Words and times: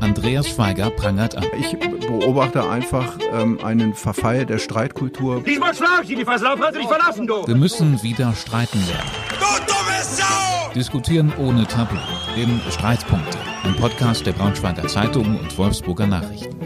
Andreas 0.00 0.48
Schweiger 0.48 0.90
prangert 0.90 1.36
an. 1.36 1.44
Ich 1.58 1.76
beobachte 1.78 2.68
einfach 2.68 3.18
ähm, 3.32 3.58
einen 3.62 3.94
Verfall 3.94 4.44
der 4.44 4.58
Streitkultur. 4.58 5.42
Diesmal 5.42 5.74
schlag 5.74 6.02
ich 6.02 6.08
die 6.08 6.16
du 6.16 6.24
dich 6.24 6.86
verlassen, 6.86 7.26
du! 7.26 7.46
Wir 7.46 7.56
müssen 7.56 8.02
wieder 8.02 8.34
streiten 8.34 8.78
lernen. 8.86 9.10
Du 9.30 9.66
dumme 9.66 10.02
Sau! 10.02 10.72
Diskutieren 10.74 11.32
ohne 11.38 11.66
Tabu. 11.66 11.96
Im 12.36 12.60
Streitpunkte. 12.70 13.38
Ein 13.64 13.74
Podcast 13.76 14.26
der 14.26 14.32
Braunschweiger 14.32 14.86
Zeitung 14.86 15.38
und 15.40 15.56
Wolfsburger 15.56 16.06
Nachrichten. 16.06 16.56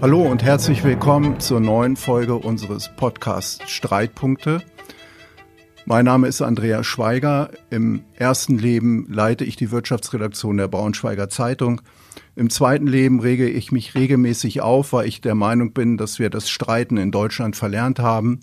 Hallo 0.00 0.22
und 0.22 0.42
herzlich 0.42 0.82
willkommen 0.82 1.38
zur 1.40 1.60
neuen 1.60 1.96
Folge 1.96 2.36
unseres 2.36 2.90
Podcasts 2.96 3.60
Streitpunkte. 3.70 4.62
Mein 5.84 6.06
Name 6.06 6.28
ist 6.28 6.40
Andreas 6.40 6.86
Schweiger. 6.86 7.50
Im 7.68 8.04
ersten 8.14 8.58
Leben 8.58 9.06
leite 9.10 9.44
ich 9.44 9.56
die 9.56 9.70
Wirtschaftsredaktion 9.70 10.56
der 10.56 10.68
Braunschweiger 10.68 11.28
Zeitung. 11.28 11.82
Im 12.36 12.50
zweiten 12.50 12.86
Leben 12.86 13.20
rege 13.20 13.48
ich 13.48 13.72
mich 13.72 13.94
regelmäßig 13.94 14.60
auf, 14.60 14.92
weil 14.92 15.06
ich 15.08 15.20
der 15.20 15.34
Meinung 15.34 15.72
bin, 15.72 15.96
dass 15.96 16.18
wir 16.18 16.30
das 16.30 16.48
Streiten 16.48 16.96
in 16.96 17.10
Deutschland 17.10 17.56
verlernt 17.56 17.98
haben 17.98 18.40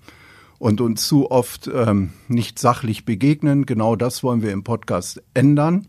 und 0.60 0.82
uns 0.82 1.08
zu 1.08 1.32
oft 1.32 1.70
ähm, 1.74 2.12
nicht 2.28 2.60
sachlich 2.60 3.06
begegnen. 3.06 3.66
Genau 3.66 3.96
das 3.96 4.24
wollen 4.24 4.42
wir 4.42 4.52
im 4.52 4.64
Podcast 4.64 5.22
ändern. 5.34 5.88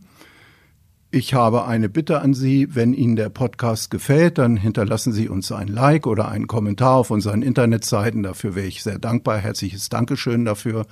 Ich 1.11 1.33
habe 1.33 1.65
eine 1.65 1.89
Bitte 1.89 2.21
an 2.21 2.35
Sie, 2.35 2.75
wenn 2.75 2.93
Ihnen 2.93 3.17
der 3.17 3.31
Podcast 3.31 3.91
gefällt, 3.91 4.37
dann 4.37 4.59
hinterlassen 4.59 5.13
Sie 5.13 5.31
uns 5.31 5.51
ein 5.51 5.69
Like 5.69 6.07
oder 6.07 6.29
einen 6.29 6.47
Kommentar 6.47 6.97
auf 6.97 7.11
unseren 7.11 7.41
Internetseiten. 7.41 8.23
Dafür 8.23 8.55
wäre 8.55 8.67
ich 8.67 8.83
sehr 8.83 8.99
dankbar. 8.99 9.39
Herzliches 9.39 9.89
Dankeschön 9.89 10.45
dafür. 10.45 10.87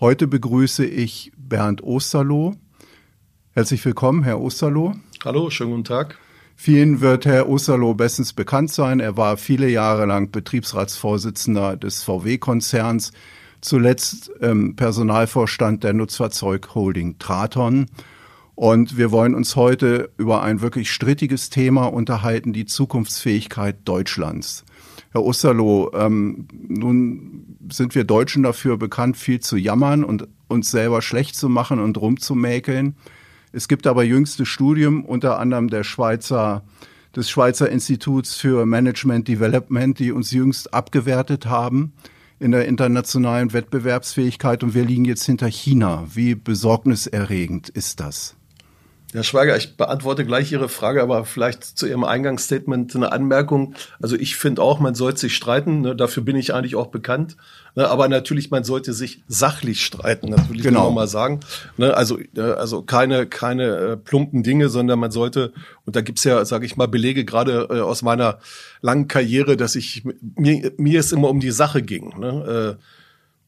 Heute 0.00 0.28
begrüße 0.28 0.86
ich 0.86 1.30
Bernd 1.36 1.82
Osterloh. 1.82 2.54
Herzlich 3.50 3.84
willkommen, 3.84 4.22
Herr 4.22 4.40
Osterloh. 4.40 4.94
Hallo, 5.24 5.50
schönen 5.50 5.72
guten 5.72 5.84
Tag. 5.84 6.16
Vielen 6.54 7.00
wird 7.00 7.26
Herr 7.26 7.48
Osterloh 7.48 7.94
bestens 7.94 8.32
bekannt 8.32 8.70
sein. 8.70 9.00
Er 9.00 9.16
war 9.16 9.36
viele 9.36 9.68
Jahre 9.68 10.06
lang 10.06 10.30
Betriebsratsvorsitzender 10.30 11.76
des 11.76 12.04
VW-Konzerns, 12.04 13.10
zuletzt 13.60 14.30
ähm, 14.40 14.76
Personalvorstand 14.76 15.82
der 15.82 15.92
Nutzfahrzeugholding 15.92 17.18
Traton. 17.18 17.86
Und 18.54 18.96
wir 18.96 19.10
wollen 19.10 19.34
uns 19.34 19.56
heute 19.56 20.10
über 20.18 20.42
ein 20.42 20.60
wirklich 20.60 20.92
strittiges 20.92 21.50
Thema 21.50 21.86
unterhalten, 21.86 22.52
die 22.52 22.66
Zukunftsfähigkeit 22.66 23.78
Deutschlands. 23.84 24.64
Herr 25.10 25.24
Osterloh, 25.24 25.90
ähm, 25.94 26.46
nun 26.68 27.56
sind 27.72 27.96
wir 27.96 28.04
Deutschen 28.04 28.44
dafür 28.44 28.76
bekannt, 28.76 29.16
viel 29.16 29.40
zu 29.40 29.56
jammern 29.56 30.04
und 30.04 30.28
uns 30.46 30.70
selber 30.70 31.02
schlecht 31.02 31.34
zu 31.34 31.48
machen 31.48 31.80
und 31.80 32.00
rumzumäkeln. 32.00 32.94
Es 33.58 33.66
gibt 33.66 33.88
aber 33.88 34.04
jüngste 34.04 34.46
Studien, 34.46 35.02
unter 35.02 35.40
anderem 35.40 35.66
der 35.66 35.82
Schweizer, 35.82 36.62
des 37.16 37.28
Schweizer 37.28 37.68
Instituts 37.68 38.36
für 38.36 38.64
Management 38.66 39.26
Development, 39.26 39.98
die 39.98 40.12
uns 40.12 40.30
jüngst 40.30 40.72
abgewertet 40.72 41.46
haben 41.46 41.92
in 42.38 42.52
der 42.52 42.68
internationalen 42.68 43.52
Wettbewerbsfähigkeit 43.52 44.62
und 44.62 44.74
wir 44.74 44.84
liegen 44.84 45.04
jetzt 45.04 45.24
hinter 45.24 45.48
China. 45.48 46.06
Wie 46.14 46.36
besorgniserregend 46.36 47.68
ist 47.68 47.98
das? 47.98 48.37
Herr 49.14 49.24
Schweiger, 49.24 49.56
ich 49.56 49.78
beantworte 49.78 50.26
gleich 50.26 50.52
Ihre 50.52 50.68
Frage, 50.68 51.02
aber 51.02 51.24
vielleicht 51.24 51.64
zu 51.64 51.86
Ihrem 51.86 52.04
Eingangsstatement 52.04 52.94
eine 52.94 53.10
Anmerkung. 53.10 53.74
Also 54.02 54.16
ich 54.16 54.36
finde 54.36 54.60
auch, 54.60 54.80
man 54.80 54.94
sollte 54.94 55.20
sich 55.20 55.34
streiten. 55.34 55.80
Ne? 55.80 55.96
Dafür 55.96 56.22
bin 56.22 56.36
ich 56.36 56.52
eigentlich 56.52 56.76
auch 56.76 56.88
bekannt. 56.88 57.38
Ne? 57.74 57.88
Aber 57.88 58.08
natürlich, 58.08 58.50
man 58.50 58.64
sollte 58.64 58.92
sich 58.92 59.22
sachlich 59.26 59.82
streiten. 59.82 60.30
Das 60.30 60.50
will 60.50 60.56
ich 60.56 60.62
genau. 60.62 60.84
noch 60.84 60.94
mal 60.94 61.08
sagen. 61.08 61.40
Ne? 61.78 61.96
Also, 61.96 62.18
äh, 62.36 62.40
also 62.40 62.82
keine, 62.82 63.26
keine 63.26 63.76
äh, 63.76 63.96
plumpen 63.96 64.42
Dinge, 64.42 64.68
sondern 64.68 64.98
man 64.98 65.10
sollte, 65.10 65.54
und 65.86 65.96
da 65.96 66.02
gibt's 66.02 66.24
ja, 66.24 66.44
sage 66.44 66.66
ich 66.66 66.76
mal, 66.76 66.86
Belege 66.86 67.24
gerade 67.24 67.68
äh, 67.70 67.80
aus 67.80 68.02
meiner 68.02 68.40
langen 68.82 69.08
Karriere, 69.08 69.56
dass 69.56 69.74
ich 69.74 70.04
mir, 70.36 70.72
mir 70.76 71.00
es 71.00 71.12
immer 71.12 71.30
um 71.30 71.40
die 71.40 71.50
Sache 71.50 71.80
ging. 71.80 72.18
Ne? 72.18 72.76
Äh, 72.78 72.82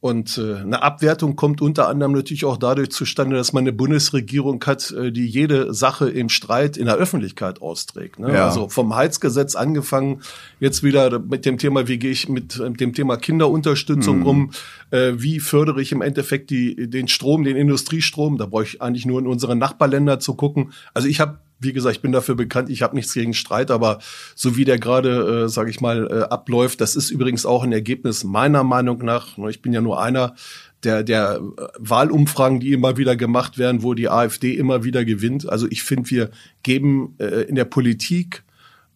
und 0.01 0.39
äh, 0.39 0.57
eine 0.57 0.83
Abwertung 0.83 1.37
kommt 1.37 1.61
unter 1.61 1.87
anderem 1.87 2.13
natürlich 2.13 2.47
auch 2.47 2.57
dadurch 2.57 2.91
zustande, 2.91 3.37
dass 3.37 3.53
man 3.53 3.65
eine 3.65 3.73
Bundesregierung 3.75 4.65
hat, 4.65 4.91
äh, 4.93 5.13
die 5.13 5.27
jede 5.27 5.75
Sache 5.75 6.09
im 6.09 6.31
Streit 6.31 6.79
in 6.79 6.87
der 6.87 6.95
Öffentlichkeit 6.95 7.61
austrägt. 7.61 8.19
Ne? 8.19 8.33
Ja. 8.33 8.47
Also 8.47 8.71
vom 8.71 8.97
Heizgesetz 8.97 9.55
angefangen, 9.55 10.23
jetzt 10.59 10.83
wieder 10.83 11.19
mit 11.19 11.45
dem 11.45 11.59
Thema, 11.59 11.87
wie 11.87 11.99
gehe 11.99 12.13
ich 12.13 12.31
mit, 12.31 12.59
mit 12.59 12.81
dem 12.81 12.95
Thema 12.95 13.19
Kinderunterstützung 13.19 14.21
mhm. 14.21 14.27
um, 14.27 14.51
äh, 14.91 15.13
wie 15.17 15.39
fördere 15.39 15.83
ich 15.83 15.93
im 15.93 16.01
Endeffekt 16.01 16.49
die, 16.49 16.89
den 16.89 17.07
Strom, 17.07 17.45
den 17.45 17.57
Industriestrom. 17.57 18.39
Da 18.39 18.47
brauche 18.47 18.65
ich 18.65 18.81
eigentlich 18.81 19.05
nur 19.05 19.21
in 19.21 19.27
unsere 19.27 19.55
Nachbarländer 19.55 20.19
zu 20.19 20.33
gucken. 20.33 20.73
Also 20.95 21.09
ich 21.09 21.21
habe 21.21 21.41
wie 21.61 21.73
gesagt, 21.73 21.97
ich 21.97 22.03
bin 22.03 22.13
dafür 22.13 22.35
bekannt, 22.35 22.71
ich 22.71 22.83
habe 22.83 22.97
nichts 22.97 23.15
gegen 23.15 23.35
Streit, 23.35 23.71
aber 23.71 23.99
so 24.35 24.57
wie 24.57 24.65
der 24.65 24.79
gerade, 24.79 25.45
äh, 25.45 25.49
sage 25.49 25.71
ich 25.71 25.81
mal, 25.81 26.09
äh, 26.11 26.23
abläuft, 26.23 26.81
das 26.81 26.97
ist 26.97 27.11
übrigens 27.11 27.47
auch 27.47 27.63
ein 27.63 27.73
Ergebnis 27.73 28.25
meiner 28.25 28.65
Meinung 28.65 28.99
nach. 29.05 29.37
Ne, 29.37 29.51
ich 29.51 29.63
bin 29.63 29.73
ja 29.73 29.81
nur 29.81 30.03
einer 30.03 30.35
der, 30.83 31.03
der 31.03 31.41
äh, 31.41 31.63
Wahlumfragen, 31.79 32.61
die 32.61 32.73
immer 32.73 32.97
wieder 32.97 33.15
gemacht 33.15 33.59
werden, 33.59 33.83
wo 33.83 33.95
die 33.95 34.09
AfD 34.09 34.55
immer 34.55 34.85
wieder 34.85 35.05
gewinnt. 35.05 35.49
Also 35.49 35.67
ich 35.71 35.83
finde, 35.83 36.11
wir 36.11 36.31
geben 36.63 37.15
äh, 37.19 37.43
in 37.43 37.55
der 37.55 37.67
Politik 37.67 38.43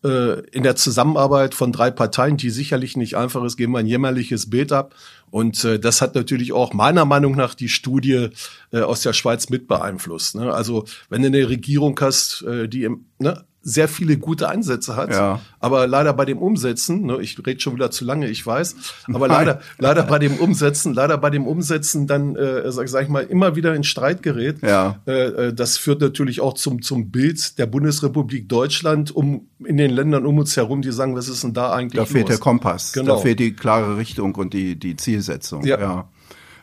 äh, 0.04 0.40
in 0.50 0.62
der 0.62 0.76
Zusammenarbeit 0.76 1.54
von 1.54 1.72
drei 1.72 1.90
Parteien, 1.90 2.36
die 2.36 2.50
sicherlich 2.50 2.96
nicht 2.96 3.16
einfach 3.16 3.42
ist, 3.44 3.56
geben 3.56 3.72
wir 3.72 3.78
ein 3.78 3.86
jämmerliches 3.86 4.50
Bild 4.50 4.72
ab. 4.72 4.94
Und 5.30 5.64
äh, 5.64 5.78
das 5.80 6.02
hat 6.02 6.14
natürlich 6.14 6.52
auch 6.52 6.72
meiner 6.72 7.04
Meinung 7.04 7.34
nach 7.34 7.54
die 7.54 7.68
Studie 7.68 8.28
äh, 8.72 8.80
aus 8.80 9.00
der 9.00 9.14
Schweiz 9.14 9.48
mit 9.48 9.66
beeinflusst. 9.66 10.36
Ne? 10.36 10.52
Also 10.52 10.84
wenn 11.08 11.22
du 11.22 11.28
eine 11.28 11.48
Regierung 11.48 11.98
hast, 12.00 12.42
äh, 12.42 12.68
die 12.68 12.84
im, 12.84 13.06
ne, 13.18 13.44
sehr 13.66 13.88
viele 13.88 14.18
gute 14.18 14.48
Ansätze 14.48 14.94
hat, 14.94 15.10
ja. 15.10 15.40
aber 15.58 15.86
leider 15.86 16.12
bei 16.12 16.26
dem 16.26 16.38
Umsetzen, 16.38 17.06
ne, 17.06 17.18
ich 17.22 17.38
rede 17.44 17.58
schon 17.60 17.74
wieder 17.74 17.90
zu 17.90 18.04
lange, 18.04 18.28
ich 18.28 18.46
weiß, 18.46 18.76
aber 19.12 19.26
leider, 19.26 19.60
leider 19.78 20.02
bei 20.02 20.18
dem 20.18 20.36
Umsetzen, 20.36 20.92
leider 20.92 21.16
bei 21.16 21.30
dem 21.30 21.46
Umsetzen 21.46 22.06
dann, 22.06 22.36
äh, 22.36 22.70
sag, 22.70 22.88
sag 22.90 23.04
ich 23.04 23.08
mal, 23.08 23.24
immer 23.24 23.56
wieder 23.56 23.74
in 23.74 23.82
Streit 23.82 24.22
gerät. 24.22 24.62
Ja. 24.62 25.00
Äh, 25.06 25.12
äh, 25.12 25.54
das 25.54 25.78
führt 25.78 26.02
natürlich 26.02 26.42
auch 26.42 26.52
zum 26.52 26.82
zum 26.82 27.10
Bild 27.10 27.58
der 27.58 27.64
Bundesrepublik 27.66 28.50
Deutschland, 28.50 29.16
um 29.16 29.48
in 29.64 29.78
den 29.78 29.90
Ländern 29.90 30.26
um 30.26 30.38
uns 30.38 30.56
herum, 30.56 30.82
die 30.82 30.92
sagen, 30.92 31.16
was 31.16 31.28
ist 31.28 31.42
denn 31.42 31.54
da 31.54 31.72
eigentlich? 31.72 32.02
Da 32.02 32.04
fehlt 32.04 32.28
los? 32.28 32.36
der 32.36 32.38
Kompass, 32.38 32.92
genau. 32.92 33.14
da 33.14 33.20
fehlt 33.22 33.40
die 33.40 33.54
klare 33.54 33.96
Richtung 33.96 34.34
und 34.34 34.52
die 34.52 34.78
die 34.78 34.96
Zielsetzung. 34.96 35.64
Ja. 35.64 35.80
ja. 35.80 36.08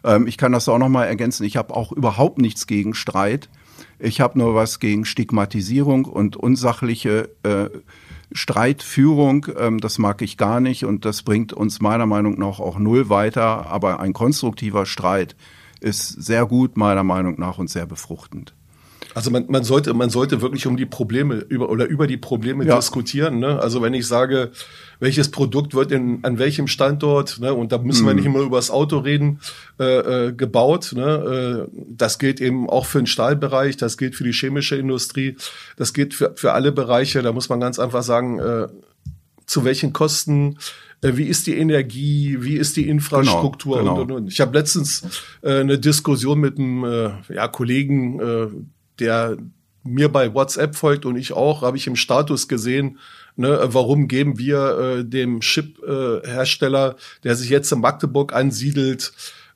Ähm, 0.04 0.28
ich 0.28 0.38
kann 0.38 0.52
das 0.52 0.70
auch 0.70 0.78
noch 0.78 0.90
mal 0.90 1.06
ergänzen. 1.06 1.44
Ich 1.46 1.58
habe 1.58 1.76
auch 1.76 1.92
überhaupt 1.92 2.38
nichts 2.38 2.68
gegen 2.68 2.94
Streit. 2.94 3.50
Ich 4.04 4.20
habe 4.20 4.40
nur 4.40 4.56
was 4.56 4.80
gegen 4.80 5.06
Stigmatisierung 5.06 6.06
und 6.06 6.36
unsachliche 6.36 7.30
äh, 7.44 7.70
Streitführung. 8.32 9.46
Ähm, 9.56 9.80
das 9.80 10.00
mag 10.00 10.24
ich 10.24 10.38
gar 10.38 10.60
nicht 10.60 10.86
und 10.86 11.06
das 11.06 11.22
bringt 11.22 11.54
uns 11.54 11.82
meiner 11.82 12.08
Meinung 12.08 12.40
nach 12.40 12.60
auch 12.60 12.80
null 12.80 13.10
weiter. 13.10 13.68
Aber 13.68 14.00
ein 14.00 14.14
konstruktiver 14.14 14.88
Streit 14.88 15.36
ist 15.82 16.08
sehr 16.10 16.48
gut 16.48 16.78
meiner 16.78 17.04
Meinung 17.04 17.40
nach 17.40 17.60
und 17.60 17.70
sehr 17.70 17.86
befruchtend. 17.86 18.56
Also 19.14 19.32
man, 19.32 19.46
man 19.48 19.64
sollte 19.64 19.94
man 19.94 20.10
sollte 20.10 20.42
wirklich 20.42 20.68
um 20.68 20.78
die 20.78 20.86
Probleme 20.86 21.36
über 21.36 21.70
oder 21.70 21.86
über 21.86 22.08
die 22.08 22.18
Probleme 22.18 22.66
ja. 22.66 22.76
diskutieren. 22.76 23.40
Ne? 23.40 23.60
Also 23.60 23.82
wenn 23.82 23.94
ich 23.94 24.08
sage, 24.08 24.52
welches 25.00 25.32
Produkt 25.32 25.74
wird 25.74 25.92
in 25.92 26.20
an 26.24 26.40
welchem 26.40 26.68
Standort, 26.68 27.40
ne? 27.40 27.54
und 27.54 27.72
da 27.72 27.78
müssen 27.78 28.04
mhm. 28.04 28.08
wir 28.08 28.14
nicht 28.16 28.26
immer 28.26 28.40
über 28.40 28.58
das 28.58 28.72
Auto 28.72 29.00
reden, 29.00 29.40
äh, 29.80 30.28
äh, 30.28 30.34
gebaut. 30.34 30.94
Ne? 30.96 31.68
Äh, 31.68 31.78
das 31.90 32.20
gilt 32.20 32.42
eben 32.42 32.70
auch 32.70 32.86
für 32.86 33.00
den 33.00 33.08
Stahlbereich, 33.08 33.78
das 33.78 33.98
gilt 33.98 34.16
für 34.16 34.24
die 34.24 34.34
chemische 34.34 34.76
Industrie, 34.76 35.36
das 35.78 35.94
gilt 35.94 36.14
für 36.14 36.34
für 36.36 36.54
alle 36.54 36.72
Bereiche. 36.72 37.22
Da 37.22 37.34
muss 37.34 37.50
man 37.50 37.60
ganz 37.60 37.80
einfach 37.80 38.04
sagen, 38.04 38.40
äh, 38.40 38.68
zu 39.46 39.66
welchen 39.66 39.92
Kosten 39.92 40.58
äh, 41.02 41.18
wie 41.18 41.26
ist 41.26 41.48
die 41.48 41.58
Energie, 41.58 42.38
wie 42.42 42.56
ist 42.56 42.78
die 42.78 42.88
Infrastruktur 42.88 43.80
genau, 43.80 43.96
genau. 43.96 44.02
und, 44.02 44.12
und, 44.12 44.18
und. 44.24 44.28
Ich 44.32 44.40
habe 44.40 44.58
letztens 44.58 45.04
äh, 45.42 45.60
eine 45.60 45.80
Diskussion 45.80 46.40
mit 46.40 46.58
einem 46.58 46.84
äh, 46.84 47.10
ja, 47.34 47.48
Kollegen 47.48 48.20
äh, 48.20 48.48
der 49.02 49.38
mir 49.84 50.10
bei 50.10 50.34
WhatsApp 50.34 50.76
folgt 50.76 51.06
und 51.06 51.18
ich 51.18 51.34
auch, 51.34 51.64
habe 51.64 51.76
ich 51.76 51.88
im 51.88 51.96
Status 51.96 52.48
gesehen, 52.48 53.00
ne, 53.36 53.60
warum 53.64 54.08
geben 54.08 54.38
wir 54.38 55.00
äh, 55.00 55.06
dem 55.06 55.42
Chip-Hersteller, 55.42 56.92
äh, 56.92 57.22
der 57.24 57.36
sich 57.36 57.50
jetzt 57.50 57.72
in 57.72 57.82
Magdeburg 57.82 58.34
ansiedelt, 58.34 59.12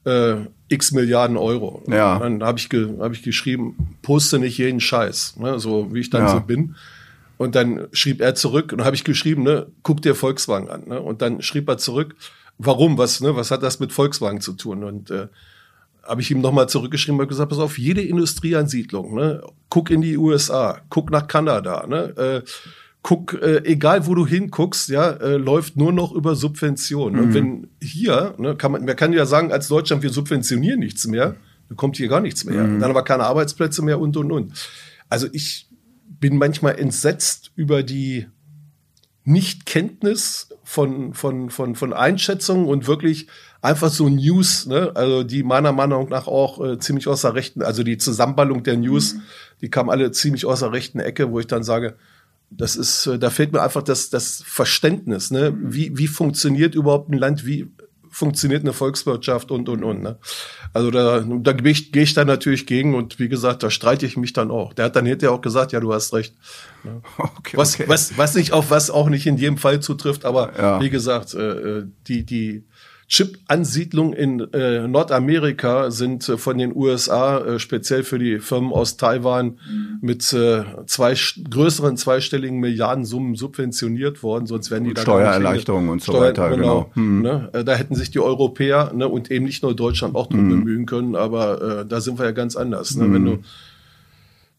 äh, 0.06 0.36
x 0.68 0.92
Milliarden 0.92 1.38
Euro. 1.38 1.84
Ja. 1.88 2.20
dann 2.20 2.44
habe 2.44 2.58
ich, 2.58 2.70
ge 2.70 2.90
hab 3.00 3.14
ich 3.14 3.24
geschrieben, 3.24 3.98
poste 4.02 4.40
nicht 4.40 4.58
jeden 4.58 4.80
Scheiß, 4.80 5.38
ne, 5.38 5.60
so 5.60 5.94
wie 5.94 6.00
ich 6.00 6.10
dann 6.10 6.24
ja. 6.24 6.30
so 6.30 6.40
bin. 6.40 6.76
Und 7.38 7.56
dann 7.56 7.88
schrieb 7.92 8.22
er 8.22 8.34
zurück 8.36 8.72
und 8.72 8.84
habe 8.84 8.96
ich 8.96 9.04
geschrieben, 9.04 9.44
ne, 9.44 9.68
guck 9.84 10.02
dir 10.02 10.16
Volkswagen 10.16 10.70
an. 10.70 10.88
Ne? 10.88 11.02
Und 11.02 11.22
dann 11.22 11.42
schrieb 11.42 11.68
er 11.68 11.78
zurück, 11.78 12.16
warum, 12.58 12.98
was, 12.98 13.20
ne, 13.20 13.36
was 13.36 13.52
hat 13.52 13.62
das 13.62 13.80
mit 13.80 13.92
Volkswagen 13.92 14.40
zu 14.40 14.54
tun? 14.54 14.84
Und 14.84 15.12
äh, 15.12 15.28
habe 16.06 16.22
ich 16.22 16.32
ihm 16.32 16.42
nochmal 16.42 16.70
zurückgeschrieben 16.70 17.20
und 17.20 17.28
gesagt, 17.28 17.50
pass 17.50 17.60
auf, 17.60 17.78
jede 17.78 18.02
Industrieansiedlung, 18.02 19.16
ne, 19.16 19.42
guck 19.70 19.90
in 19.90 20.02
die 20.02 20.18
USA, 20.18 20.82
guck 20.90 21.12
nach 21.12 21.28
Kanada, 21.28 21.86
ne, 21.88 22.18
äh, 22.18 22.42
guck, 23.02 23.34
äh, 23.34 23.64
egal 23.66 24.08
wo 24.08 24.16
du 24.16 24.26
hinguckst, 24.26 24.90
ja, 24.90 25.12
äh, 25.12 25.38
läuft 25.38 25.78
nur 25.78 25.94
noch 25.94 26.12
über 26.12 26.36
Subventionen. 26.36 27.20
Mhm. 27.20 27.24
Und 27.24 27.34
wenn 27.34 27.68
hier, 27.82 28.36
ne, 28.38 28.56
kann 28.56 28.72
man, 28.72 28.86
man 28.86 28.96
kann 28.96 29.14
ja 29.14 29.26
sagen, 29.26 29.52
als 29.52 29.68
Deutschland, 29.68 30.04
wir 30.04 30.10
subventionieren 30.10 30.80
nichts 30.80 31.06
mehr, 31.08 31.36
da 31.70 31.76
kommt 31.76 31.98
hier 31.98 32.08
gar 32.08 32.22
nichts 32.22 32.46
mehr. 32.46 32.64
Mhm. 32.64 32.80
Dann 32.80 32.90
aber 32.90 33.04
keine 33.04 33.24
Arbeitsplätze 33.24 33.82
mehr 33.82 34.00
und 34.00 34.18
und 34.18 34.32
und. 34.32 34.54
Also 35.10 35.28
ich 35.34 35.68
bin 36.20 36.38
manchmal 36.38 36.80
entsetzt 36.80 37.52
über 37.56 37.84
die 37.84 38.28
Nichtkenntnis 39.24 40.50
von, 40.64 41.14
von, 41.14 41.50
von, 41.50 41.76
von 41.76 41.94
Einschätzungen 41.94 42.68
und 42.68 42.88
wirklich 42.88 43.28
einfach 43.66 43.90
so 43.90 44.08
News, 44.08 44.66
ne, 44.68 44.92
also 44.96 45.24
die 45.24 45.44
meiner 45.44 45.72
Meinung 45.72 46.10
nach 46.10 46.28
auch 46.28 46.64
äh, 46.64 46.80
ziemlich 46.80 47.08
aus 47.08 47.22
der 47.22 47.34
rechten, 47.34 47.62
also 47.62 47.84
die 47.84 47.98
Zusammenballung 47.98 48.64
der 48.64 48.78
News, 48.78 49.16
mhm. 49.16 49.22
die 49.62 49.70
kam 49.70 49.90
alle 49.90 50.12
ziemlich 50.12 50.46
aus 50.46 50.60
der 50.60 50.72
rechten 50.72 51.00
Ecke, 51.00 51.32
wo 51.32 51.40
ich 51.40 51.48
dann 51.48 51.64
sage, 51.64 51.96
das 52.50 52.76
ist, 52.76 53.08
äh, 53.08 53.20
da 53.20 53.30
fehlt 53.30 53.52
mir 53.52 53.62
einfach 53.62 53.84
das, 53.84 54.10
das 54.10 54.44
Verständnis, 54.46 55.32
ne? 55.32 55.56
Wie, 55.60 55.98
wie 55.98 56.08
funktioniert 56.08 56.76
überhaupt 56.76 57.10
ein 57.10 57.18
Land? 57.18 57.46
Wie 57.46 57.72
funktioniert 58.10 58.62
eine 58.62 58.72
Volkswirtschaft 58.72 59.52
und, 59.52 59.68
und, 59.68 59.84
und, 59.84 60.02
ne? 60.02 60.18
Also 60.74 60.90
da, 60.92 61.20
da 61.20 61.52
gehe 61.52 61.72
ich, 61.72 61.92
geh 61.92 62.04
ich 62.04 62.14
dann 62.14 62.28
natürlich 62.28 62.66
gegen 62.66 62.96
und 62.96 63.20
wie 63.20 63.28
gesagt, 63.28 63.64
da 63.64 63.70
streite 63.70 64.06
ich 64.06 64.16
mich 64.16 64.32
dann 64.32 64.52
auch. 64.52 64.74
Der 64.74 64.86
hat 64.86 64.96
dann 64.96 65.06
hinterher 65.06 65.34
auch 65.34 65.42
gesagt, 65.42 65.74
ja, 65.74 65.80
du 65.80 65.94
hast 65.94 66.14
recht. 66.14 66.36
Ne? 66.84 67.02
Okay, 67.18 67.58
was, 67.58 67.76
okay. 67.76 67.86
was, 67.88 68.18
was 68.18 68.36
nicht 68.36 68.54
auf 68.54 68.72
was 68.72 68.90
auch 68.90 69.10
nicht 69.10 69.26
in 69.28 69.38
jedem 69.38 69.58
Fall 69.58 69.82
zutrifft, 69.82 70.24
aber 70.24 70.54
ja. 70.58 70.82
wie 70.82 70.90
gesagt, 70.90 71.34
äh, 71.34 71.80
äh 71.80 71.88
die, 72.08 72.26
die, 72.26 72.64
Chip-Ansiedlungen 73.08 74.14
in 74.14 74.40
äh, 74.54 74.88
Nordamerika 74.88 75.92
sind 75.92 76.28
äh, 76.28 76.38
von 76.38 76.58
den 76.58 76.76
USA 76.76 77.38
äh, 77.38 77.60
speziell 77.60 78.04
für 78.04 78.18
die 78.18 78.40
Firmen 78.40 78.74
aus 78.74 78.98
Taiwan 78.98 79.60
mhm. 79.70 80.00
mit 80.02 80.34
äh, 80.34 80.64
zwei 80.88 81.16
größeren 81.50 81.98
zweistelligen 81.98 82.60
Milliardensummen 82.60 83.36
subventioniert 83.36 84.24
worden, 84.24 84.48
sonst 84.48 84.72
wären 84.72 84.86
die 84.86 84.96
da 84.96 85.04
Steuererleichterungen 85.04 85.90
und 85.90 86.02
so 86.02 86.14
Steuern, 86.14 86.30
weiter. 86.30 86.50
Genau. 86.50 86.92
genau. 86.94 86.96
Hm. 86.96 87.22
Ne? 87.22 87.50
Äh, 87.54 87.64
da 87.64 87.76
hätten 87.76 87.94
sich 87.94 88.10
die 88.10 88.20
Europäer 88.20 88.92
ne, 88.96 89.08
und 89.08 89.30
eben 89.30 89.46
nicht 89.46 89.62
nur 89.62 89.76
Deutschland 89.76 90.16
auch 90.16 90.28
drum 90.28 90.40
hm. 90.42 90.50
bemühen 90.50 90.86
können, 90.88 91.16
aber 91.16 91.82
äh, 91.82 91.86
da 91.86 92.02
sind 92.02 92.18
wir 92.18 92.26
ja 92.26 92.32
ganz 92.32 92.56
anders. 92.56 92.96
Ne? 92.96 93.06
Hm. 93.06 93.14
Wenn 93.14 93.26
du 93.26 93.40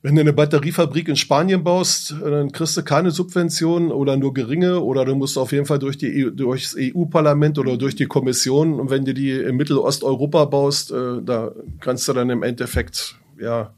wenn 0.03 0.15
du 0.15 0.21
eine 0.21 0.33
Batteriefabrik 0.33 1.09
in 1.09 1.17
Spanien 1.17 1.65
baust, 1.65 2.15
dann 2.23 2.53
kriegst 2.53 2.77
du 2.77 2.83
keine 2.83 3.11
Subventionen 3.11 3.91
oder 3.91 4.17
nur 4.17 4.35
geringe 4.35 4.81
oder 4.81 5.05
du 5.05 5.15
musst 5.15 5.37
auf 5.37 5.53
jeden 5.53 5.67
Fall 5.67 5.79
durch 5.79 5.99
die 5.99 6.27
EU, 6.27 6.31
durchs 6.31 6.77
EU-Parlament 6.79 7.59
oder 7.59 7.77
durch 7.77 7.97
die 7.97 8.07
Kommission. 8.07 8.79
Und 8.79 8.91
wenn 8.91 9.05
du 9.05 9.15
die 9.15 9.33
in 9.33 9.57
Mittelosteuropa 9.57 10.45
baust, 10.45 10.93
äh, 10.93 11.23
da 11.23 11.53
kannst 11.81 12.07
du 12.07 12.13
dann 12.13 12.31
im 12.31 12.43
Endeffekt 12.43 13.17
ja 13.41 13.73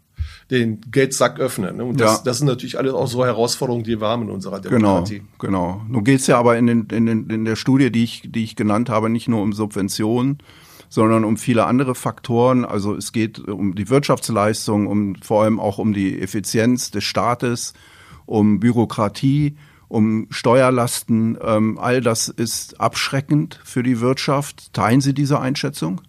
den 0.50 0.80
Geldsack 0.90 1.38
öffnen. 1.38 1.76
Ne? 1.76 1.84
Und 1.84 2.00
das, 2.00 2.18
ja. 2.18 2.22
das 2.24 2.38
sind 2.38 2.46
natürlich 2.46 2.78
alles 2.78 2.94
auch 2.94 3.06
so 3.06 3.24
Herausforderungen, 3.24 3.84
die 3.84 4.00
wir 4.00 4.08
haben 4.08 4.22
in 4.22 4.30
unserer 4.30 4.60
genau, 4.60 4.76
Demokratie. 4.76 5.22
Genau, 5.38 5.76
genau. 5.76 5.82
Nun 5.88 6.04
geht 6.04 6.20
es 6.20 6.26
ja 6.26 6.38
aber 6.38 6.56
in, 6.56 6.66
den, 6.66 6.86
in, 6.90 7.06
den, 7.06 7.30
in 7.30 7.44
der 7.44 7.56
Studie, 7.56 7.90
die 7.90 8.04
ich, 8.04 8.22
die 8.24 8.44
ich 8.44 8.56
genannt 8.56 8.88
habe, 8.88 9.10
nicht 9.10 9.28
nur 9.28 9.42
um 9.42 9.52
Subventionen, 9.52 10.38
sondern 10.88 11.24
um 11.24 11.36
viele 11.36 11.66
andere 11.66 11.94
Faktoren. 11.94 12.64
Also 12.64 12.94
es 12.94 13.12
geht 13.12 13.38
um 13.40 13.74
die 13.74 13.88
Wirtschaftsleistung, 13.90 14.86
um 14.86 15.16
vor 15.16 15.42
allem 15.42 15.60
auch 15.60 15.78
um 15.78 15.92
die 15.92 16.20
Effizienz 16.20 16.90
des 16.90 17.04
Staates, 17.04 17.74
um 18.26 18.60
Bürokratie, 18.60 19.56
um 19.88 20.26
Steuerlasten. 20.30 21.38
Ähm, 21.42 21.78
all 21.78 22.00
das 22.00 22.28
ist 22.28 22.80
abschreckend 22.80 23.60
für 23.64 23.82
die 23.82 24.00
Wirtschaft. 24.00 24.72
Teilen 24.72 25.00
Sie 25.00 25.14
diese 25.14 25.40
Einschätzung? 25.40 26.00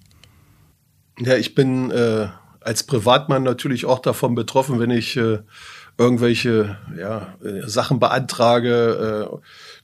Ja, 1.19 1.35
ich 1.35 1.55
bin 1.55 1.91
äh, 1.91 2.27
als 2.61 2.83
Privatmann 2.83 3.43
natürlich 3.43 3.85
auch 3.85 3.99
davon 3.99 4.35
betroffen, 4.35 4.79
wenn 4.79 4.91
ich 4.91 5.17
äh, 5.17 5.39
irgendwelche 5.97 6.77
ja, 6.97 7.33
äh, 7.43 7.67
Sachen 7.67 7.99
beantrage, 7.99 9.29
äh, 9.29 9.37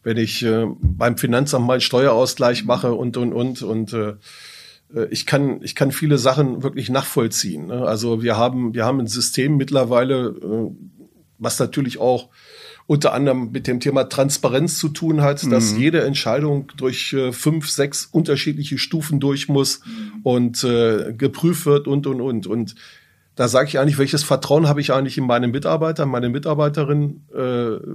wenn 0.03 0.17
ich 0.17 0.43
äh, 0.43 0.65
beim 0.79 1.17
Finanzamt 1.17 1.67
mal 1.67 1.73
einen 1.73 1.81
Steuerausgleich 1.81 2.63
mache 2.63 2.93
und 2.93 3.17
und 3.17 3.33
und 3.33 3.61
und 3.61 3.93
äh, 3.93 4.09
äh, 4.09 4.15
ich 5.09 5.25
kann, 5.25 5.61
ich 5.63 5.75
kann 5.75 5.91
viele 5.91 6.17
Sachen 6.17 6.63
wirklich 6.63 6.89
nachvollziehen. 6.89 7.67
Ne? 7.67 7.85
Also 7.85 8.21
wir 8.21 8.37
haben, 8.37 8.73
wir 8.73 8.85
haben 8.85 8.99
ein 8.99 9.07
System 9.07 9.57
mittlerweile, 9.57 10.27
äh, 10.27 10.71
was 11.37 11.59
natürlich 11.59 11.97
auch 11.99 12.29
unter 12.87 13.13
anderem 13.13 13.51
mit 13.51 13.67
dem 13.67 13.79
Thema 13.79 14.03
Transparenz 14.03 14.77
zu 14.77 14.89
tun 14.89 15.21
hat, 15.21 15.43
mhm. 15.43 15.49
dass 15.49 15.75
jede 15.75 16.03
Entscheidung 16.03 16.71
durch 16.77 17.13
äh, 17.13 17.31
fünf, 17.31 17.69
sechs 17.69 18.05
unterschiedliche 18.05 18.77
Stufen 18.77 19.19
durch 19.19 19.49
muss 19.49 19.81
mhm. 19.85 20.21
und 20.23 20.63
äh, 20.63 21.13
geprüft 21.13 21.65
wird 21.65 21.87
und 21.87 22.05
und 22.05 22.21
und 22.21 22.47
und 22.47 22.75
da 23.35 23.49
sage 23.49 23.67
ich 23.67 23.79
eigentlich, 23.79 23.97
welches 23.97 24.23
Vertrauen 24.23 24.67
habe 24.67 24.79
ich 24.79 24.93
eigentlich 24.93 25.17
in 25.17 25.25
meine 25.25 25.47
Mitarbeiter, 25.47 26.05
meine 26.05 26.29
Mitarbeiterin? 26.29 27.21
Äh, 27.35 27.85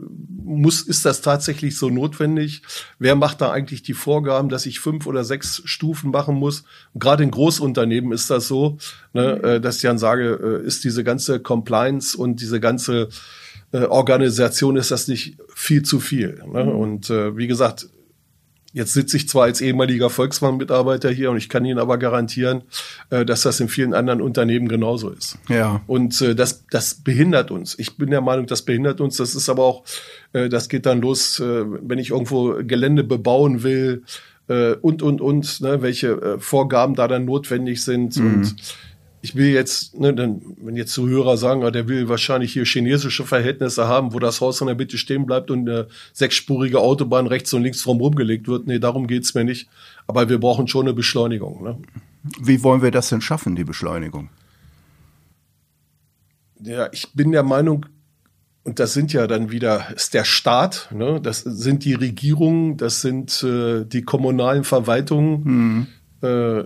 muss, 0.45 0.83
ist 0.83 1.07
das 1.07 1.23
tatsächlich 1.23 1.79
so 1.79 1.89
notwendig? 1.89 2.63
Wer 2.99 3.17
macht 3.17 3.41
da 3.41 3.51
eigentlich 3.51 3.83
die 3.83 3.95
Vorgaben, 3.95 4.51
dass 4.51 4.67
ich 4.67 4.81
fünf 4.81 5.07
oder 5.07 5.25
sechs 5.25 5.63
Stufen 5.65 6.11
machen 6.11 6.37
muss? 6.37 6.65
Gerade 6.95 7.25
in 7.25 7.31
Großunternehmen 7.31 8.13
ist 8.13 8.29
das 8.29 8.49
so, 8.49 8.77
ne, 9.15 9.43
äh, 9.43 9.61
dass 9.61 9.77
ich 9.77 9.83
dann 9.83 9.99
sage, 9.99 10.61
äh, 10.63 10.67
ist 10.67 10.85
diese 10.85 11.05
ganze 11.05 11.41
Compliance 11.41 12.17
und 12.17 12.41
diese 12.41 12.61
ganze 12.61 13.09
äh, 13.73 13.85
Organisation, 13.85 14.77
ist 14.77 14.91
das 14.91 15.09
nicht 15.09 15.39
viel 15.55 15.83
zu 15.83 16.01
viel? 16.01 16.43
Ne? 16.53 16.65
Mhm. 16.65 16.71
Und 16.71 17.11
äh, 17.11 17.37
wie 17.39 17.47
gesagt, 17.47 17.89
Jetzt 18.73 18.93
sitze 18.93 19.17
ich 19.17 19.29
zwar 19.29 19.45
als 19.45 19.61
ehemaliger 19.61 20.11
Volkswagen-Mitarbeiter 20.11 21.11
hier 21.11 21.31
und 21.31 21.37
ich 21.37 21.49
kann 21.49 21.65
Ihnen 21.65 21.81
aber 21.81 21.99
garantieren, 21.99 22.63
äh, 23.11 23.25
dass 23.25 23.43
das 23.43 23.59
in 23.59 23.69
vielen 23.69 23.95
anderen 23.95 24.21
Unternehmen 24.21 24.69
genauso 24.69 25.11
ist. 25.11 25.39
Ja. 25.49 25.83
Und 25.89 26.21
äh, 26.23 26.37
das, 26.37 26.65
das 26.71 26.95
behindert 26.95 27.51
uns. 27.51 27.77
Ich 27.79 27.97
bin 27.97 28.11
der 28.11 28.21
Meinung, 28.21 28.47
das 28.47 28.63
behindert 28.63 29.01
uns. 29.01 29.17
Das 29.17 29.35
ist 29.35 29.49
aber 29.49 29.65
auch, 29.65 29.85
äh, 30.33 30.49
das 30.49 30.69
geht 30.69 30.87
dann 30.87 31.01
los, 31.01 31.41
wenn 31.41 31.99
ich 31.99 32.11
irgendwo 32.11 32.59
Gelände 32.63 33.03
bebauen 33.03 33.63
will 33.63 34.03
und, 34.47 35.03
und, 35.03 35.21
und, 35.21 35.61
ne, 35.61 35.81
welche 35.81 36.39
Vorgaben 36.41 36.97
da 36.97 37.07
dann 37.07 37.25
notwendig 37.25 37.85
sind. 37.85 38.17
Mhm. 38.17 38.35
Und 38.35 38.57
ich 39.23 39.35
will 39.35 39.49
jetzt, 39.49 39.99
ne, 39.99 40.15
dann, 40.15 40.41
wenn 40.63 40.77
jetzt 40.77 40.93
Zuhörer 40.93 41.37
sagen, 41.37 41.63
ah, 41.63 41.71
der 41.71 41.89
will 41.89 42.09
wahrscheinlich 42.09 42.53
hier 42.53 42.65
chinesische 42.65 43.25
Verhältnisse 43.25 43.87
haben, 43.87 44.15
wo 44.15 44.19
das 44.19 44.41
Haus 44.41 44.61
in 44.61 44.67
der 44.67 44.77
Mitte 44.77 44.97
stehen 44.97 45.27
bleibt 45.27 45.51
und 45.51 45.69
eine 45.69 45.89
sechsspurige 46.13 46.81
Autobahn 46.81 47.27
rechts 47.27 47.53
und 47.53 47.63
links 47.63 47.83
drum 47.83 47.99
rumgelegt 47.99 48.49
wird. 48.49 48.67
Nee, 48.67 48.79
darum 48.79 49.07
geht's 49.07 49.35
mir 49.35 49.45
nicht. 49.45 49.69
Aber 50.07 50.29
wir 50.29 50.39
brauchen 50.39 50.69
schon 50.69 50.87
eine 50.87 50.95
Beschleunigung. 50.95 51.63
Ne? 51.63 51.79
Wie 52.41 52.63
wollen 52.63 52.83
wir 52.83 52.91
das 52.91 53.11
denn 53.11 53.21
schaffen, 53.21 53.57
die 53.57 53.65
Beschleunigung? 53.65 54.31
Ja, 56.63 56.89
ich 56.93 57.13
bin 57.13 57.33
der 57.33 57.43
Meinung, 57.43 57.87
und 58.65 58.79
das 58.79 58.93
sind 58.93 59.13
ja 59.13 59.27
dann 59.27 59.51
wieder, 59.51 59.95
ist 59.95 60.15
der 60.15 60.25
Staat, 60.25 60.89
ne? 60.93 61.21
das 61.23 61.41
sind 61.41 61.85
die 61.85 61.95
Regierungen, 61.95 62.77
das 62.77 63.01
sind 63.01 63.43
äh, 63.43 63.85
die 63.85 64.03
kommunalen 64.03 64.65
Verwaltungen, 64.65 65.45
hm. 65.45 65.87
äh, 66.23 66.65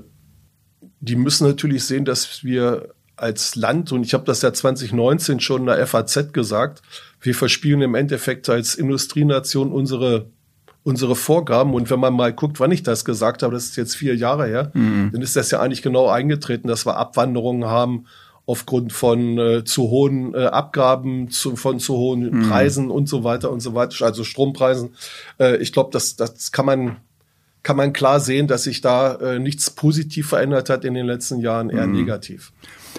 die 1.04 1.16
müssen 1.16 1.46
natürlich 1.46 1.84
sehen, 1.84 2.04
dass 2.04 2.44
wir 2.44 2.88
als 3.16 3.54
Land, 3.54 3.92
und 3.92 4.04
ich 4.04 4.14
habe 4.14 4.24
das 4.24 4.42
ja 4.42 4.52
2019 4.52 5.40
schon 5.40 5.62
in 5.62 5.66
der 5.66 5.86
FAZ 5.86 6.32
gesagt, 6.32 6.82
wir 7.20 7.34
verspielen 7.34 7.82
im 7.82 7.94
Endeffekt 7.94 8.48
als 8.48 8.74
Industrienation 8.74 9.72
unsere 9.72 10.26
unsere 10.84 11.16
Vorgaben. 11.16 11.74
Und 11.74 11.90
wenn 11.90 11.98
man 11.98 12.12
mal 12.12 12.32
guckt, 12.32 12.60
wann 12.60 12.70
ich 12.70 12.82
das 12.82 13.04
gesagt 13.04 13.42
habe, 13.42 13.54
das 13.54 13.64
ist 13.64 13.76
jetzt 13.76 13.96
vier 13.96 14.14
Jahre 14.14 14.46
her, 14.46 14.70
mhm. 14.74 15.10
dann 15.12 15.22
ist 15.22 15.34
das 15.34 15.50
ja 15.50 15.60
eigentlich 15.60 15.82
genau 15.82 16.08
eingetreten, 16.08 16.68
dass 16.68 16.86
wir 16.86 16.98
Abwanderungen 16.98 17.64
haben 17.64 18.04
aufgrund 18.46 18.92
von 18.92 19.38
äh, 19.38 19.64
zu 19.64 19.88
hohen 19.88 20.34
äh, 20.34 20.44
Abgaben, 20.44 21.30
zu, 21.30 21.56
von 21.56 21.80
zu 21.80 21.96
hohen 21.96 22.30
mhm. 22.30 22.48
Preisen 22.50 22.90
und 22.90 23.08
so 23.08 23.24
weiter 23.24 23.50
und 23.50 23.60
so 23.60 23.74
weiter, 23.74 24.04
also 24.04 24.22
Strompreisen. 24.22 24.94
Äh, 25.40 25.56
ich 25.56 25.72
glaube, 25.72 25.88
das, 25.90 26.16
das 26.16 26.52
kann 26.52 26.66
man 26.66 26.96
kann 27.64 27.76
man 27.76 27.92
klar 27.92 28.20
sehen, 28.20 28.46
dass 28.46 28.62
sich 28.64 28.80
da 28.82 29.14
äh, 29.16 29.38
nichts 29.40 29.70
positiv 29.70 30.28
verändert 30.28 30.70
hat 30.70 30.84
in 30.84 30.94
den 30.94 31.06
letzten 31.06 31.40
Jahren, 31.40 31.70
eher 31.70 31.86
mhm. 31.86 31.94
negativ. 31.94 32.52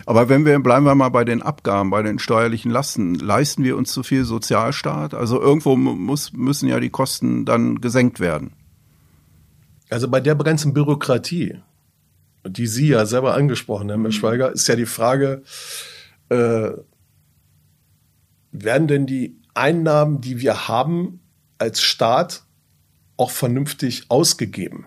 Aber 0.06 0.28
wenn 0.28 0.44
wir, 0.44 0.60
bleiben 0.60 0.86
wir 0.86 0.96
mal 0.96 1.10
bei 1.10 1.24
den 1.24 1.42
Abgaben, 1.42 1.92
bei 1.92 2.02
den 2.02 2.20
steuerlichen 2.20 2.72
Lasten, 2.72 3.16
leisten 3.16 3.64
wir 3.64 3.78
uns 3.78 3.94
zu 3.94 4.04
viel 4.04 4.26
Sozialstaat? 4.26 5.14
Also 5.14 5.40
irgendwo 5.40 5.78
muss, 5.78 6.34
müssen 6.34 6.68
ja 6.68 6.80
die 6.80 6.90
Kosten 6.90 7.46
dann 7.46 7.80
gesenkt 7.80 8.20
werden. 8.20 8.52
Also 9.90 10.10
bei 10.10 10.20
der 10.20 10.36
ganzen 10.36 10.74
Bürokratie, 10.74 11.60
die 12.46 12.68
Sie 12.68 12.88
ja 12.90 13.06
selber 13.06 13.36
angesprochen 13.36 13.92
haben, 13.92 14.02
Herr 14.02 14.12
Schweiger, 14.12 14.52
ist 14.52 14.68
ja 14.68 14.76
die 14.76 14.88
Frage, 14.88 15.44
äh, 16.30 16.72
werden 18.52 18.88
denn 18.88 19.06
die 19.06 19.38
Einnahmen, 19.54 20.22
die 20.22 20.42
wir 20.42 20.68
haben 20.68 21.20
als 21.60 21.82
Staat, 21.82 22.45
auch 23.18 23.32
vernünftig 23.32 24.06
ausgegeben. 24.10 24.86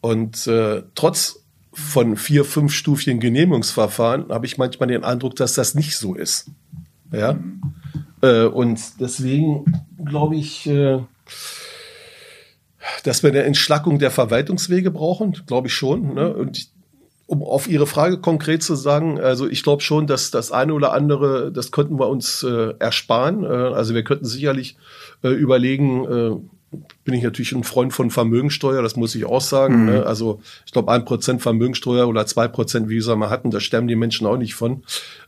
Und 0.00 0.46
äh, 0.46 0.82
trotz 0.94 1.44
von 1.72 2.16
vier, 2.16 2.44
fünf 2.44 2.72
Stufchen 2.72 3.20
Genehmigungsverfahren 3.20 4.30
habe 4.30 4.46
ich 4.46 4.58
manchmal 4.58 4.88
den 4.88 5.04
Eindruck, 5.04 5.36
dass 5.36 5.54
das 5.54 5.74
nicht 5.74 5.96
so 5.96 6.14
ist. 6.14 6.50
Ja. 7.12 7.38
Äh, 8.22 8.44
und 8.44 8.80
deswegen 9.00 9.64
glaube 10.04 10.36
ich, 10.36 10.66
äh, 10.66 11.00
dass 13.04 13.22
wir 13.22 13.30
eine 13.30 13.42
Entschlackung 13.42 13.98
der 13.98 14.10
Verwaltungswege 14.10 14.90
brauchen, 14.90 15.32
glaube 15.46 15.68
ich 15.68 15.74
schon. 15.74 16.14
Ne? 16.14 16.32
Und 16.32 16.68
um 17.26 17.44
auf 17.44 17.68
Ihre 17.68 17.86
Frage 17.86 18.18
konkret 18.18 18.62
zu 18.62 18.74
sagen, 18.74 19.20
also 19.20 19.48
ich 19.48 19.62
glaube 19.62 19.82
schon, 19.82 20.08
dass 20.08 20.32
das 20.32 20.50
eine 20.50 20.74
oder 20.74 20.92
andere, 20.92 21.52
das 21.52 21.70
könnten 21.70 21.98
wir 22.00 22.08
uns 22.08 22.42
äh, 22.42 22.74
ersparen. 22.80 23.44
Äh, 23.44 23.46
also 23.46 23.94
wir 23.94 24.02
könnten 24.02 24.24
sicherlich 24.24 24.76
äh, 25.22 25.28
überlegen, 25.28 26.04
äh, 26.06 26.36
bin 27.04 27.14
ich 27.14 27.22
natürlich 27.22 27.52
ein 27.52 27.64
Freund 27.64 27.92
von 27.92 28.10
Vermögensteuer, 28.10 28.82
das 28.82 28.96
muss 28.96 29.14
ich 29.14 29.24
auch 29.24 29.40
sagen. 29.40 29.80
Mhm. 29.80 29.86
Ne? 29.86 30.06
Also 30.06 30.40
ich 30.64 30.72
glaube, 30.72 30.92
ein 30.92 31.04
Prozent 31.04 31.42
Vermögensteuer 31.42 32.06
oder 32.06 32.26
zwei 32.26 32.46
Prozent, 32.46 32.88
wie 32.88 33.00
soll 33.00 33.16
man 33.16 33.30
hatten, 33.30 33.50
da 33.50 33.58
sterben 33.58 33.88
die 33.88 33.96
Menschen 33.96 34.26
auch 34.26 34.36
nicht 34.36 34.54
von. 34.54 34.84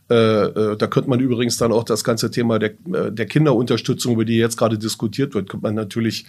Äh, 0.09 0.15
äh, 0.15 0.77
da 0.77 0.87
könnte 0.87 1.09
man 1.09 1.19
übrigens 1.19 1.57
dann 1.57 1.73
auch 1.73 1.83
das 1.83 2.03
ganze 2.03 2.31
Thema 2.31 2.59
der, 2.59 2.71
äh, 2.93 3.11
der 3.11 3.25
Kinderunterstützung, 3.25 4.13
über 4.13 4.25
die 4.25 4.37
jetzt 4.37 4.57
gerade 4.57 4.77
diskutiert 4.77 5.35
wird, 5.35 5.49
könnte 5.49 5.65
man 5.65 5.75
natürlich 5.75 6.25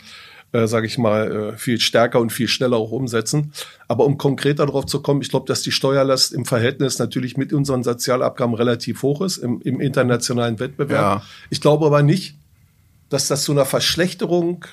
äh, 0.53 0.69
sage 0.69 0.87
ich 0.87 0.99
mal, 0.99 1.53
äh, 1.55 1.57
viel 1.57 1.81
stärker 1.81 2.21
und 2.21 2.31
viel 2.31 2.47
schneller 2.47 2.77
auch 2.77 2.93
umsetzen. 2.93 3.53
Aber 3.89 4.05
um 4.05 4.19
konkreter 4.19 4.67
darauf 4.67 4.87
zu 4.87 5.03
kommen, 5.03 5.21
ich 5.21 5.31
glaube, 5.31 5.47
dass 5.47 5.63
die 5.63 5.73
Steuerlast 5.73 6.33
im 6.33 6.45
Verhältnis 6.45 7.01
natürlich 7.01 7.37
mit 7.37 7.53
unseren 7.53 7.83
Sozialabgaben 7.83 8.55
relativ 8.55 9.03
hoch 9.03 9.21
ist 9.23 9.39
im, 9.39 9.61
im 9.63 9.81
internationalen 9.81 10.61
Wettbewerb. 10.61 11.21
Ja. 11.21 11.23
Ich 11.51 11.61
glaube 11.61 11.87
aber 11.87 12.05
nicht, 12.05 12.37
dass 13.09 13.27
das 13.27 13.43
zu 13.43 13.51
einer 13.51 13.65
Verschlechterung 13.65 14.65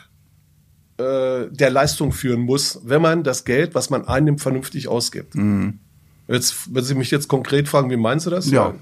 äh, 1.01 1.49
der 1.51 1.69
Leistung 1.69 2.11
führen 2.11 2.41
muss, 2.41 2.79
wenn 2.83 3.01
man 3.01 3.23
das 3.23 3.45
Geld, 3.45 3.75
was 3.75 3.89
man 3.89 4.07
einnimmt, 4.07 4.41
vernünftig 4.41 4.87
ausgibt. 4.87 5.35
Mhm. 5.35 5.79
Jetzt, 6.27 6.73
wenn 6.73 6.83
Sie 6.83 6.95
mich 6.95 7.11
jetzt 7.11 7.27
konkret 7.27 7.67
fragen, 7.67 7.89
wie 7.89 7.97
meinst 7.97 8.25
du 8.25 8.29
das? 8.29 8.49
Ja. 8.49 8.73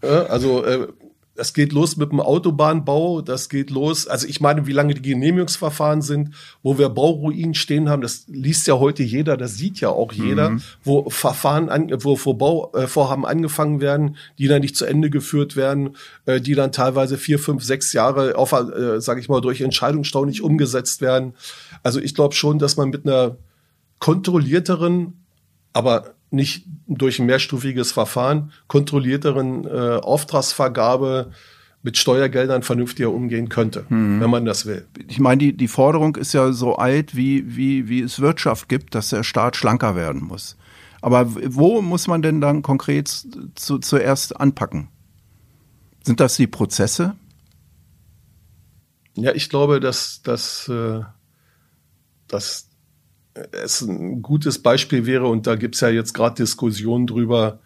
also 0.00 0.64
äh, 0.64 0.88
das 1.34 1.52
geht 1.52 1.72
los 1.72 1.96
mit 1.96 2.12
dem 2.12 2.20
Autobahnbau, 2.20 3.20
das 3.20 3.48
geht 3.48 3.70
los. 3.70 4.06
Also 4.06 4.26
ich 4.28 4.40
meine, 4.40 4.66
wie 4.66 4.72
lange 4.72 4.94
die 4.94 5.02
Genehmigungsverfahren 5.02 6.00
sind, 6.00 6.34
wo 6.62 6.78
wir 6.78 6.88
Bauruinen 6.88 7.54
stehen 7.54 7.88
haben, 7.88 8.02
das 8.02 8.24
liest 8.28 8.68
ja 8.68 8.78
heute 8.78 9.02
jeder, 9.02 9.36
das 9.36 9.56
sieht 9.56 9.80
ja 9.80 9.88
auch 9.88 10.12
jeder, 10.12 10.50
mhm. 10.50 10.62
wo 10.84 11.10
Verfahren, 11.10 11.68
an, 11.68 11.90
wo, 12.02 12.18
wo 12.22 12.34
Bauvorhaben 12.34 13.26
angefangen 13.26 13.80
werden, 13.80 14.16
die 14.38 14.46
dann 14.46 14.62
nicht 14.62 14.76
zu 14.76 14.84
Ende 14.84 15.10
geführt 15.10 15.56
werden, 15.56 15.96
äh, 16.26 16.40
die 16.40 16.54
dann 16.54 16.70
teilweise 16.70 17.18
vier, 17.18 17.40
fünf, 17.40 17.64
sechs 17.64 17.92
Jahre 17.92 18.36
auf, 18.36 18.52
äh, 18.52 19.00
sage 19.00 19.20
ich 19.20 19.28
mal, 19.28 19.40
durch 19.40 19.60
Entscheidungsstau 19.60 20.24
nicht 20.24 20.42
umgesetzt 20.42 21.00
werden. 21.00 21.34
Also 21.82 22.00
ich 22.00 22.14
glaube 22.14 22.34
schon, 22.34 22.60
dass 22.60 22.76
man 22.76 22.90
mit 22.90 23.06
einer 23.06 23.36
kontrollierteren, 23.98 25.24
aber 25.72 26.14
nicht 26.34 26.66
durch 26.86 27.18
ein 27.18 27.26
mehrstufiges 27.26 27.92
Verfahren, 27.92 28.52
kontrollierteren 28.66 29.66
äh, 29.66 29.98
Auftragsvergabe 30.02 31.30
mit 31.82 31.98
Steuergeldern 31.98 32.62
vernünftiger 32.62 33.10
umgehen 33.10 33.48
könnte, 33.48 33.84
hm. 33.88 34.20
wenn 34.20 34.30
man 34.30 34.44
das 34.44 34.64
will. 34.64 34.86
Ich 35.06 35.20
meine, 35.20 35.38
die, 35.38 35.56
die 35.56 35.68
Forderung 35.68 36.16
ist 36.16 36.32
ja 36.32 36.52
so 36.52 36.76
alt, 36.76 37.14
wie, 37.14 37.56
wie, 37.56 37.88
wie 37.88 38.00
es 38.00 38.20
Wirtschaft 38.20 38.68
gibt, 38.68 38.94
dass 38.94 39.10
der 39.10 39.22
Staat 39.22 39.56
schlanker 39.56 39.94
werden 39.94 40.22
muss. 40.22 40.56
Aber 41.02 41.28
wo 41.34 41.82
muss 41.82 42.06
man 42.06 42.22
denn 42.22 42.40
dann 42.40 42.62
konkret 42.62 43.08
zu, 43.54 43.78
zuerst 43.78 44.40
anpacken? 44.40 44.88
Sind 46.02 46.20
das 46.20 46.36
die 46.36 46.46
Prozesse? 46.46 47.14
Ja, 49.14 49.32
ich 49.32 49.50
glaube, 49.50 49.80
dass, 49.80 50.22
dass, 50.22 50.66
äh, 50.68 51.00
dass 52.26 52.70
es 53.64 53.82
ein 53.82 54.22
gutes 54.22 54.60
Beispiel 54.60 55.06
wäre, 55.06 55.26
und 55.26 55.46
da 55.46 55.56
gibt's 55.56 55.80
ja 55.80 55.88
jetzt 55.88 56.14
gerade 56.14 56.36
Diskussionen 56.36 57.06
drüber, 57.06 57.58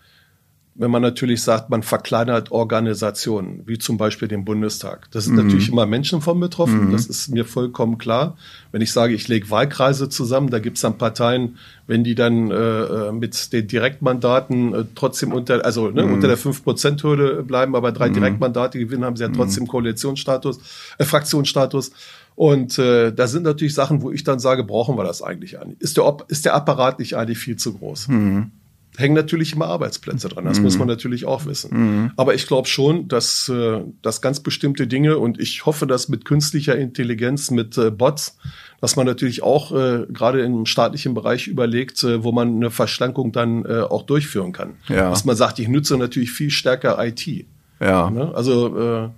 wenn 0.78 0.92
man 0.92 1.02
natürlich 1.02 1.42
sagt, 1.42 1.70
man 1.70 1.82
verkleinert 1.82 2.52
Organisationen, 2.52 3.62
wie 3.66 3.78
zum 3.78 3.98
Beispiel 3.98 4.28
den 4.28 4.44
Bundestag. 4.44 5.10
Das 5.10 5.24
sind 5.24 5.34
mhm. 5.34 5.44
natürlich 5.44 5.70
immer 5.70 5.86
Menschen 5.86 6.20
von 6.20 6.38
betroffen, 6.38 6.86
mhm. 6.86 6.92
das 6.92 7.06
ist 7.06 7.30
mir 7.30 7.44
vollkommen 7.44 7.98
klar. 7.98 8.36
Wenn 8.70 8.80
ich 8.80 8.92
sage, 8.92 9.12
ich 9.12 9.26
lege 9.26 9.50
Wahlkreise 9.50 10.08
zusammen, 10.08 10.50
da 10.50 10.60
gibt's 10.60 10.82
dann 10.82 10.96
Parteien, 10.96 11.58
wenn 11.88 12.04
die 12.04 12.14
dann 12.14 12.52
äh, 12.52 12.54
äh 12.54 13.12
mit 13.12 13.52
den 13.52 13.66
Direktmandaten 13.66 14.72
äh, 14.72 14.84
trotzdem 14.94 15.32
unter, 15.32 15.64
also 15.64 15.90
ne, 15.90 16.04
mhm. 16.04 16.14
unter 16.14 16.28
der 16.28 16.38
5%-Hürde 16.38 17.42
bleiben, 17.42 17.74
aber 17.74 17.90
drei 17.90 18.10
mhm. 18.10 18.14
Direktmandate 18.14 18.78
gewinnen, 18.78 19.04
haben 19.04 19.16
sie 19.16 19.24
ja 19.24 19.30
trotzdem 19.30 19.64
mhm. 19.64 19.68
Koalitionsstatus, 19.68 20.60
äh, 20.98 21.04
Fraktionsstatus. 21.04 21.90
Und 22.38 22.78
äh, 22.78 23.12
da 23.12 23.26
sind 23.26 23.42
natürlich 23.42 23.74
Sachen, 23.74 24.00
wo 24.00 24.12
ich 24.12 24.22
dann 24.22 24.38
sage, 24.38 24.62
brauchen 24.62 24.96
wir 24.96 25.02
das 25.02 25.22
eigentlich 25.22 25.58
eigentlich? 25.58 25.80
Ist 25.80 25.96
der, 25.96 26.18
ist 26.28 26.44
der 26.44 26.54
Apparat 26.54 27.00
nicht 27.00 27.16
eigentlich 27.16 27.38
viel 27.38 27.56
zu 27.56 27.74
groß? 27.74 28.06
Mhm. 28.06 28.52
Hängen 28.96 29.16
natürlich 29.16 29.54
immer 29.54 29.66
Arbeitsplätze 29.66 30.28
dran, 30.28 30.44
das 30.44 30.58
mhm. 30.58 30.62
muss 30.62 30.78
man 30.78 30.86
natürlich 30.86 31.24
auch 31.24 31.46
wissen. 31.46 31.70
Mhm. 31.72 32.10
Aber 32.16 32.36
ich 32.36 32.46
glaube 32.46 32.68
schon, 32.68 33.08
dass, 33.08 33.48
äh, 33.48 33.80
dass 34.02 34.22
ganz 34.22 34.38
bestimmte 34.38 34.86
Dinge 34.86 35.18
und 35.18 35.40
ich 35.40 35.66
hoffe, 35.66 35.88
dass 35.88 36.08
mit 36.08 36.24
künstlicher 36.24 36.76
Intelligenz, 36.76 37.50
mit 37.50 37.76
äh, 37.76 37.90
Bots, 37.90 38.38
dass 38.80 38.94
man 38.94 39.04
natürlich 39.04 39.42
auch 39.42 39.72
äh, 39.72 40.06
gerade 40.08 40.42
im 40.42 40.64
staatlichen 40.64 41.14
Bereich 41.14 41.48
überlegt, 41.48 42.04
äh, 42.04 42.22
wo 42.22 42.30
man 42.30 42.54
eine 42.54 42.70
Verschlankung 42.70 43.32
dann 43.32 43.64
äh, 43.64 43.80
auch 43.80 44.02
durchführen 44.04 44.52
kann. 44.52 44.74
Ja. 44.86 45.10
Dass 45.10 45.24
man 45.24 45.34
sagt, 45.34 45.58
ich 45.58 45.66
nutze 45.66 45.96
natürlich 45.96 46.30
viel 46.30 46.50
stärker 46.50 47.04
IT. 47.04 47.46
Ja. 47.80 48.10
Ne? 48.10 48.32
Also 48.32 48.78
äh, 48.78 49.08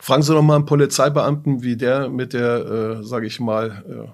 Fragen 0.00 0.22
Sie 0.22 0.32
doch 0.32 0.42
mal 0.42 0.56
einen 0.56 0.66
Polizeibeamten, 0.66 1.62
wie 1.62 1.76
der 1.76 2.08
mit 2.08 2.32
der, 2.32 3.00
äh, 3.00 3.04
sage 3.04 3.26
ich 3.26 3.40
mal, 3.40 3.82
äh, 3.88 4.08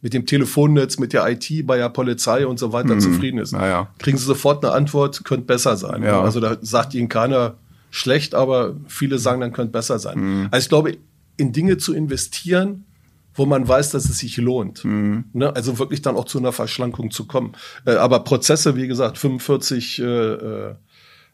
mit 0.00 0.14
dem 0.14 0.26
Telefonnetz, 0.26 0.98
mit 0.98 1.12
der 1.12 1.28
IT 1.28 1.66
bei 1.66 1.76
der 1.76 1.88
Polizei 1.88 2.46
und 2.46 2.58
so 2.58 2.72
weiter 2.72 2.94
mhm. 2.94 3.00
zufrieden 3.00 3.38
ist. 3.38 3.52
Naja. 3.52 3.88
Kriegen 3.98 4.16
Sie 4.16 4.24
sofort 4.24 4.64
eine 4.64 4.72
Antwort, 4.72 5.24
könnte 5.24 5.46
besser 5.46 5.76
sein. 5.76 6.02
Ja. 6.02 6.22
Also 6.22 6.40
da 6.40 6.56
sagt 6.60 6.94
Ihnen 6.94 7.08
keiner 7.08 7.54
schlecht, 7.90 8.34
aber 8.34 8.74
viele 8.86 9.18
sagen, 9.18 9.40
dann 9.40 9.52
könnte 9.52 9.72
besser 9.72 9.98
sein. 9.98 10.18
Mhm. 10.18 10.48
Also 10.50 10.64
ich 10.64 10.68
glaube, 10.68 10.96
in 11.36 11.52
Dinge 11.52 11.78
zu 11.78 11.94
investieren, 11.94 12.84
wo 13.34 13.46
man 13.46 13.66
weiß, 13.66 13.90
dass 13.90 14.08
es 14.08 14.18
sich 14.18 14.36
lohnt. 14.36 14.84
Mhm. 14.84 15.24
Ne? 15.32 15.54
Also 15.54 15.78
wirklich 15.78 16.02
dann 16.02 16.16
auch 16.16 16.24
zu 16.24 16.38
einer 16.38 16.52
Verschlankung 16.52 17.10
zu 17.10 17.26
kommen. 17.26 17.52
Äh, 17.84 17.92
aber 17.92 18.20
Prozesse, 18.20 18.76
wie 18.76 18.88
gesagt, 18.88 19.18
45 19.18 20.00
äh, 20.00 20.04
äh 20.04 20.74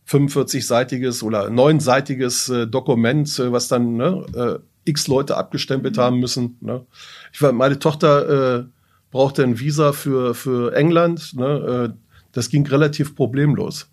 45-seitiges 0.09 1.23
oder 1.23 1.51
neunseitiges 1.51 2.49
äh, 2.49 2.67
Dokument, 2.67 3.39
äh, 3.39 3.53
was 3.53 3.69
dann 3.69 3.97
ne, 3.97 4.25
äh, 4.35 4.59
x 4.85 5.09
Leute 5.09 5.37
abgestempelt 5.37 5.97
haben 5.99 6.21
müssen. 6.21 6.59
Ne? 6.61 6.85
Ich 7.33 7.41
war, 7.41 7.53
meine 7.53 7.79
Tochter 7.79 8.59
äh, 8.59 8.65
brauchte 9.11 9.43
ein 9.43 9.59
Visa 9.59 9.93
für 9.93 10.35
für 10.35 10.75
England. 10.75 11.35
Ne? 11.35 11.93
Äh, 11.93 11.99
das 12.33 12.49
ging 12.49 12.67
relativ 12.67 13.15
problemlos. 13.15 13.89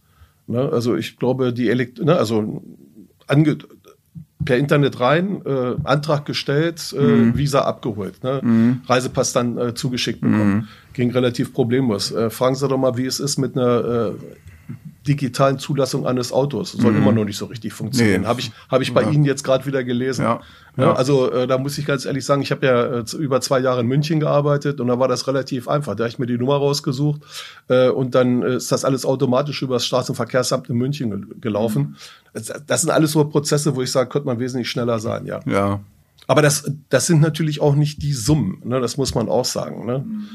Ne? 0.48 0.70
Also 0.72 0.96
ich 0.96 1.18
glaube, 1.18 1.54
die 1.54 1.70
Elekt 1.70 2.04
ne? 2.04 2.18
also 2.18 2.62
ange 3.28 3.58
per 4.44 4.58
Internet 4.58 5.00
rein, 5.00 5.42
äh, 5.46 5.76
Antrag 5.84 6.26
gestellt, 6.26 6.94
äh, 6.98 7.02
mhm. 7.02 7.38
Visa 7.38 7.62
abgeholt, 7.62 8.24
ne? 8.24 8.42
Mhm. 8.44 8.82
Reisepass 8.88 9.34
dann 9.34 9.58
äh, 9.58 9.74
zugeschickt 9.74 10.22
bekommen. 10.22 10.54
Mhm. 10.54 10.68
Ging 10.94 11.12
relativ 11.12 11.54
problemlos. 11.54 12.12
Äh, 12.12 12.30
fragen 12.30 12.56
Sie 12.56 12.68
doch 12.68 12.78
mal, 12.78 12.98
wie 12.98 13.06
es 13.06 13.20
ist 13.20 13.38
mit 13.38 13.56
einer 13.56 13.86
äh, 13.86 14.14
digitalen 15.08 15.58
Zulassung 15.58 16.06
eines 16.06 16.32
Autos. 16.32 16.74
Soll 16.74 16.92
mhm. 16.92 16.98
immer 17.02 17.12
noch 17.12 17.26
nicht 17.26 17.38
so 17.38 17.46
richtig 17.46 17.74
funktionieren. 17.74 18.22
Nee. 18.22 18.28
Habe 18.28 18.40
ich, 18.40 18.52
hab 18.70 18.82
ich 18.82 18.94
bei 18.94 19.02
ja. 19.02 19.10
Ihnen 19.10 19.26
jetzt 19.26 19.44
gerade 19.44 19.66
wieder 19.66 19.84
gelesen. 19.84 20.24
Ja. 20.24 20.42
Ja. 20.78 20.94
also 20.94 21.30
äh, 21.32 21.48
da 21.48 21.58
muss 21.58 21.78
ich 21.78 21.86
ganz 21.86 22.06
ehrlich 22.06 22.24
sagen, 22.24 22.42
ich 22.42 22.52
habe 22.52 22.66
ja 22.66 22.84
äh, 23.00 23.04
über 23.18 23.42
zwei 23.42 23.60
Jahre 23.60 23.82
in 23.82 23.88
München 23.88 24.20
gearbeitet 24.20 24.80
und 24.80 24.88
da 24.88 25.00
war 25.00 25.08
das 25.08 25.28
relativ 25.28 25.68
einfach. 25.68 25.96
Da 25.96 26.04
habe 26.04 26.10
ich 26.10 26.20
mir 26.20 26.28
die 26.28 26.38
Nummer 26.38 26.56
rausgesucht 26.58 27.22
äh, 27.68 27.90
und 27.90 28.16
dann 28.16 28.42
äh, 28.44 28.56
ist 28.56 28.72
das 28.72 28.86
alles 28.86 29.06
automatisch 29.06 29.62
über 29.64 29.76
das 29.76 29.86
Straßenverkehrsamt 29.86 30.70
in 30.70 30.78
München 30.78 31.10
ge 31.10 31.40
gelaufen. 31.42 31.82
Mhm. 31.82 31.96
Das, 32.34 32.54
das, 32.66 32.82
sind 32.82 32.92
alles 32.92 33.12
so 33.12 33.26
Prozesse, 33.26 33.76
wo 33.76 33.82
ich 33.82 33.92
sage, 33.92 34.10
könnte 34.10 34.28
man 34.28 34.40
wesentlich 34.40 34.70
schneller 34.70 35.00
sein, 35.00 35.26
ja. 35.26 35.42
Ja. 35.46 35.82
Aber 36.28 36.42
das, 36.42 36.72
das 36.90 37.08
sind 37.08 37.20
natürlich 37.20 37.60
auch 37.60 37.76
nicht 37.76 38.02
die 38.04 38.14
Summen, 38.14 38.62
ne? 38.64 38.80
das 38.80 38.96
muss 38.96 39.16
man 39.16 39.28
auch 39.28 39.44
sagen. 39.44 39.86
Ne? 39.86 40.00
Mhm. 40.00 40.30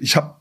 Ich 0.00 0.14
habe 0.14 0.36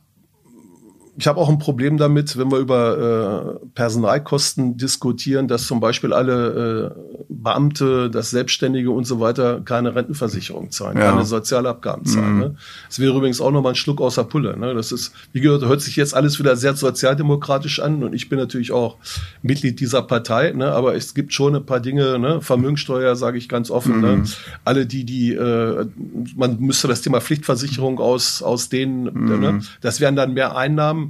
ich 1.19 1.25
habe 1.25 1.39
auch 1.39 1.49
ein 1.49 1.57
Problem 1.57 1.97
damit, 1.97 2.37
wenn 2.37 2.51
wir 2.51 2.59
über 2.59 3.59
äh, 3.59 3.67
Personalkosten 3.73 4.77
diskutieren, 4.77 5.47
dass 5.47 5.65
zum 5.65 5.79
Beispiel 5.79 6.13
alle 6.13 6.93
äh, 6.95 7.23
Beamte, 7.27 8.11
das 8.11 8.29
Selbstständige 8.29 8.91
und 8.91 9.05
so 9.05 9.19
weiter 9.19 9.61
keine 9.61 9.95
Rentenversicherung 9.95 10.69
zahlen, 10.69 10.95
ja. 10.97 11.09
keine 11.09 11.25
Sozialabgaben 11.25 12.05
zahlen. 12.05 12.33
Mhm. 12.33 12.39
Ne? 12.39 12.55
Das 12.87 12.99
wäre 12.99 13.15
übrigens 13.15 13.41
auch 13.41 13.49
nochmal 13.49 13.71
ein 13.71 13.75
Schluck 13.75 13.99
aus 13.99 14.15
der 14.15 14.25
Pulle. 14.25 14.57
Ne? 14.57 14.75
Das 14.75 14.91
ist, 14.91 15.11
wie 15.33 15.41
gehört, 15.41 15.65
hört 15.65 15.81
sich 15.81 15.95
jetzt 15.95 16.13
alles 16.13 16.37
wieder 16.37 16.55
sehr 16.55 16.75
sozialdemokratisch 16.75 17.79
an 17.79 18.03
und 18.03 18.13
ich 18.13 18.29
bin 18.29 18.37
natürlich 18.37 18.71
auch 18.71 18.97
Mitglied 19.41 19.79
dieser 19.79 20.03
Partei, 20.03 20.51
ne? 20.51 20.71
aber 20.71 20.95
es 20.95 21.15
gibt 21.15 21.33
schon 21.33 21.55
ein 21.55 21.65
paar 21.65 21.79
Dinge, 21.79 22.19
ne? 22.19 22.41
Vermögensteuer 22.41 23.15
sage 23.15 23.39
ich 23.39 23.49
ganz 23.49 23.71
offen. 23.71 24.01
Ne? 24.01 24.17
Mhm. 24.17 24.21
Ne? 24.21 24.29
Alle 24.65 24.85
die, 24.85 25.03
die, 25.03 25.33
äh, 25.33 25.87
man 26.35 26.59
müsste 26.59 26.87
das 26.87 27.01
Thema 27.01 27.21
Pflichtversicherung 27.21 27.99
aus, 27.99 28.43
aus 28.43 28.69
denen, 28.69 29.05
mhm. 29.11 29.39
ne? 29.39 29.61
das 29.81 29.99
wären 29.99 30.15
dann 30.15 30.35
mehr 30.35 30.55
Einnahmen 30.55 31.06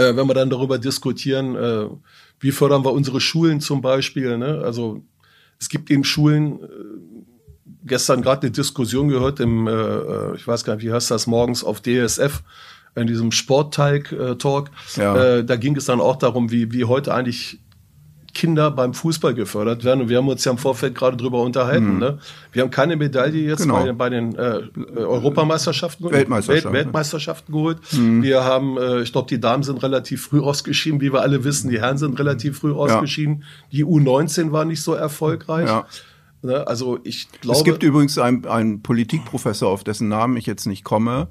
äh, 0.00 0.16
wenn 0.16 0.26
wir 0.26 0.34
dann 0.34 0.50
darüber 0.50 0.78
diskutieren, 0.78 1.54
äh, 1.56 1.86
wie 2.40 2.52
fördern 2.52 2.84
wir 2.84 2.92
unsere 2.92 3.20
Schulen 3.20 3.60
zum 3.60 3.82
Beispiel. 3.82 4.38
Ne? 4.38 4.62
Also 4.64 5.02
es 5.58 5.68
gibt 5.68 5.90
eben 5.90 6.04
Schulen, 6.04 6.62
äh, 6.62 6.66
gestern 7.84 8.22
gerade 8.22 8.42
eine 8.42 8.50
Diskussion 8.50 9.08
gehört 9.08 9.40
im, 9.40 9.66
äh, 9.66 9.70
äh 9.72 10.36
ich 10.36 10.46
weiß 10.46 10.64
gar 10.64 10.76
nicht, 10.76 10.84
wie 10.84 10.92
heißt 10.92 11.10
das, 11.10 11.26
morgens 11.26 11.64
auf 11.64 11.80
DSF, 11.80 12.42
in 12.96 13.06
diesem 13.06 13.30
Sportteig-Talk. 13.30 14.70
Äh, 14.96 15.00
ja. 15.00 15.36
Äh, 15.36 15.44
da 15.44 15.56
ging 15.56 15.76
es 15.76 15.84
dann 15.84 16.00
auch 16.00 16.16
darum, 16.16 16.50
wie, 16.50 16.72
wie 16.72 16.84
heute 16.84 17.14
eigentlich 17.14 17.60
Kinder 18.40 18.70
beim 18.70 18.94
Fußball 18.94 19.34
gefördert 19.34 19.84
werden. 19.84 20.00
Und 20.00 20.08
wir 20.08 20.16
haben 20.16 20.28
uns 20.28 20.42
ja 20.46 20.52
im 20.52 20.56
Vorfeld 20.56 20.94
gerade 20.94 21.18
drüber 21.18 21.42
unterhalten. 21.42 21.94
Mhm. 21.94 21.98
Ne? 21.98 22.18
Wir 22.52 22.62
haben 22.62 22.70
keine 22.70 22.96
Medaille 22.96 23.42
jetzt 23.42 23.64
genau. 23.64 23.84
bei, 23.84 23.92
bei, 23.92 24.08
den 24.08 24.34
äh, 24.34 24.62
Europameisterschaften, 24.96 26.10
Weltmeisterschaften, 26.10 26.72
Welt, 26.72 26.86
Weltmeisterschaften 26.86 27.52
geholt. 27.52 27.80
Mhm. 27.92 28.22
Wir 28.22 28.42
haben, 28.42 28.78
äh, 28.78 29.02
ich 29.02 29.12
glaube, 29.12 29.28
die 29.28 29.38
Damen 29.38 29.62
sind 29.62 29.82
relativ 29.82 30.22
früh 30.28 30.40
ausgeschieden, 30.40 31.02
wie 31.02 31.12
wir 31.12 31.20
alle 31.20 31.44
wissen. 31.44 31.68
Die 31.68 31.80
Herren 31.80 31.98
sind 31.98 32.18
relativ 32.18 32.60
früh 32.60 32.72
ausgeschieden. 32.72 33.44
Ja. 33.68 33.76
Die 33.78 33.84
U19 33.84 34.52
war 34.52 34.64
nicht 34.64 34.82
so 34.82 34.94
erfolgreich. 34.94 35.68
Ja. 35.68 35.86
Ne? 36.40 36.66
Also 36.66 36.98
ich 37.04 37.28
glaube. 37.42 37.58
Es 37.58 37.64
gibt 37.64 37.82
übrigens 37.82 38.16
einen, 38.16 38.46
einen 38.46 38.80
Politikprofessor, 38.80 39.70
auf 39.70 39.84
dessen 39.84 40.08
Namen 40.08 40.38
ich 40.38 40.46
jetzt 40.46 40.64
nicht 40.64 40.82
komme, 40.82 41.28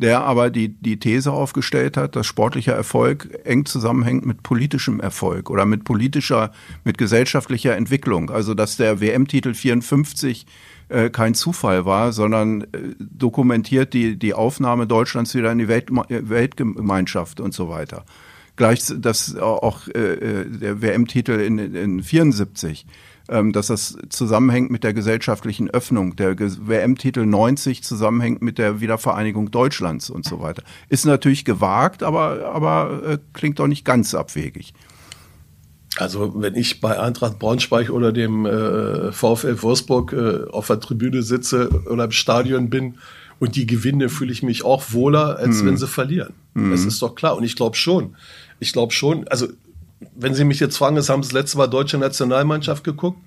der 0.00 0.22
aber 0.22 0.48
die, 0.48 0.70
die 0.70 0.98
These 0.98 1.30
aufgestellt 1.30 1.98
hat, 1.98 2.16
dass 2.16 2.26
sportlicher 2.26 2.72
Erfolg 2.72 3.28
eng 3.44 3.66
zusammenhängt 3.66 4.24
mit 4.24 4.42
politischem 4.42 4.98
Erfolg 4.98 5.50
oder 5.50 5.66
mit 5.66 5.84
politischer, 5.84 6.52
mit 6.84 6.96
gesellschaftlicher 6.96 7.76
Entwicklung. 7.76 8.30
Also 8.30 8.54
dass 8.54 8.78
der 8.78 9.02
WM-Titel 9.02 9.52
54 9.52 10.46
äh, 10.88 11.10
kein 11.10 11.34
Zufall 11.34 11.84
war, 11.84 12.12
sondern 12.12 12.62
äh, 12.62 12.66
dokumentiert 12.98 13.92
die, 13.92 14.18
die 14.18 14.32
Aufnahme 14.32 14.86
Deutschlands 14.86 15.34
wieder 15.34 15.52
in 15.52 15.58
die 15.58 15.68
Welt, 15.68 15.88
Weltgemeinschaft 15.90 17.38
und 17.38 17.52
so 17.52 17.68
weiter. 17.68 18.06
Gleich 18.56 18.82
das 18.98 19.36
auch 19.36 19.86
äh, 19.88 19.98
äh 19.98 20.44
der 20.46 20.80
WM-Titel 20.80 21.32
in, 21.32 21.58
in 21.58 22.02
74 22.02 22.86
ähm, 22.86 22.92
dass 23.52 23.68
das 23.68 23.96
zusammenhängt 24.08 24.70
mit 24.70 24.82
der 24.82 24.92
gesellschaftlichen 24.92 25.70
Öffnung. 25.70 26.16
Der 26.16 26.38
WM-Titel 26.38 27.26
90 27.26 27.82
zusammenhängt 27.84 28.42
mit 28.42 28.58
der 28.58 28.80
Wiedervereinigung 28.80 29.50
Deutschlands 29.50 30.10
und 30.10 30.24
so 30.24 30.40
weiter. 30.40 30.62
Ist 30.88 31.06
natürlich 31.06 31.44
gewagt, 31.44 32.02
aber, 32.02 32.52
aber 32.52 33.02
äh, 33.06 33.18
klingt 33.32 33.58
doch 33.58 33.68
nicht 33.68 33.84
ganz 33.84 34.14
abwegig. 34.14 34.74
Also 35.96 36.32
wenn 36.36 36.54
ich 36.54 36.80
bei 36.80 36.98
Eintracht 36.98 37.38
Braunschweig 37.38 37.90
oder 37.90 38.12
dem 38.12 38.46
äh, 38.46 39.12
VfL 39.12 39.60
Wolfsburg 39.62 40.12
äh, 40.12 40.50
auf 40.50 40.68
der 40.68 40.80
Tribüne 40.80 41.22
sitze 41.22 41.68
oder 41.86 42.04
im 42.04 42.12
Stadion 42.12 42.70
bin 42.70 42.96
und 43.38 43.56
die 43.56 43.66
gewinne, 43.66 44.08
fühle 44.08 44.32
ich 44.32 44.42
mich 44.42 44.64
auch 44.64 44.92
wohler, 44.92 45.38
als 45.38 45.62
mhm. 45.62 45.66
wenn 45.66 45.76
sie 45.76 45.88
verlieren. 45.88 46.34
Mhm. 46.54 46.70
Das 46.70 46.84
ist 46.84 47.02
doch 47.02 47.14
klar. 47.14 47.36
Und 47.36 47.44
ich 47.44 47.56
glaube 47.56 47.76
schon, 47.76 48.16
ich 48.60 48.72
glaube 48.72 48.92
schon, 48.92 49.26
also 49.28 49.48
wenn 50.14 50.34
Sie 50.34 50.44
mich 50.44 50.60
jetzt 50.60 50.76
fragen, 50.76 50.96
das 50.96 51.08
haben 51.08 51.22
Sie 51.22 51.28
das 51.28 51.34
letzte 51.34 51.58
Mal 51.58 51.66
deutsche 51.66 51.98
Nationalmannschaft 51.98 52.84
geguckt, 52.84 53.18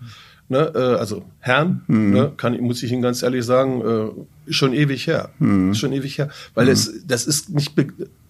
ne, 0.50 0.72
äh, 0.74 1.00
also 1.00 1.24
Herrn, 1.40 1.84
mhm. 1.88 2.12
ne, 2.12 2.32
kann, 2.36 2.60
muss 2.62 2.84
ich 2.84 2.92
Ihnen 2.92 3.02
ganz 3.02 3.24
ehrlich 3.24 3.46
sagen, 3.46 3.82
äh, 3.82 4.52
schon 4.52 4.74
ewig 4.74 5.08
her, 5.08 5.30
ist 5.72 5.80
schon 5.80 5.94
ewig 5.94 6.18
her, 6.18 6.30
weil 6.54 6.66
mhm. 6.66 6.72
es, 6.72 7.06
das 7.06 7.26
ist 7.26 7.50
nicht 7.50 7.76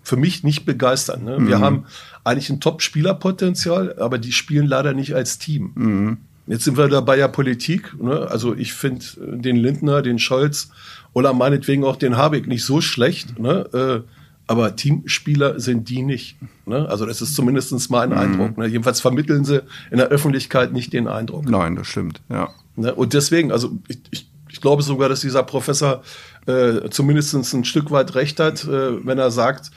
für 0.04 0.18
mich 0.18 0.44
nicht 0.44 0.66
begeisternd. 0.66 1.24
Ne? 1.24 1.38
Wir 1.48 1.58
mhm. 1.58 1.64
haben 1.64 1.86
eigentlich 2.24 2.50
ein 2.50 2.60
Top-Spielerpotenzial, 2.60 3.96
aber 4.00 4.18
die 4.18 4.34
spielen 4.34 4.68
leider 4.68 4.94
nicht 4.94 5.16
als 5.16 5.40
Team. 5.40 5.72
Mhm. 5.76 6.18
Jetzt 6.46 6.66
sind 6.66 6.78
wir 6.78 6.90
da 6.90 7.00
bei 7.00 7.16
der 7.16 7.30
Politik. 7.30 7.96
Ne? 8.02 8.28
Also 8.30 8.54
ich 8.54 8.74
finde 8.74 9.06
den 9.18 9.56
Lindner, 9.56 10.02
den 10.02 10.20
Scholz 10.20 10.70
oder 11.14 11.34
meinetwegen 11.34 11.86
auch 11.86 11.96
den 11.96 12.18
Habeck 12.18 12.48
nicht 12.48 12.66
so 12.66 12.82
schlecht. 12.82 13.40
Ne? 13.40 13.66
Äh, 13.74 14.10
aber 14.48 14.76
Teamspieler 14.76 15.60
sind 15.60 15.90
die 15.90 16.02
nicht. 16.02 16.38
Ne? 16.66 16.88
Also 16.90 17.06
das 17.06 17.22
ist 17.22 17.36
zumindest 17.36 17.90
mein 17.90 18.10
mhm. 18.10 18.18
Eindruck. 18.18 18.58
Ne? 18.58 18.68
Jedenfalls 18.68 19.00
vermitteln 19.00 19.46
sie 19.46 19.64
in 19.90 19.98
der 19.98 20.08
Öffentlichkeit 20.08 20.74
nicht 20.74 20.94
den 20.94 21.08
Eindruck. 21.08 21.50
Nein, 21.50 21.76
das 21.76 21.88
stimmt, 21.88 22.22
ja. 22.30 22.50
Ne? 22.76 22.94
Und 22.94 23.14
deswegen, 23.14 23.52
also 23.52 23.78
ich, 23.88 24.00
ich, 24.12 24.30
ich 24.50 24.62
glaube 24.62 24.84
sogar, 24.84 25.10
dass 25.10 25.22
dieser 25.22 25.44
Professor 25.44 26.04
äh, 26.46 26.90
zumindest 26.90 27.34
ein 27.54 27.64
Stück 27.66 27.92
weit 27.92 28.16
recht 28.16 28.40
hat, 28.40 28.66
äh, 28.66 29.06
wenn 29.06 29.18
er 29.18 29.32
sagt, 29.32 29.72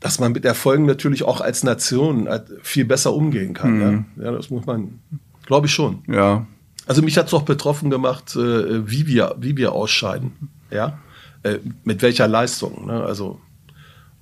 dass 0.00 0.18
man 0.18 0.32
mit 0.32 0.44
Erfolgen 0.44 0.86
natürlich 0.86 1.24
auch 1.24 1.40
als 1.42 1.62
Nation 1.62 2.26
äh, 2.26 2.40
viel 2.62 2.86
besser 2.86 3.12
umgehen 3.12 3.52
kann. 3.52 3.74
Mhm. 3.74 4.04
Ja? 4.16 4.24
ja, 4.24 4.32
das 4.32 4.50
muss 4.50 4.64
man, 4.64 5.00
glaube 5.46 5.66
ich 5.66 5.74
schon. 5.74 6.02
Ja. 6.08 6.46
Also 6.86 7.02
mich 7.02 7.18
hat 7.18 7.26
es 7.26 7.34
auch 7.34 7.42
betroffen 7.42 7.90
gemacht, 7.90 8.34
äh, 8.34 8.88
wie 8.88 9.06
wir, 9.06 9.36
wie 9.38 9.56
wir 9.56 9.72
ausscheiden. 9.72 10.32
Ja, 10.70 10.98
äh, 11.42 11.58
mit 11.84 12.02
welcher 12.02 12.26
Leistung. 12.26 12.86
Ne? 12.86 13.02
Also 13.02 13.38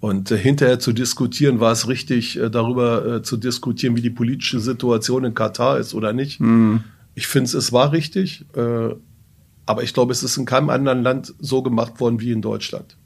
und 0.00 0.30
äh, 0.30 0.38
hinterher 0.38 0.78
zu 0.78 0.92
diskutieren, 0.92 1.60
war 1.60 1.72
es 1.72 1.88
richtig, 1.88 2.38
äh, 2.38 2.50
darüber 2.50 3.16
äh, 3.16 3.22
zu 3.22 3.36
diskutieren, 3.36 3.96
wie 3.96 4.02
die 4.02 4.10
politische 4.10 4.60
Situation 4.60 5.24
in 5.24 5.34
Katar 5.34 5.78
ist 5.78 5.94
oder 5.94 6.12
nicht. 6.12 6.40
Mhm. 6.40 6.84
Ich 7.14 7.26
finde, 7.26 7.56
es 7.56 7.72
war 7.72 7.90
richtig, 7.90 8.46
aber 9.66 9.82
ich 9.82 9.92
glaube, 9.92 10.12
es 10.12 10.22
ist 10.22 10.36
in 10.36 10.44
keinem 10.44 10.70
anderen 10.70 11.02
Land 11.02 11.34
so 11.40 11.62
gemacht 11.62 11.98
worden 11.98 12.20
wie 12.20 12.30
in 12.30 12.42
Deutschland. 12.42 12.96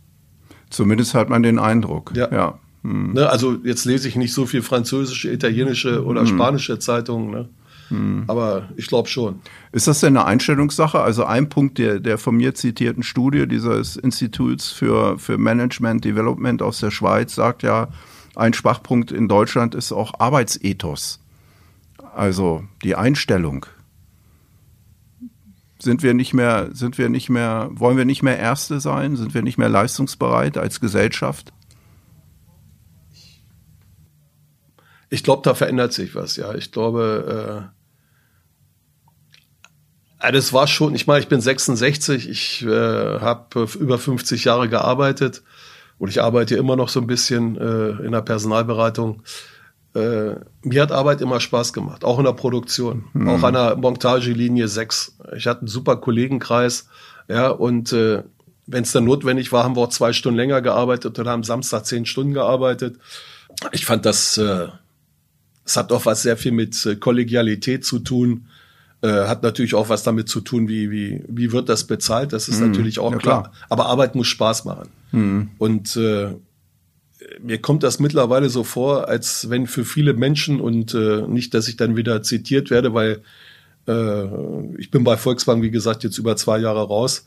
Zumindest 0.69 1.15
hat 1.15 1.31
man 1.31 1.43
den 1.43 1.59
Eindruck. 1.59 2.13
Ja. 2.15 2.31
ja. 2.31 2.59
Mhm. 2.83 3.17
Also 3.17 3.57
jetzt 3.65 3.87
lese 3.87 4.09
ich 4.09 4.17
nicht 4.17 4.35
so 4.35 4.45
viel 4.45 4.61
französische, 4.61 5.33
italienische 5.33 6.05
oder 6.05 6.23
mhm. 6.23 6.27
spanische 6.27 6.79
Zeitungen. 6.79 7.31
Ne? 7.31 7.49
Mhm. 7.93 8.25
Aber 8.27 8.69
ich 8.77 8.87
glaube 8.87 9.09
schon. 9.09 9.41
Ist 9.71 9.87
das 9.87 10.01
denn 10.01 10.17
eine 10.17 10.27
Einstellungssache? 10.27 11.01
Also 11.01 11.25
ein 11.25 11.49
Punkt 11.49 11.79
der, 11.79 12.01
der 12.01 12.19
von 12.19 12.37
mir 12.37 12.55
zitierten 12.55 13.03
Studie 13.03 13.47
dieses 13.47 13.97
Instituts 13.97 14.71
für, 14.71 15.19
für 15.19 15.39
Management 15.39 16.05
Development 16.05 16.63
aus 16.63 16.81
der 16.81 16.91
Schweiz 16.91 17.35
sagt 17.35 17.63
ja, 17.63 17.89
ein 18.35 18.55
Schwachpunkt 18.55 19.13
in 19.13 19.29
Deutschland 19.29 19.75
ist 19.75 19.93
auch 19.93 20.19
Arbeitsethos. 20.19 21.21
Also 22.15 22.65
die 22.83 22.97
Einstellung. 22.97 23.67
Sind 25.79 26.03
wir 26.03 26.15
nicht 26.15 26.33
mehr, 26.33 26.71
sind 26.73 26.97
wir 26.97 27.09
nicht 27.09 27.29
mehr, 27.29 27.69
wollen 27.73 27.97
wir 27.97 28.05
nicht 28.05 28.23
mehr 28.23 28.39
Erste 28.39 28.81
sein? 28.81 29.17
Sind 29.17 29.35
wir 29.35 29.43
nicht 29.43 29.59
mehr 29.59 29.69
leistungsbereit 29.69 30.57
als 30.57 30.81
Gesellschaft? 30.81 31.53
Ich 35.11 35.23
glaube, 35.25 35.43
da 35.45 35.55
verändert 35.55 35.93
sich 35.93 36.15
was, 36.15 36.37
ja. 36.37 36.55
Ich 36.55 36.73
glaube, 36.73 37.69
äh 37.71 37.82
das 40.31 40.53
war 40.53 40.67
schon, 40.67 40.95
ich 40.95 41.07
meine, 41.07 41.21
ich 41.21 41.29
bin 41.29 41.41
66, 41.41 42.29
ich 42.29 42.63
äh, 42.63 42.69
habe 42.69 43.67
über 43.79 43.99
50 43.99 44.45
Jahre 44.45 44.69
gearbeitet 44.69 45.43
und 45.99 46.09
ich 46.09 46.23
arbeite 46.23 46.57
immer 46.57 46.77
noch 46.77 46.89
so 46.89 47.01
ein 47.01 47.07
bisschen 47.07 47.57
äh, 47.57 48.05
in 48.05 48.13
der 48.13 48.23
Personalberatung. 48.23 49.23
Äh, 49.95 50.37
mir 50.63 50.83
hat 50.83 50.93
Arbeit 50.93 51.21
immer 51.21 51.41
Spaß 51.41 51.73
gemacht, 51.73 52.05
auch 52.05 52.19
in 52.19 52.25
der 52.25 52.33
Produktion, 52.33 53.05
mhm. 53.13 53.29
auch 53.29 53.43
an 53.43 53.55
der 53.55 53.77
Montagelinie 53.77 54.69
6. 54.69 55.19
Ich 55.37 55.47
hatte 55.47 55.63
einen 55.63 55.69
super 55.69 55.97
Kollegenkreis, 55.97 56.89
ja, 57.29 57.49
und 57.49 57.93
äh, 57.93 58.23
wenn 58.67 58.85
es 58.85 58.93
dann 58.93 59.05
notwendig 59.05 59.53
war, 59.53 59.65
haben 59.65 59.77
wir 59.77 59.83
auch 59.83 59.89
zwei 59.89 60.13
Stunden 60.13 60.39
länger 60.39 60.63
gearbeitet 60.63 61.19
oder 61.19 61.31
haben 61.31 61.43
Samstag 61.43 61.85
zehn 61.85 62.07
Stunden 62.07 62.33
gearbeitet. 62.33 62.97
Ich 63.73 63.85
fand 63.85 64.07
das, 64.07 64.39
äh, 64.39 64.69
es 65.65 65.77
hat 65.77 65.93
auch 65.93 66.07
was 66.07 66.23
sehr 66.23 66.37
viel 66.37 66.53
mit 66.53 66.87
äh, 66.87 66.97
Kollegialität 66.97 67.85
zu 67.85 67.99
tun 67.99 68.47
äh, 69.03 69.27
hat 69.27 69.43
natürlich 69.43 69.75
auch 69.75 69.89
was 69.89 70.03
damit 70.03 70.29
zu 70.29 70.41
tun, 70.41 70.69
wie, 70.69 70.91
wie, 70.91 71.25
wie 71.29 71.53
wird 71.53 71.69
das 71.69 71.85
bezahlt, 71.85 72.33
das 72.33 72.49
ist 72.49 72.61
mhm. 72.61 72.69
natürlich 72.69 72.99
auch 72.99 73.13
ja, 73.13 73.19
klar. 73.19 73.43
klar. 73.43 73.55
Aber 73.69 73.87
Arbeit 73.87 74.15
muss 74.15 74.29
Spaß 74.29 74.65
machen. 74.65 74.89
Mhm. 75.11 75.51
Und 75.59 75.97
äh, 75.97 76.35
mir 77.41 77.61
kommt 77.61 77.83
das 77.83 77.99
mittlerweile 77.99 78.49
so 78.49 78.65
vor, 78.65 79.09
als 79.09 79.51
wenn 79.51 79.67
für 79.67 79.85
viele 79.85 80.15
Menschen 80.15 80.61
und 80.61 80.95
äh, 80.95 81.23
nicht, 81.27 81.55
dass 81.55 81.69
ich 81.69 81.77
dann 81.77 81.97
wieder 81.97 82.23
zitiert 82.23 82.71
werde, 82.71 82.95
weil 82.95 83.23
äh, 83.89 84.25
ich 84.79 84.91
bin 84.91 85.05
bei 85.05 85.17
Volkswagen, 85.17 85.63
wie 85.63 85.71
gesagt, 85.71 86.05
jetzt 86.05 86.19
über 86.19 86.37
zwei 86.37 86.59
Jahre 86.59 86.87
raus, 86.87 87.27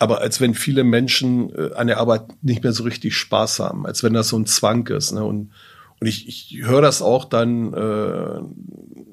aber 0.00 0.20
als 0.20 0.40
wenn 0.40 0.54
viele 0.54 0.84
Menschen 0.84 1.54
äh, 1.54 1.74
an 1.74 1.86
der 1.86 1.98
Arbeit 1.98 2.22
nicht 2.42 2.62
mehr 2.62 2.72
so 2.72 2.82
richtig 2.82 3.16
Spaß 3.16 3.60
haben, 3.60 3.86
als 3.86 4.02
wenn 4.02 4.12
das 4.12 4.28
so 4.28 4.38
ein 4.38 4.46
Zwang 4.46 4.86
ist. 4.88 5.12
Ne? 5.12 5.24
Und, 5.24 5.50
und 6.00 6.06
ich, 6.06 6.28
ich 6.28 6.58
höre 6.64 6.80
das 6.80 7.02
auch 7.02 7.24
dann 7.24 7.72
äh, 7.72 8.40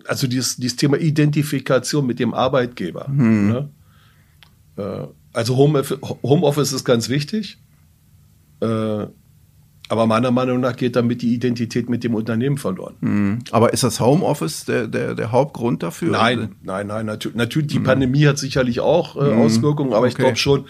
also 0.08 0.28
dieses, 0.28 0.58
dieses 0.58 0.78
Thema 0.78 0.98
Identifikation 0.98 2.06
mit 2.06 2.20
dem 2.20 2.34
Arbeitgeber. 2.34 3.08
Hm. 3.08 3.48
Ne? 3.48 3.70
Äh, 4.78 5.08
also 5.34 5.58
Homeoffice, 5.58 6.00
Homeoffice 6.24 6.74
ist 6.74 6.86
ganz 6.86 7.10
wichtig. 7.10 7.58
Äh, 8.62 9.08
aber 9.88 10.08
meiner 10.08 10.32
Meinung 10.32 10.62
nach 10.62 10.76
geht 10.76 10.96
damit 10.96 11.22
die 11.22 11.34
Identität 11.34 11.90
mit 11.90 12.04
dem 12.04 12.16
Unternehmen 12.16 12.58
verloren. 12.58 12.96
Mhm. 13.02 13.40
Aber 13.52 13.72
ist 13.72 13.84
das 13.84 14.00
Homeoffice 14.00 14.66
der, 14.66 14.88
der, 14.88 15.14
der 15.14 15.32
Hauptgrund 15.32 15.84
dafür? 15.84 16.10
Nein, 16.12 16.56
nein, 16.64 16.88
nein. 16.88 17.06
Natürlich, 17.06 17.38
natürlich 17.38 17.68
die 17.68 17.80
mhm. 17.80 17.84
Pandemie 17.84 18.26
hat 18.26 18.40
sicherlich 18.40 18.80
auch 18.80 19.16
äh, 19.16 19.32
mhm. 19.32 19.42
Auswirkungen, 19.42 19.94
aber 19.94 20.00
okay. 20.00 20.10
ich 20.10 20.16
glaube 20.16 20.38
schon, 20.38 20.66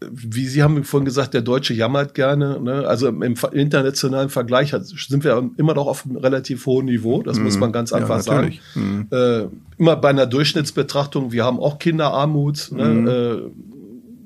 wie 0.00 0.46
Sie 0.46 0.62
haben 0.62 0.82
vorhin 0.84 1.04
gesagt, 1.04 1.34
der 1.34 1.42
Deutsche 1.42 1.74
jammert 1.74 2.14
gerne. 2.14 2.60
Ne? 2.60 2.86
Also 2.86 3.08
im, 3.08 3.22
internationalen 3.52 4.30
Vergleich 4.30 4.70
sind 4.72 5.24
wir 5.24 5.50
immer 5.56 5.74
noch 5.74 5.86
auf 5.86 6.06
einem 6.06 6.16
relativ 6.16 6.64
hohen 6.66 6.86
Niveau. 6.86 7.22
Das 7.22 7.38
mm. 7.38 7.42
muss 7.42 7.54
mhm. 7.54 7.60
man 7.60 7.72
ganz 7.72 7.92
einfach 7.92 8.16
ja, 8.16 8.22
sagen. 8.22 8.58
Mm. 8.74 9.00
Äh, 9.10 9.48
immer 9.76 9.96
bei 9.96 10.08
einer 10.08 10.26
Durchschnittsbetrachtung, 10.26 11.32
wir 11.32 11.44
haben 11.44 11.60
auch 11.60 11.78
Kinderarmut. 11.78 12.70
Ne? 12.72 12.84
Mm. 12.84 13.08
Äh, 13.08 13.50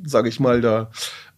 Sage 0.07 0.29
ich 0.29 0.39
mal, 0.39 0.61
da 0.61 0.91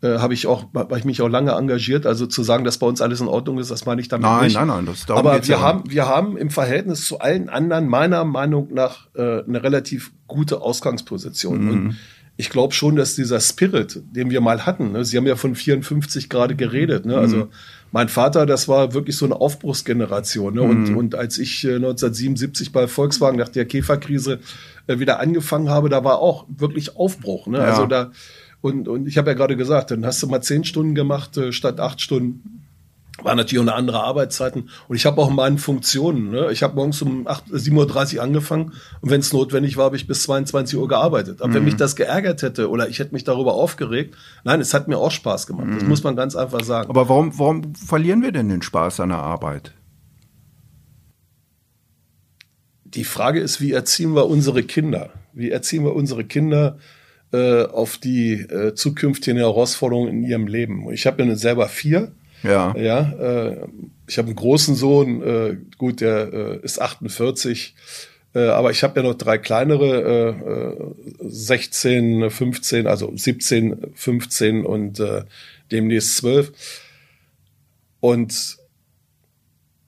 äh, 0.03 0.19
habe 0.19 0.35
ich 0.35 0.49
auch, 0.49 0.65
habe 0.75 0.99
ich 0.99 1.05
mich 1.05 1.23
auch 1.23 1.29
lange 1.29 1.53
engagiert. 1.53 2.05
Also 2.05 2.27
zu 2.27 2.43
sagen, 2.43 2.65
dass 2.65 2.79
bei 2.79 2.87
uns 2.89 3.01
alles 3.01 3.21
in 3.21 3.29
Ordnung 3.29 3.59
ist, 3.59 3.71
das 3.71 3.87
meine 3.87 4.01
ich 4.01 4.09
damit 4.09 4.27
nein, 4.27 4.45
nicht. 4.45 4.55
Nein, 4.55 4.67
nein, 4.67 4.85
nein. 4.85 4.95
Das, 5.07 5.17
Aber 5.17 5.35
wir 5.35 5.41
ja 5.43 5.61
haben, 5.61 5.85
wir 5.89 6.09
haben 6.09 6.37
im 6.37 6.51
Verhältnis 6.51 7.07
zu 7.07 7.21
allen 7.21 7.49
anderen 7.49 7.87
meiner 7.87 8.25
Meinung 8.25 8.75
nach 8.75 9.07
äh, 9.15 9.45
eine 9.45 9.63
relativ 9.63 10.11
gute 10.27 10.61
Ausgangsposition. 10.61 11.69
Und 11.69 11.85
mhm 11.85 11.97
ich 12.37 12.51
glaube 12.51 12.75
schon, 12.75 12.97
dass 12.97 13.15
dieser 13.15 13.41
Spirit, 13.41 14.03
den 14.11 14.31
wir 14.31 14.41
mal 14.41 14.67
hatten, 14.67 14.93
ne, 14.93 15.05
Sie 15.05 15.17
haben 15.17 15.27
ja 15.27 15.37
von 15.37 15.55
54 15.55 16.29
gerade 16.29 16.55
geredet, 16.55 17.07
ne, 17.07 17.17
also 17.17 17.37
mhm. 17.37 17.49
mein 17.93 18.09
Vater, 18.09 18.45
das 18.45 18.69
war 18.69 18.93
wirklich 18.93 19.17
so 19.17 19.25
eine 19.25 19.41
Aufbruchsgeneration. 19.41 20.55
Ne, 20.55 20.63
und, 20.63 20.91
mhm. 20.91 20.97
und 20.97 21.15
als 21.15 21.39
ich 21.39 21.65
äh, 21.65 21.77
1977 21.77 22.73
bei 22.73 22.89
Volkswagen 22.89 23.39
nach 23.39 23.49
der 23.49 23.65
Käferkrise 23.65 24.41
äh, 24.87 24.99
wieder 24.99 25.21
angefangen 25.21 25.71
habe, 25.71 25.89
da 25.89 26.05
war 26.05 26.19
auch 26.19 26.45
wirklich 26.49 26.97
Aufbruch. 26.97 27.47
Ne, 27.47 27.59
ja. 27.59 27.65
Also 27.65 27.87
da, 27.87 28.13
und, 28.61 28.87
und 28.89 29.07
ich 29.07 29.17
habe 29.17 29.31
ja 29.31 29.35
gerade 29.35 29.57
gesagt, 29.57 29.91
dann 29.91 30.05
hast 30.05 30.23
du 30.23 30.27
mal 30.27 30.43
zehn 30.43 30.65
Stunden 30.65 30.95
gemacht 30.95 31.37
äh, 31.39 31.53
statt 31.53 31.81
acht 31.81 32.01
Stunden. 32.01 32.66
War 33.23 33.35
natürlich 33.35 33.59
auch 33.59 33.69
eine 33.71 33.75
andere 33.75 34.03
Arbeitszeiten. 34.03 34.71
Und 34.89 34.97
ich 34.97 35.07
habe 35.07 35.21
auch 35.21 35.31
meine 35.31 35.59
Funktionen. 35.59 36.31
Ne? 36.31 36.51
Ich 36.53 36.63
habe 36.63 36.75
morgens 36.75 37.01
um 37.03 37.27
7.30 37.27 38.17
Uhr 38.17 38.23
angefangen 38.23 38.73
und 39.01 39.11
wenn 39.11 39.21
es 39.21 39.33
notwendig 39.33 39.77
war, 39.77 39.87
habe 39.87 39.97
ich 39.97 40.07
bis 40.07 40.23
22 40.25 40.79
Uhr 40.79 40.89
gearbeitet. 40.89 41.41
Aber 41.41 41.49
mhm. 41.49 41.55
wenn 41.55 41.65
mich 41.65 41.77
das 41.77 41.97
geärgert 41.97 42.43
hätte 42.43 42.69
oder 42.69 42.89
ich 42.89 42.99
hätte 42.99 43.15
mich 43.15 43.25
darüber 43.25 43.55
aufgeregt, 43.55 44.17
nein, 44.45 44.61
es 44.61 44.75
hat 44.75 44.89
mir 44.89 44.99
auch 44.99 45.11
Spaß 45.11 45.47
gemacht. 45.47 45.69
Mhm. 45.69 45.75
Das 45.75 45.85
muss 45.85 46.05
man 46.05 46.17
ganz 46.17 46.37
einfach 46.37 46.63
sagen. 46.63 46.91
Aber 46.91 47.09
warum, 47.09 47.39
warum 47.39 47.75
verlieren 47.75 48.23
wir 48.23 48.33
denn 48.33 48.49
den 48.49 48.63
Spaß 48.63 49.01
an 49.01 49.11
der 49.11 49.19
Arbeit? 49.19 49.73
Die 52.85 53.05
Frage 53.05 53.41
ist, 53.41 53.61
wie 53.61 53.73
erziehen 53.73 54.15
wir 54.15 54.27
unsere 54.27 54.63
Kinder? 54.63 55.11
Wie 55.33 55.51
erziehen 55.51 55.85
wir 55.85 55.95
unsere 55.95 56.25
Kinder 56.25 56.79
äh, 57.33 57.65
auf 57.65 57.99
die 57.99 58.35
äh, 58.35 58.75
zukünftigen 58.75 59.39
Herausforderungen 59.39 60.09
in 60.09 60.23
ihrem 60.23 60.47
Leben? 60.47 60.91
Ich 60.93 61.07
habe 61.07 61.23
ja 61.23 61.37
selber 61.37 61.69
vier 61.69 62.13
ja. 62.43 62.75
Ja, 62.77 63.13
äh, 63.13 63.67
ich 64.07 64.19
habe 64.19 64.29
einen 64.29 64.37
großen 64.37 64.75
Sohn, 64.75 65.23
äh, 65.23 65.57
gut, 65.79 66.01
der 66.01 66.33
äh, 66.33 66.59
ist 66.65 66.81
48, 66.81 67.75
äh, 68.35 68.49
aber 68.49 68.71
ich 68.71 68.83
habe 68.83 69.01
ja 69.01 69.07
noch 69.07 69.15
drei 69.15 69.39
kleinere, 69.39 70.77
äh, 71.21 71.27
16, 71.27 72.23
äh, 72.23 72.31
15, 72.31 72.87
also 72.87 73.13
17, 73.17 73.93
15 73.95 74.65
und 74.67 75.01
äh, 75.01 75.25
demnächst 75.71 76.19
12. 76.19 76.53
Und 78.01 78.59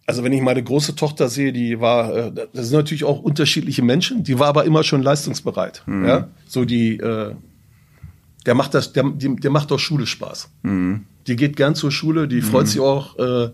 also 0.06 0.24
wenn 0.24 0.32
ich 0.32 0.40
meine 0.40 0.62
große 0.62 0.96
Tochter 0.96 1.28
sehe, 1.28 1.52
die 1.52 1.80
war, 1.80 2.16
äh, 2.16 2.32
das 2.32 2.68
sind 2.68 2.78
natürlich 2.78 3.04
auch 3.04 3.20
unterschiedliche 3.20 3.82
Menschen, 3.82 4.24
die 4.24 4.38
war 4.38 4.48
aber 4.48 4.64
immer 4.64 4.82
schon 4.82 5.02
leistungsbereit. 5.02 5.82
Mhm. 5.84 6.06
Ja, 6.06 6.28
so 6.46 6.64
die, 6.64 6.96
äh, 6.96 7.34
der 8.46 8.54
macht 8.54 8.74
das, 8.74 8.92
der, 8.92 9.04
der 9.04 9.50
macht 9.50 9.72
auch 9.72 9.78
Schule 9.78 10.06
Spaß. 10.06 10.50
Mhm 10.62 11.04
die 11.28 11.36
geht 11.36 11.56
gern 11.56 11.74
zur 11.74 11.92
Schule, 11.92 12.26
die 12.26 12.40
freut 12.40 12.64
mhm. 12.64 12.66
sich 12.66 12.80
auch, 12.80 13.18
äh, 13.18 13.50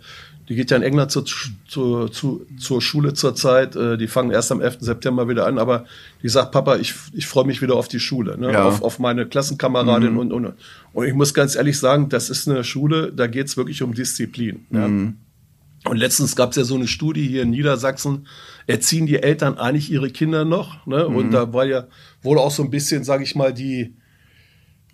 die 0.48 0.56
geht 0.56 0.70
ja 0.70 0.76
in 0.76 0.82
England 0.82 1.10
zur, 1.10 1.24
zur, 1.66 2.12
zur, 2.12 2.46
zur 2.58 2.82
Schule 2.82 3.14
zurzeit. 3.14 3.76
Äh, 3.76 3.96
die 3.96 4.08
fangen 4.08 4.30
erst 4.30 4.52
am 4.52 4.60
11. 4.60 4.78
September 4.80 5.28
wieder 5.28 5.46
an, 5.46 5.58
aber 5.58 5.86
die 6.22 6.28
sagt, 6.28 6.52
Papa, 6.52 6.76
ich, 6.76 6.94
ich 7.14 7.26
freue 7.26 7.46
mich 7.46 7.62
wieder 7.62 7.74
auf 7.74 7.88
die 7.88 7.98
Schule, 7.98 8.38
ne? 8.38 8.52
ja. 8.52 8.64
auf, 8.64 8.82
auf 8.82 8.98
meine 8.98 9.26
Klassenkameradin 9.26 10.12
mhm. 10.12 10.18
und, 10.18 10.32
und, 10.32 10.52
und 10.92 11.06
ich 11.06 11.14
muss 11.14 11.34
ganz 11.34 11.56
ehrlich 11.56 11.78
sagen, 11.78 12.10
das 12.10 12.30
ist 12.30 12.48
eine 12.48 12.62
Schule, 12.62 13.10
da 13.12 13.26
geht's 13.26 13.56
wirklich 13.56 13.82
um 13.82 13.94
Disziplin. 13.94 14.66
Mhm. 14.68 14.78
Ja? 14.78 15.90
Und 15.90 15.96
letztens 15.96 16.36
gab's 16.36 16.56
ja 16.56 16.64
so 16.64 16.76
eine 16.76 16.86
Studie 16.86 17.26
hier 17.26 17.42
in 17.42 17.50
Niedersachsen, 17.50 18.26
erziehen 18.66 19.06
die 19.06 19.22
Eltern 19.22 19.58
eigentlich 19.58 19.90
ihre 19.90 20.10
Kinder 20.10 20.44
noch? 20.44 20.86
Ne? 20.86 21.06
Und 21.06 21.26
mhm. 21.26 21.30
da 21.30 21.52
war 21.52 21.64
ja, 21.64 21.88
wurde 22.22 22.40
auch 22.40 22.50
so 22.50 22.62
ein 22.62 22.70
bisschen, 22.70 23.02
sage 23.04 23.24
ich 23.24 23.34
mal, 23.34 23.52
die, 23.52 23.94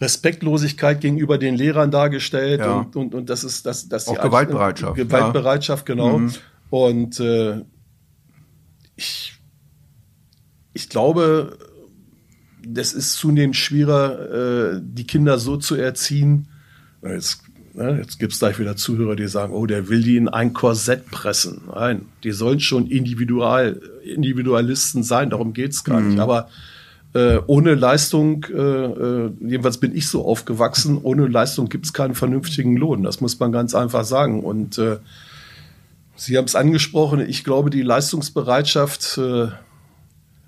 Respektlosigkeit 0.00 1.00
gegenüber 1.00 1.36
den 1.36 1.56
Lehrern 1.56 1.90
dargestellt 1.90 2.60
ja. 2.60 2.72
und, 2.72 2.96
und, 2.96 3.14
und 3.14 3.30
das 3.30 3.44
ist 3.44 3.66
das, 3.66 3.88
das 3.88 4.08
auch 4.08 4.20
Gewaltbereitschaft. 4.20 4.96
Gewaltbereitschaft, 4.96 5.88
ja. 5.88 5.94
genau. 5.94 6.18
Mhm. 6.18 6.32
Und 6.70 7.20
äh, 7.20 7.62
ich, 8.96 9.34
ich 10.72 10.88
glaube, 10.88 11.58
das 12.66 12.92
ist 12.92 13.14
zunehmend 13.14 13.56
schwieriger, 13.56 14.76
äh, 14.76 14.80
die 14.82 15.06
Kinder 15.06 15.38
so 15.38 15.56
zu 15.56 15.74
erziehen. 15.74 16.48
Jetzt, 17.02 17.42
ne, 17.74 17.98
jetzt 17.98 18.18
gibt 18.18 18.32
es 18.32 18.38
gleich 18.38 18.58
wieder 18.58 18.76
Zuhörer, 18.76 19.16
die 19.16 19.28
sagen, 19.28 19.52
oh, 19.52 19.66
der 19.66 19.88
will 19.88 20.02
die 20.02 20.16
in 20.16 20.28
ein 20.28 20.54
Korsett 20.54 21.10
pressen. 21.10 21.62
Nein, 21.74 22.06
die 22.24 22.32
sollen 22.32 22.60
schon 22.60 22.86
individual, 22.86 23.80
Individualisten 24.02 25.02
sein, 25.02 25.28
darum 25.28 25.52
geht's 25.52 25.84
gar 25.84 26.00
mhm. 26.00 26.08
nicht. 26.08 26.20
Aber 26.20 26.48
äh, 27.12 27.38
ohne 27.46 27.75
Leistung, 27.75 28.46
äh, 28.51 28.57
äh, 28.57 29.31
jedenfalls 29.40 29.79
bin 29.79 29.94
ich 29.96 30.09
so 30.09 30.25
aufgewachsen, 30.25 30.99
ohne 31.03 31.27
Leistung 31.27 31.68
gibt 31.68 31.87
es 31.87 31.92
keinen 31.92 32.14
vernünftigen 32.14 32.77
Lohn. 32.77 33.03
Das 33.03 33.20
muss 33.20 33.38
man 33.40 33.51
ganz 33.51 33.75
einfach 33.75 34.05
sagen. 34.05 34.44
Und 34.44 34.79
äh, 34.79 34.99
Sie 36.14 36.37
haben 36.37 36.44
es 36.44 36.55
angesprochen, 36.55 37.20
ich 37.20 37.44
glaube, 37.44 37.70
die 37.70 37.83
Leistungsbereitschaft 37.83 39.18
äh, 39.18 39.49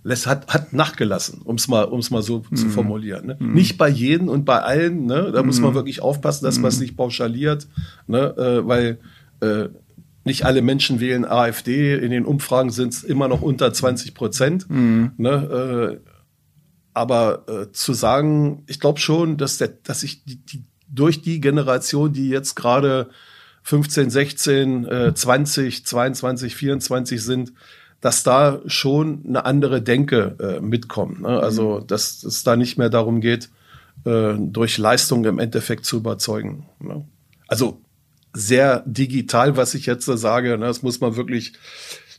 lässt, 0.05 0.27
hat, 0.27 0.48
hat 0.48 0.72
nachgelassen, 0.72 1.40
um 1.42 1.57
es 1.57 1.66
mal, 1.66 1.85
um's 1.85 2.11
mal 2.11 2.22
so 2.22 2.44
mhm. 2.48 2.57
zu 2.57 2.68
formulieren. 2.68 3.27
Ne? 3.27 3.37
Mhm. 3.40 3.55
Nicht 3.55 3.79
bei 3.79 3.88
jedem 3.88 4.29
und 4.29 4.44
bei 4.44 4.61
allen, 4.61 5.07
ne? 5.07 5.33
da 5.33 5.40
mhm. 5.40 5.46
muss 5.46 5.61
man 5.61 5.70
mhm. 5.70 5.77
wirklich 5.77 6.03
aufpassen, 6.03 6.44
dass 6.44 6.59
man 6.59 6.68
es 6.68 6.77
mhm. 6.77 6.83
nicht 6.83 6.96
pauschaliert, 6.96 7.66
ne? 8.07 8.37
äh, 8.37 8.66
weil 8.66 8.98
nicht 10.25 10.44
alle 10.44 10.62
Menschen 10.62 11.01
wählen 11.01 11.25
AfD. 11.25 11.96
In 11.96 12.12
den 12.12 12.25
Umfragen 12.25 12.70
sind 12.70 12.92
es 12.92 13.03
immer 13.03 13.27
noch 13.27 13.42
unter 13.42 13.72
20 13.72 14.14
Prozent. 14.14 14.70
Mhm. 14.70 15.11
Ne? 15.16 15.98
Äh, 16.01 16.12
aber 16.94 17.44
äh, 17.48 17.72
zu 17.72 17.94
sagen, 17.94 18.64
ich 18.66 18.81
glaube 18.81 19.00
schon, 19.00 19.37
dass, 19.37 19.59
der, 19.59 19.68
dass 19.68 20.02
ich 20.02 20.24
die, 20.24 20.37
die, 20.37 20.64
durch 20.88 21.22
die 21.22 21.40
Generation, 21.40 22.12
die 22.12 22.28
jetzt 22.28 22.55
gerade 22.55 23.09
15, 23.62 24.11
16, 24.11 24.85
äh, 24.87 25.14
20, 25.14 25.87
22, 25.87 26.55
24 26.57 27.22
sind, 27.22 27.52
dass 28.00 28.24
da 28.24 28.61
schon 28.66 29.24
eine 29.26 29.44
andere 29.44 29.81
Denke 29.81 30.37
äh, 30.40 30.61
mitkommt. 30.61 31.22
Ne? 31.22 31.28
Also, 31.40 31.81
mhm. 31.81 31.87
dass 31.87 32.22
es 32.24 32.42
da 32.42 32.57
nicht 32.57 32.76
mehr 32.76 32.90
darum 32.90 33.20
geht, 33.20 33.50
äh, 34.05 34.35
durch 34.37 34.78
Leistung 34.78 35.24
im 35.24 35.38
Endeffekt 35.38 35.85
zu 35.85 35.98
überzeugen. 35.98 36.66
Ne? 36.81 37.05
Also 37.46 37.81
sehr 38.35 38.83
digital, 38.87 39.57
was 39.57 39.74
ich 39.74 39.87
jetzt 39.87 40.07
sage. 40.07 40.59
Ne? 40.59 40.66
Das 40.66 40.83
muss 40.83 41.00
man 41.00 41.16
wirklich 41.16 41.52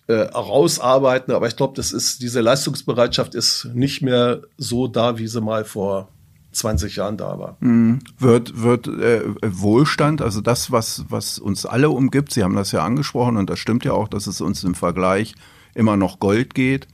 äh, 0.07 0.13
rausarbeiten. 0.13 1.33
Aber 1.33 1.47
ich 1.47 1.55
glaube, 1.55 1.73
das 1.75 1.91
ist, 1.91 2.21
diese 2.21 2.41
Leistungsbereitschaft 2.41 3.35
ist 3.35 3.69
nicht 3.73 4.01
mehr 4.01 4.41
so 4.57 4.87
da, 4.87 5.17
wie 5.17 5.27
sie 5.27 5.41
mal 5.41 5.65
vor 5.65 6.09
20 6.51 6.95
Jahren 6.95 7.17
da 7.17 7.39
war. 7.39 7.57
Mhm. 7.59 7.99
Wird, 8.19 8.61
wird 8.61 8.87
äh, 8.87 9.21
Wohlstand, 9.41 10.21
also 10.21 10.41
das, 10.41 10.71
was, 10.71 11.05
was 11.09 11.39
uns 11.39 11.65
alle 11.65 11.89
umgibt, 11.89 12.31
Sie 12.31 12.43
haben 12.43 12.55
das 12.55 12.71
ja 12.71 12.83
angesprochen 12.83 13.37
und 13.37 13.49
das 13.49 13.59
stimmt 13.59 13.85
ja 13.85 13.93
auch, 13.93 14.07
dass 14.07 14.27
es 14.27 14.41
uns 14.41 14.63
im 14.63 14.75
Vergleich 14.75 15.35
immer 15.73 15.97
noch 15.97 16.19
Gold 16.19 16.53
geht, 16.53 16.87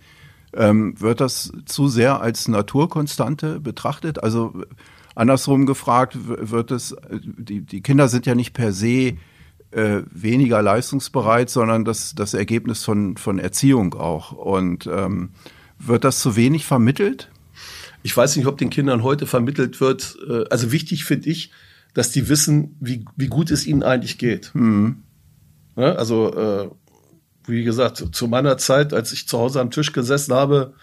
ähm, 0.54 1.00
wird 1.00 1.22
das 1.22 1.52
zu 1.66 1.88
sehr 1.88 2.22
als 2.22 2.48
Naturkonstante 2.48 3.60
betrachtet? 3.60 4.24
Also 4.24 4.54
andersrum 5.16 5.66
gefragt, 5.66 6.18
wird 6.22 6.72
es, 6.72 6.96
die, 7.12 7.62
die 7.62 7.82
Kinder 7.82 8.08
sind 8.08 8.26
ja 8.26 8.36
nicht 8.36 8.54
per 8.54 8.72
se 8.72 9.18
äh, 9.72 10.02
weniger 10.12 10.62
leistungsbereit, 10.62 11.50
sondern 11.50 11.86
das, 11.86 12.16
das 12.16 12.34
Ergebnis 12.34 12.84
von, 12.84 13.18
von 13.18 13.40
Erziehung 13.40 13.94
auch. 13.94 14.32
Und 14.32 14.88
ähm, 14.88 15.32
wird 15.78 16.04
das 16.04 16.20
zu 16.20 16.36
wenig 16.36 16.66
vermittelt? 16.66 17.30
Ich 18.02 18.16
weiß 18.16 18.36
nicht, 18.36 18.46
ob 18.48 18.58
den 18.58 18.70
Kindern 18.70 19.04
heute 19.04 19.28
vermittelt 19.28 19.82
wird. 19.82 20.18
Äh, 20.28 20.46
also 20.50 20.72
wichtig 20.72 21.06
finde 21.06 21.30
ich, 21.30 21.52
dass 21.94 22.12
die 22.12 22.30
wissen, 22.30 22.76
wie, 22.80 23.06
wie 23.16 23.28
gut 23.28 23.52
es 23.52 23.66
ihnen 23.66 23.84
eigentlich 23.84 24.18
geht. 24.18 24.52
Mhm. 24.54 25.04
Ja, 25.76 25.94
also, 25.94 26.34
äh, 26.34 26.70
wie 27.46 27.64
gesagt, 27.64 28.04
zu 28.12 28.28
meiner 28.28 28.58
Zeit, 28.58 28.94
als 28.94 29.12
ich 29.12 29.28
zu 29.28 29.40
Hause 29.40 29.60
am 29.60 29.72
Tisch 29.72 29.92
gesessen 29.92 30.34
habe, 30.34 30.74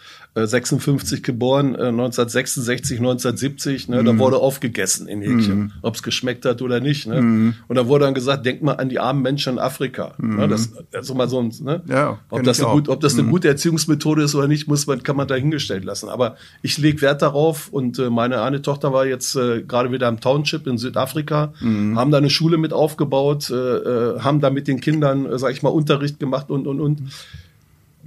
56 0.44 1.22
geboren, 1.22 1.68
1966, 1.74 2.98
1970, 2.98 3.88
ne, 3.88 4.02
mhm. 4.02 4.06
da 4.06 4.18
wurde 4.18 4.36
aufgegessen 4.36 5.08
in 5.08 5.22
Häkchen, 5.22 5.58
mhm. 5.58 5.72
ob 5.80 5.94
es 5.94 6.02
geschmeckt 6.02 6.44
hat 6.44 6.60
oder 6.60 6.80
nicht. 6.80 7.06
Ne? 7.06 7.22
Mhm. 7.22 7.54
Und 7.68 7.76
da 7.76 7.86
wurde 7.86 8.04
dann 8.04 8.14
gesagt, 8.14 8.44
denk 8.44 8.62
mal 8.62 8.74
an 8.74 8.90
die 8.90 8.98
armen 8.98 9.22
Menschen 9.22 9.54
in 9.54 9.58
Afrika. 9.58 10.14
Ne? 10.18 10.46
Mhm. 10.46 10.50
Das, 10.50 10.72
also 10.92 11.14
mal 11.14 11.28
so 11.28 11.40
ein, 11.40 11.52
ne? 11.60 11.82
ja, 11.88 12.18
ob, 12.28 12.42
das 12.42 12.60
eine 12.60 12.70
gut, 12.72 12.88
ob 12.88 13.00
das 13.00 13.14
eine 13.14 13.22
mhm. 13.22 13.30
gute 13.30 13.48
Erziehungsmethode 13.48 14.24
ist 14.24 14.34
oder 14.34 14.46
nicht, 14.46 14.68
muss 14.68 14.86
man, 14.86 15.02
kann 15.02 15.16
man 15.16 15.26
dahingestellt 15.26 15.84
lassen. 15.84 16.08
Aber 16.08 16.36
ich 16.62 16.76
lege 16.76 17.00
Wert 17.00 17.22
darauf 17.22 17.68
und 17.68 17.98
äh, 17.98 18.10
meine 18.10 18.42
eine 18.42 18.60
Tochter 18.60 18.92
war 18.92 19.06
jetzt 19.06 19.36
äh, 19.36 19.62
gerade 19.62 19.90
wieder 19.90 20.08
im 20.08 20.20
Township 20.20 20.66
in 20.66 20.76
Südafrika, 20.76 21.54
mhm. 21.60 21.98
haben 21.98 22.10
da 22.10 22.18
eine 22.18 22.30
Schule 22.30 22.58
mit 22.58 22.72
aufgebaut, 22.72 23.50
äh, 23.50 23.54
äh, 23.54 24.20
haben 24.20 24.40
da 24.40 24.50
mit 24.50 24.68
den 24.68 24.80
Kindern, 24.80 25.26
äh, 25.26 25.38
sag 25.38 25.52
ich 25.52 25.62
mal, 25.62 25.70
Unterricht 25.70 26.18
gemacht 26.20 26.50
und, 26.50 26.66
und, 26.66 26.80
und. 26.80 27.02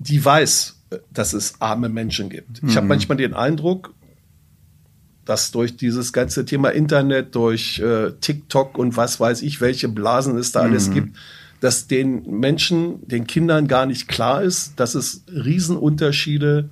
Die 0.02 0.24
weiß, 0.24 0.79
dass 1.12 1.34
es 1.34 1.60
arme 1.60 1.90
Menschen 1.90 2.30
gibt. 2.30 2.64
Mhm. 2.64 2.70
Ich 2.70 2.78
habe 2.78 2.88
manchmal 2.88 3.18
den 3.18 3.34
Eindruck, 3.34 3.94
dass 5.26 5.52
durch 5.52 5.78
dieses 5.78 6.12
ganze 6.12 6.46
Thema 6.46 6.70
Internet, 6.70 7.36
durch 7.36 7.80
äh, 7.80 8.12
TikTok 8.20 8.78
und 8.78 8.98
was 8.98 9.20
weiß 9.20 9.44
ich, 9.44 9.62
welche 9.62 9.88
Blasen 9.88 10.38
es 10.38 10.52
da 10.52 10.64
mhm. 10.64 10.70
alles 10.70 10.92
gibt, 10.92 11.16
dass 11.60 11.88
den 11.88 12.24
Menschen, 12.40 13.08
den 13.08 13.28
Kindern 13.28 13.68
gar 13.68 13.86
nicht 13.86 14.08
klar 14.08 14.42
ist, 14.42 14.80
dass 14.80 14.96
es 14.96 15.24
Riesenunterschiede 15.28 16.70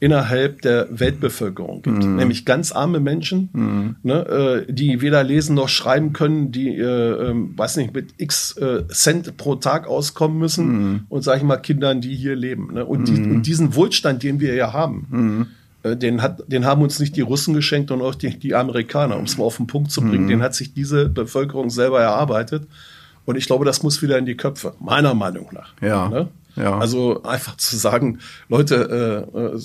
innerhalb 0.00 0.62
der 0.62 0.86
Weltbevölkerung 0.90 1.82
gibt. 1.82 2.04
Mhm. 2.04 2.16
Nämlich 2.16 2.44
ganz 2.44 2.72
arme 2.72 3.00
Menschen, 3.00 3.48
mhm. 3.52 3.96
ne, 4.02 4.64
äh, 4.68 4.72
die 4.72 5.00
weder 5.00 5.24
lesen 5.24 5.54
noch 5.54 5.68
schreiben 5.68 6.12
können, 6.12 6.52
die, 6.52 6.76
äh, 6.76 6.82
äh, 6.82 7.34
weiß 7.34 7.76
nicht, 7.78 7.94
mit 7.94 8.14
x 8.18 8.56
äh, 8.56 8.86
Cent 8.88 9.36
pro 9.36 9.56
Tag 9.56 9.88
auskommen 9.88 10.38
müssen 10.38 10.66
mhm. 10.66 11.00
und, 11.08 11.22
sage 11.22 11.38
ich 11.38 11.44
mal, 11.44 11.56
Kindern, 11.56 12.00
die 12.00 12.14
hier 12.14 12.36
leben. 12.36 12.74
Ne? 12.74 12.84
Und, 12.84 13.08
die, 13.08 13.12
mhm. 13.12 13.36
und, 13.36 13.46
diesen 13.46 13.74
Wohlstand, 13.74 14.22
den 14.22 14.38
wir 14.38 14.54
ja 14.54 14.72
haben, 14.72 15.06
mhm. 15.10 15.46
äh, 15.82 15.96
den, 15.96 16.22
hat, 16.22 16.44
den 16.46 16.64
haben 16.64 16.82
uns 16.82 17.00
nicht 17.00 17.16
die 17.16 17.22
Russen 17.22 17.54
geschenkt 17.54 17.90
und 17.90 18.00
auch 18.00 18.14
die, 18.14 18.38
die 18.38 18.54
Amerikaner, 18.54 19.16
um 19.16 19.24
es 19.24 19.36
mal 19.36 19.44
auf 19.44 19.56
den 19.56 19.66
Punkt 19.66 19.90
zu 19.90 20.00
bringen. 20.00 20.24
Mhm. 20.24 20.28
Den 20.28 20.42
hat 20.42 20.54
sich 20.54 20.74
diese 20.74 21.08
Bevölkerung 21.08 21.70
selber 21.70 22.00
erarbeitet. 22.00 22.68
Und 23.24 23.36
ich 23.36 23.46
glaube, 23.46 23.64
das 23.64 23.82
muss 23.82 24.00
wieder 24.00 24.16
in 24.16 24.24
die 24.24 24.36
Köpfe, 24.36 24.74
meiner 24.80 25.12
Meinung 25.12 25.48
nach. 25.52 25.74
Ja. 25.82 26.08
Ne? 26.08 26.28
Ja. 26.58 26.78
Also 26.78 27.22
einfach 27.22 27.56
zu 27.56 27.76
sagen, 27.76 28.18
Leute, 28.48 29.26
äh, 29.34 29.38
äh, 29.38 29.60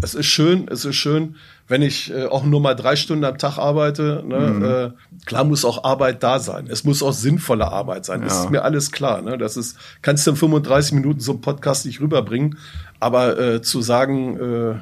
es 0.00 0.14
ist 0.14 0.26
schön, 0.26 0.68
es 0.70 0.84
ist 0.84 0.96
schön, 0.96 1.36
wenn 1.66 1.82
ich 1.82 2.12
äh, 2.12 2.26
auch 2.26 2.44
nur 2.44 2.60
mal 2.60 2.74
drei 2.74 2.96
Stunden 2.96 3.24
am 3.24 3.36
Tag 3.36 3.58
arbeite. 3.58 4.22
Ne, 4.26 4.38
mhm. 4.38 4.64
äh, 4.64 4.90
klar 5.26 5.44
muss 5.44 5.64
auch 5.64 5.84
Arbeit 5.84 6.22
da 6.22 6.38
sein. 6.38 6.68
Es 6.68 6.84
muss 6.84 7.02
auch 7.02 7.12
sinnvolle 7.12 7.70
Arbeit 7.70 8.04
sein. 8.04 8.22
Das 8.22 8.40
ist 8.40 8.50
mir 8.50 8.62
alles 8.62 8.92
klar. 8.92 9.22
Ne? 9.22 9.36
Das 9.38 9.56
ist, 9.56 9.76
kannst 10.00 10.26
du 10.26 10.30
in 10.30 10.36
35 10.36 10.92
Minuten 10.92 11.20
so 11.20 11.32
einen 11.32 11.40
Podcast 11.40 11.84
nicht 11.84 12.00
rüberbringen. 12.00 12.58
Aber 13.00 13.38
äh, 13.38 13.62
zu 13.62 13.82
sagen, 13.82 14.36
äh, 14.36 14.74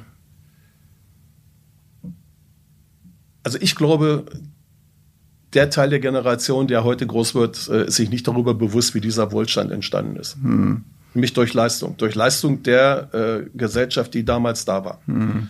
also 3.42 3.58
ich 3.60 3.74
glaube, 3.74 4.26
der 5.56 5.70
Teil 5.70 5.90
der 5.90 6.00
Generation, 6.00 6.68
der 6.68 6.84
heute 6.84 7.06
groß 7.06 7.34
wird, 7.34 7.68
äh, 7.68 7.86
ist 7.86 7.96
sich 7.96 8.10
nicht 8.10 8.28
darüber 8.28 8.54
bewusst, 8.54 8.94
wie 8.94 9.00
dieser 9.00 9.32
Wohlstand 9.32 9.72
entstanden 9.72 10.16
ist. 10.16 10.36
Mhm. 10.42 10.84
Nämlich 11.14 11.32
durch 11.32 11.54
Leistung. 11.54 11.96
Durch 11.96 12.14
Leistung 12.14 12.62
der 12.62 13.08
äh, 13.14 13.48
Gesellschaft, 13.56 14.12
die 14.12 14.24
damals 14.24 14.66
da 14.66 14.84
war. 14.84 15.00
Mhm. 15.06 15.48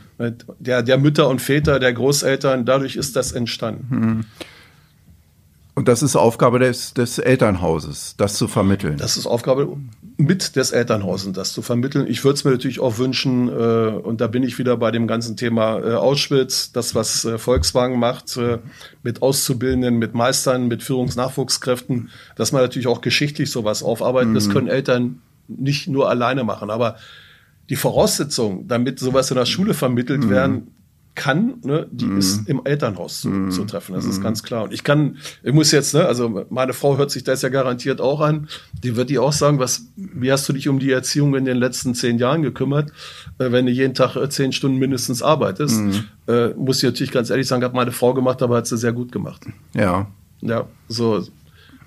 Der, 0.61 0.83
der 0.85 0.99
Mütter 0.99 1.29
und 1.29 1.43
Väter, 1.43 1.81
der 1.81 1.93
Großeltern, 1.93 2.65
dadurch 2.65 2.95
ist 2.95 3.17
das 3.17 3.33
entstanden. 3.33 3.87
Mhm. 3.91 4.25
Und 5.77 5.89
das 5.89 6.03
ist 6.03 6.17
Aufgabe 6.17 6.59
des, 6.59 6.95
des 6.95 7.19
Elternhauses, 7.19 8.15
das 8.17 8.37
zu 8.37 8.49
vermitteln. 8.49 8.97
Das 8.97 9.19
ist 9.19 9.27
Aufgabe 9.27 9.77
mit 10.17 10.57
des 10.57 10.71
Elternhauses, 10.71 11.31
das 11.35 11.53
zu 11.53 11.61
vermitteln. 11.61 12.07
Ich 12.09 12.25
würde 12.25 12.37
es 12.37 12.45
mir 12.45 12.53
natürlich 12.53 12.81
auch 12.81 12.97
wünschen, 12.97 13.49
äh, 13.51 13.91
und 13.91 14.23
da 14.23 14.27
bin 14.27 14.43
ich 14.43 14.59
wieder 14.59 14.79
bei 14.79 14.91
dem 14.91 15.07
ganzen 15.07 15.37
Thema 15.37 15.79
äh, 15.79 15.93
Auschwitz, 15.93 16.73
das, 16.73 16.95
was 16.95 17.27
äh, 17.27 17.37
Volkswagen 17.37 17.99
macht, 17.99 18.39
äh, 18.39 18.57
mit 19.03 19.21
Auszubildenden, 19.21 19.99
mit 19.99 20.15
Meistern, 20.15 20.67
mit 20.67 20.83
Führungsnachwuchskräften, 20.83 22.09
dass 22.37 22.53
man 22.53 22.63
natürlich 22.63 22.87
auch 22.87 23.03
geschichtlich 23.03 23.51
sowas 23.51 23.83
aufarbeitet. 23.83 24.31
Mhm. 24.31 24.35
Das 24.35 24.49
können 24.49 24.69
Eltern 24.69 25.21
nicht 25.47 25.89
nur 25.89 26.09
alleine 26.09 26.43
machen. 26.43 26.71
Aber 26.71 26.97
die 27.69 27.77
Voraussetzung, 27.77 28.67
damit 28.67 28.99
sowas 28.99 29.31
in 29.31 29.37
der 29.37 29.45
Schule 29.45 29.75
vermittelt 29.75 30.25
mhm. 30.25 30.31
werden 30.31 30.76
kann, 31.17 31.55
ne, 31.65 31.89
die 31.91 32.05
mhm. 32.05 32.19
ist 32.19 32.49
im 32.49 32.61
Elternhaus 32.65 33.23
zu, 33.23 33.29
mhm. 33.29 33.51
zu 33.51 33.65
treffen. 33.65 33.95
Das 33.95 34.05
ist 34.05 34.19
mhm. 34.19 34.23
ganz 34.23 34.43
klar. 34.45 34.65
Und 34.65 34.73
ich 34.73 34.85
kann, 34.85 35.17
ich 35.43 35.53
muss 35.53 35.73
jetzt, 35.73 35.95
ne, 35.95 36.07
also 36.07 36.47
meine 36.51 36.73
Frau 36.73 36.97
hört 36.97 37.11
sich 37.11 37.25
das 37.25 37.43
ja 37.43 37.49
garantiert 37.49 38.01
auch 38.01 38.21
an. 38.21 38.49
Die 38.85 38.95
wird 38.95 39.11
dir 39.11 39.23
auch 39.23 39.33
sagen, 39.33 39.59
was, 39.59 39.87
wie 39.97 40.31
hast 40.31 40.49
du 40.49 40.53
dich 40.53 40.69
um 40.69 40.79
die 40.79 40.93
Erziehung 40.93 41.35
in 41.35 41.45
den 41.45 41.57
letzten 41.57 41.95
zehn 41.95 42.19
Jahren 42.19 42.43
gekümmert, 42.43 42.93
äh, 43.39 43.51
wenn 43.51 43.67
du 43.67 43.73
jeden 43.73 43.95
Tag 43.95 44.15
äh, 44.15 44.29
zehn 44.29 44.53
Stunden 44.53 44.79
mindestens 44.79 45.23
arbeitest? 45.23 45.81
Mhm. 45.81 46.05
Äh, 46.29 46.49
muss 46.51 46.79
ich 46.79 46.85
natürlich 46.85 47.13
ganz 47.13 47.31
ehrlich 47.31 47.49
sagen, 47.49 47.65
hat 47.65 47.75
meine 47.75 47.93
Frau 47.93 48.15
gemacht, 48.15 48.43
aber 48.43 48.59
hat 48.59 48.67
sie 48.69 48.77
sehr 48.77 48.93
gut 48.93 49.11
gemacht. 49.11 49.45
Ja. 49.75 50.07
Ja, 50.43 50.69
so. 50.87 51.25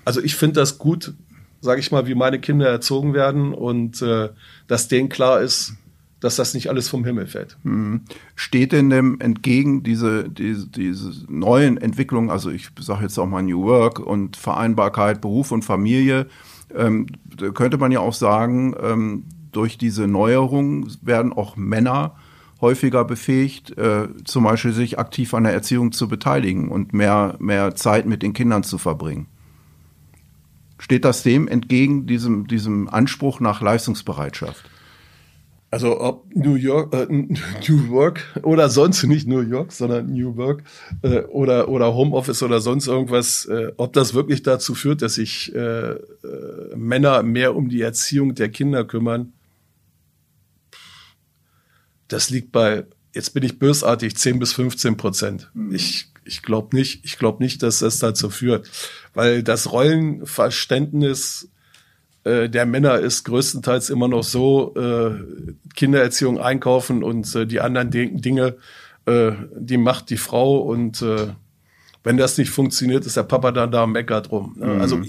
Also 0.04 0.20
ich 0.20 0.34
finde 0.34 0.60
das 0.60 0.76
gut, 0.76 1.14
sage 1.60 1.80
ich 1.80 1.92
mal, 1.92 2.06
wie 2.06 2.14
meine 2.14 2.40
Kinder 2.40 2.68
erzogen 2.68 3.14
werden 3.14 3.54
und 3.54 4.02
äh, 4.02 4.30
dass 4.66 4.88
denen 4.88 5.08
klar 5.08 5.40
ist, 5.40 5.74
dass 6.20 6.36
das 6.36 6.54
nicht 6.54 6.68
alles 6.68 6.88
vom 6.88 7.04
Himmel 7.04 7.26
fällt. 7.26 7.56
Mhm. 7.62 8.02
Steht 8.34 8.72
denn 8.72 8.90
dem 8.90 9.20
entgegen 9.20 9.82
diese, 9.82 10.28
diese, 10.28 10.68
diese 10.68 11.24
neuen 11.28 11.78
Entwicklungen, 11.78 12.30
also 12.30 12.50
ich 12.50 12.68
sage 12.78 13.02
jetzt 13.02 13.18
auch 13.18 13.26
mal 13.26 13.42
New 13.42 13.64
Work 13.64 13.98
und 13.98 14.36
Vereinbarkeit, 14.36 15.20
Beruf 15.20 15.50
und 15.50 15.64
Familie, 15.64 16.26
ähm, 16.74 17.06
könnte 17.54 17.78
man 17.78 17.90
ja 17.90 18.00
auch 18.00 18.14
sagen, 18.14 18.74
ähm, 18.80 19.24
durch 19.50 19.78
diese 19.78 20.06
Neuerungen 20.06 20.90
werden 21.02 21.32
auch 21.32 21.56
Männer 21.56 22.14
häufiger 22.60 23.04
befähigt, 23.04 23.76
äh, 23.78 24.08
zum 24.24 24.44
Beispiel 24.44 24.72
sich 24.72 24.98
aktiv 24.98 25.32
an 25.32 25.44
der 25.44 25.54
Erziehung 25.54 25.92
zu 25.92 26.08
beteiligen 26.08 26.68
und 26.68 26.92
mehr, 26.92 27.36
mehr 27.40 27.74
Zeit 27.74 28.06
mit 28.06 28.22
den 28.22 28.34
Kindern 28.34 28.62
zu 28.62 28.76
verbringen. 28.76 29.26
Steht 30.78 31.04
das 31.04 31.22
dem 31.22 31.48
entgegen, 31.48 32.06
diesem, 32.06 32.46
diesem 32.46 32.88
Anspruch 32.88 33.40
nach 33.40 33.60
Leistungsbereitschaft? 33.60 34.70
Also 35.72 36.00
ob 36.00 36.34
New 36.34 36.54
York, 36.54 36.92
äh, 36.94 37.06
New 37.68 37.90
York 37.90 38.40
oder 38.42 38.68
sonst 38.68 39.04
nicht 39.04 39.28
New 39.28 39.40
York, 39.40 39.72
sondern 39.72 40.12
New 40.12 40.36
Work 40.36 40.64
äh, 41.02 41.20
oder 41.22 41.68
oder 41.68 41.94
Homeoffice 41.94 42.42
oder 42.42 42.60
sonst 42.60 42.88
irgendwas, 42.88 43.44
äh, 43.46 43.72
ob 43.76 43.92
das 43.92 44.14
wirklich 44.14 44.42
dazu 44.42 44.74
führt, 44.74 45.00
dass 45.02 45.14
sich 45.14 45.54
äh, 45.54 45.92
äh, 45.92 45.98
Männer 46.74 47.22
mehr 47.22 47.54
um 47.54 47.68
die 47.68 47.82
Erziehung 47.82 48.34
der 48.34 48.48
Kinder 48.48 48.84
kümmern, 48.84 49.32
das 52.08 52.30
liegt 52.30 52.50
bei, 52.50 52.86
jetzt 53.14 53.32
bin 53.34 53.44
ich 53.44 53.60
bösartig, 53.60 54.16
10 54.16 54.40
bis 54.40 54.52
15 54.52 54.96
Prozent. 54.96 55.50
Mhm. 55.54 55.74
Ich 55.74 56.10
ich 56.24 56.42
glaube 56.42 56.76
nicht, 56.76 57.04
ich 57.04 57.18
glaube 57.18 57.42
nicht, 57.42 57.62
dass 57.62 57.80
das 57.80 57.98
dazu 57.98 58.30
führt, 58.30 58.70
weil 59.14 59.42
das 59.42 59.72
Rollenverständnis 59.72 61.48
äh, 62.24 62.48
der 62.48 62.66
Männer 62.66 62.98
ist 62.98 63.24
größtenteils 63.24 63.90
immer 63.90 64.08
noch 64.08 64.24
so 64.24 64.74
äh, 64.76 65.14
Kindererziehung, 65.74 66.38
Einkaufen 66.38 67.02
und 67.02 67.34
äh, 67.34 67.46
die 67.46 67.60
anderen 67.60 67.90
D 67.90 68.10
Dinge, 68.10 68.56
äh, 69.06 69.32
die 69.56 69.78
macht 69.78 70.10
die 70.10 70.16
Frau 70.16 70.58
und 70.58 71.00
äh, 71.02 71.28
wenn 72.02 72.16
das 72.16 72.38
nicht 72.38 72.50
funktioniert, 72.50 73.06
ist 73.06 73.16
der 73.16 73.22
Papa 73.24 73.52
dann 73.52 73.70
da 73.70 73.84
und 73.84 73.92
meckert 73.92 74.30
rum. 74.30 74.56
Ne? 74.58 74.66
Mhm. 74.66 74.80
Also, 74.80 75.02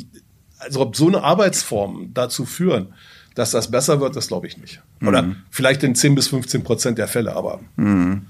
also 0.60 0.82
ob 0.82 0.95
so 0.95 1.08
eine 1.08 1.24
Arbeitsform 1.24 2.12
dazu 2.13 2.45
führen, 2.45 2.93
dass 3.36 3.52
das 3.52 3.71
besser 3.71 4.02
wird, 4.02 4.15
das 4.15 4.28
glaube 4.28 4.47
ich 4.47 4.58
nicht. 4.58 4.82
Oder 5.02 5.21
mhm. 5.21 5.38
vielleicht 5.50 5.84
in 5.84 5.95
10 5.95 6.15
bis 6.15 6.28
15 6.28 6.63
Prozent 6.63 6.97
der 6.97 7.08
Fälle, 7.08 7.36
aber 7.36 7.62
mhm. 7.78 8.24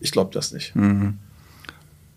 ich 0.00 0.12
glaube 0.12 0.30
das 0.32 0.52
nicht. 0.52 0.74
Mhm. 0.74 1.18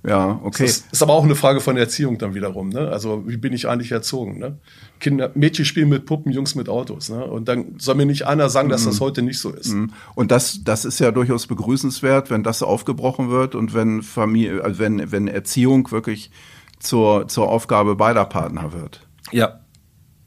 Ja, 0.01 0.39
okay. 0.43 0.65
Das 0.65 0.85
ist 0.91 1.03
aber 1.03 1.13
auch 1.13 1.25
eine 1.25 1.35
Frage 1.35 1.59
von 1.59 1.75
Erziehung 1.75 2.17
dann 2.17 2.33
wiederum. 2.33 2.69
Ne? 2.69 2.87
Also 2.87 3.27
wie 3.27 3.35
bin 3.35 3.51
ich 3.51 3.67
eigentlich 3.67 3.91
erzogen? 3.91 4.39
Ne? 4.39 4.57
Kinder, 4.99 5.31
Mädchen 5.35 5.65
spielen 5.65 5.89
mit 5.89 6.05
Puppen, 6.05 6.31
Jungs 6.31 6.55
mit 6.55 6.69
Autos. 6.69 7.09
Ne? 7.09 7.25
Und 7.25 7.49
dann 7.49 7.75
soll 7.79 7.95
mir 7.95 8.05
nicht 8.05 8.25
einer 8.25 8.49
sagen, 8.49 8.69
dass 8.69 8.85
das 8.85 8.95
mhm. 8.95 9.03
heute 9.03 9.21
nicht 9.23 9.39
so 9.39 9.49
ist. 9.49 9.73
Mhm. 9.73 9.91
Und 10.15 10.31
das, 10.31 10.63
das 10.63 10.85
ist 10.85 10.99
ja 10.99 11.11
durchaus 11.11 11.47
begrüßenswert, 11.47 12.29
wenn 12.29 12.43
das 12.43 12.63
aufgebrochen 12.63 13.29
wird 13.29 13.55
und 13.55 13.73
wenn 13.73 14.01
Familie, 14.01 14.63
also 14.63 14.79
wenn, 14.79 15.11
wenn 15.11 15.27
Erziehung 15.27 15.91
wirklich 15.91 16.31
zur, 16.79 17.27
zur 17.27 17.49
Aufgabe 17.49 17.97
beider 17.97 18.23
Partner 18.23 18.71
wird. 18.71 19.05
Ja, 19.33 19.59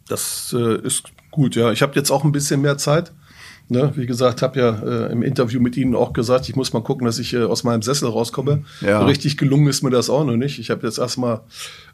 das 0.06 0.54
äh, 0.56 0.86
ist 0.86 1.04
gut. 1.30 1.56
Ja, 1.56 1.72
ich 1.72 1.80
habe 1.80 1.94
jetzt 1.94 2.10
auch 2.10 2.24
ein 2.24 2.32
bisschen 2.32 2.60
mehr 2.60 2.76
Zeit. 2.76 3.12
Ne, 3.72 3.90
wie 3.94 4.04
gesagt, 4.04 4.42
habe 4.42 4.60
ja 4.60 4.82
äh, 4.82 5.12
im 5.12 5.22
Interview 5.22 5.58
mit 5.58 5.78
Ihnen 5.78 5.94
auch 5.94 6.12
gesagt, 6.12 6.46
ich 6.46 6.56
muss 6.56 6.74
mal 6.74 6.82
gucken, 6.82 7.06
dass 7.06 7.18
ich 7.18 7.32
äh, 7.32 7.44
aus 7.44 7.64
meinem 7.64 7.80
Sessel 7.80 8.06
rauskomme. 8.06 8.64
Ja. 8.82 9.00
So 9.00 9.06
richtig 9.06 9.38
gelungen 9.38 9.66
ist 9.66 9.82
mir 9.82 9.88
das 9.88 10.10
auch 10.10 10.24
noch 10.24 10.36
nicht. 10.36 10.58
Ich 10.58 10.70
habe 10.70 10.86
jetzt 10.86 10.98
erstmal 10.98 11.40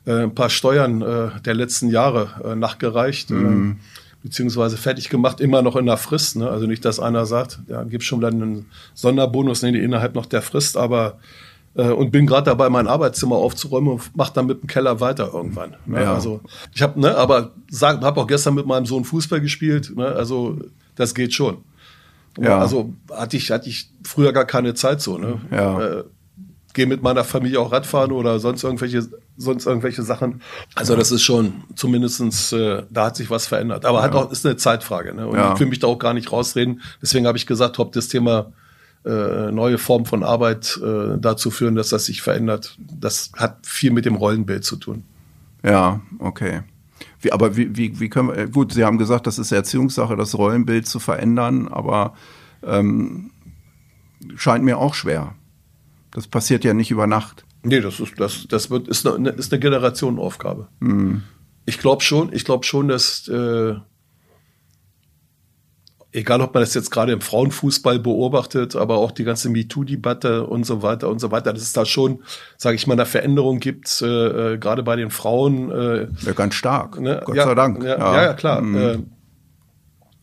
äh, 0.04 0.24
ein 0.24 0.34
paar 0.34 0.50
Steuern 0.50 1.02
äh, 1.02 1.40
der 1.44 1.54
letzten 1.54 1.88
Jahre 1.88 2.30
äh, 2.44 2.56
nachgereicht, 2.56 3.30
mhm. 3.30 3.76
äh, 3.78 4.24
beziehungsweise 4.24 4.76
fertig 4.76 5.08
gemacht, 5.08 5.40
immer 5.40 5.62
noch 5.62 5.76
in 5.76 5.86
der 5.86 5.98
Frist. 5.98 6.34
Ne? 6.34 6.50
Also 6.50 6.66
nicht, 6.66 6.84
dass 6.84 6.98
einer 6.98 7.26
sagt, 7.26 7.60
ja, 7.68 7.84
gibt 7.84 8.02
schon 8.02 8.20
dann 8.20 8.42
einen 8.42 8.66
Sonderbonus, 8.94 9.62
nee, 9.62 9.68
innerhalb 9.78 10.16
noch 10.16 10.26
der 10.26 10.42
Frist, 10.42 10.76
aber 10.76 11.18
äh, 11.76 11.90
und 11.90 12.10
bin 12.10 12.26
gerade 12.26 12.46
dabei, 12.46 12.68
mein 12.70 12.88
Arbeitszimmer 12.88 13.36
aufzuräumen 13.36 13.92
und 13.92 14.16
mache 14.16 14.32
dann 14.34 14.46
mit 14.46 14.62
dem 14.62 14.66
Keller 14.66 14.98
weiter 14.98 15.30
irgendwann. 15.32 15.76
Ne? 15.86 16.02
Ja. 16.02 16.14
Also 16.14 16.40
ich 16.74 16.82
habe, 16.82 17.00
ne, 17.00 17.16
aber 17.16 17.52
habe 17.80 18.20
auch 18.20 18.26
gestern 18.26 18.54
mit 18.54 18.66
meinem 18.66 18.84
Sohn 18.84 19.04
Fußball 19.04 19.40
gespielt. 19.40 19.92
Ne? 19.94 20.06
Also 20.06 20.58
das 20.96 21.14
geht 21.14 21.32
schon. 21.32 21.58
Ja. 22.40 22.59
Also 22.59 22.94
hatte 23.11 23.37
ich, 23.37 23.51
hatte 23.51 23.68
ich 23.68 23.90
früher 24.03 24.33
gar 24.33 24.44
keine 24.44 24.74
Zeit 24.74 25.01
so. 25.01 25.18
Ne? 25.18 25.40
Ja. 25.51 25.81
Äh, 25.81 26.05
Gehe 26.74 26.87
mit 26.87 27.03
meiner 27.03 27.24
Familie 27.24 27.61
auch 27.61 27.72
Radfahren 27.72 28.12
oder 28.12 28.38
sonst 28.38 28.62
irgendwelche, 28.62 29.05
sonst 29.37 29.66
irgendwelche 29.66 30.03
Sachen. 30.03 30.42
Also 30.74 30.94
das 30.94 31.11
ist 31.11 31.22
schon 31.22 31.64
zumindestens, 31.74 32.53
äh, 32.53 32.83
da 32.90 33.07
hat 33.07 33.16
sich 33.16 33.31
was 33.31 33.46
verändert. 33.46 33.85
Aber 33.85 33.98
ja. 33.98 34.05
hat 34.05 34.14
auch, 34.14 34.31
ist 34.31 34.46
eine 34.46 34.57
Zeitfrage. 34.57 35.14
Ne? 35.14 35.27
Und 35.27 35.37
ja. 35.37 35.55
ich 35.55 35.61
will 35.61 35.66
mich 35.66 35.79
da 35.79 35.87
auch 35.87 35.98
gar 35.98 36.14
nicht 36.14 36.31
rausreden. 36.31 36.83
Deswegen 37.03 37.27
habe 37.27 37.38
ich 37.38 37.46
gesagt, 37.46 37.79
ob 37.79 37.92
das 37.92 38.09
Thema 38.09 38.53
äh, 39.05 39.51
neue 39.51 39.79
Form 39.79 40.05
von 40.05 40.22
Arbeit 40.22 40.79
äh, 40.85 41.18
dazu 41.18 41.51
führen, 41.51 41.74
dass 41.74 41.88
das 41.88 42.05
sich 42.05 42.20
verändert. 42.20 42.77
Das 42.79 43.31
hat 43.35 43.66
viel 43.66 43.90
mit 43.90 44.05
dem 44.05 44.16
Rollenbild 44.16 44.64
zu 44.64 44.77
tun. 44.77 45.05
Ja, 45.64 46.01
okay. 46.18 46.62
Wie, 47.20 47.33
aber 47.33 47.57
wie, 47.57 47.76
wie, 47.76 47.98
wie 48.00 48.09
können 48.09 48.28
wir, 48.28 48.46
gut, 48.48 48.72
Sie 48.72 48.85
haben 48.85 48.98
gesagt, 48.98 49.26
das 49.26 49.38
ist 49.38 49.50
Erziehungssache, 49.50 50.16
das 50.16 50.37
Rollenbild 50.37 50.87
zu 50.87 51.00
verändern, 51.00 51.68
aber 51.68 52.14
ähm, 52.62 53.31
scheint 54.37 54.64
mir 54.64 54.78
auch 54.78 54.94
schwer. 54.94 55.35
Das 56.12 56.26
passiert 56.26 56.64
ja 56.64 56.74
nicht 56.74 56.90
über 56.90 57.07
Nacht. 57.07 57.44
Nee, 57.62 57.81
das 57.81 58.00
ist, 58.00 58.18
das, 58.18 58.46
das 58.48 58.70
wird, 58.70 58.88
ist 58.88 59.07
eine, 59.07 59.31
ist 59.31 59.52
eine 59.52 59.61
Generationenaufgabe. 59.61 60.68
Mhm. 60.81 61.22
Ich 61.66 61.78
glaube 61.78 62.02
schon, 62.02 62.33
ich 62.33 62.44
glaube 62.44 62.64
schon, 62.64 62.88
dass 62.88 63.28
äh, 63.28 63.74
egal 66.12 66.40
ob 66.40 66.55
man 66.55 66.62
das 66.62 66.75
jetzt 66.75 66.90
gerade 66.90 67.12
im 67.12 67.21
Frauenfußball 67.21 67.99
beobachtet, 67.99 68.77
aber 68.77 68.99
auch 68.99 69.11
die 69.11 69.25
ganze 69.25 69.51
MeToo-Debatte 69.51 70.47
und 70.47 70.64
so 70.64 70.83
weiter 70.83 71.09
und 71.09 71.18
so 71.21 71.31
weiter, 71.31 71.53
dass 71.53 71.62
es 71.62 71.73
da 71.73 71.85
schon, 71.85 72.23
sage 72.57 72.77
ich 72.77 72.87
mal, 72.87 72.94
eine 72.94 73.07
Veränderung 73.07 73.61
gibt, 73.61 74.01
äh, 74.03 74.55
äh, 74.55 74.59
gerade 74.59 74.83
bei 74.83 74.97
den 74.97 75.11
Frauen. 75.11 75.71
Äh, 75.71 76.09
ja, 76.23 76.33
ganz 76.33 76.55
stark, 76.55 77.01
ne? 77.01 77.23
Gott 77.25 77.37
ja, 77.37 77.44
sei 77.44 77.55
Dank. 77.55 77.83
Ja, 77.83 77.99
ja, 77.99 78.23
ja 78.23 78.35
klar. 78.35 78.61
Mhm. 78.62 78.77
Äh, 78.77 78.99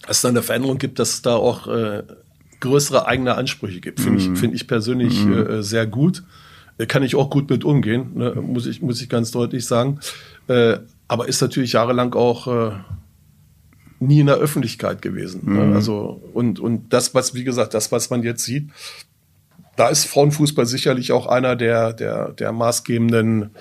dass 0.07 0.17
es 0.17 0.21
da 0.21 0.29
eine 0.29 0.43
Veränderung 0.43 0.77
gibt, 0.77 0.99
dass 0.99 1.09
es 1.09 1.21
da 1.21 1.35
auch 1.35 1.67
äh, 1.67 2.03
größere 2.59 3.07
eigene 3.07 3.35
Ansprüche 3.35 3.79
gibt, 3.79 3.99
finde 3.99 4.23
mhm. 4.23 4.33
ich, 4.33 4.39
finde 4.39 4.55
ich 4.55 4.67
persönlich 4.67 5.23
mhm. 5.23 5.47
äh, 5.47 5.63
sehr 5.63 5.85
gut. 5.85 6.23
Äh, 6.77 6.85
kann 6.87 7.03
ich 7.03 7.15
auch 7.15 7.29
gut 7.29 7.49
mit 7.49 7.63
umgehen, 7.63 8.11
ne? 8.15 8.33
muss 8.35 8.65
ich, 8.65 8.81
muss 8.81 9.01
ich 9.01 9.09
ganz 9.09 9.31
deutlich 9.31 9.65
sagen. 9.65 9.99
Äh, 10.47 10.77
aber 11.07 11.27
ist 11.27 11.41
natürlich 11.41 11.73
jahrelang 11.73 12.13
auch 12.13 12.47
äh, 12.47 12.71
nie 14.07 14.19
in 14.19 14.27
der 14.27 14.35
Öffentlichkeit 14.35 15.01
gewesen. 15.01 15.41
Ne? 15.45 15.65
Mhm. 15.65 15.73
Also 15.73 16.21
und 16.33 16.59
und 16.59 16.93
das, 16.93 17.13
was 17.13 17.33
wie 17.33 17.43
gesagt, 17.43 17.73
das, 17.73 17.91
was 17.91 18.09
man 18.09 18.23
jetzt 18.23 18.43
sieht, 18.43 18.69
da 19.75 19.89
ist 19.89 20.05
Frauenfußball 20.05 20.65
sicherlich 20.65 21.11
auch 21.11 21.27
einer 21.27 21.55
der, 21.55 21.93
der, 21.93 22.31
der 22.31 22.51
maßgebenden 22.51 23.51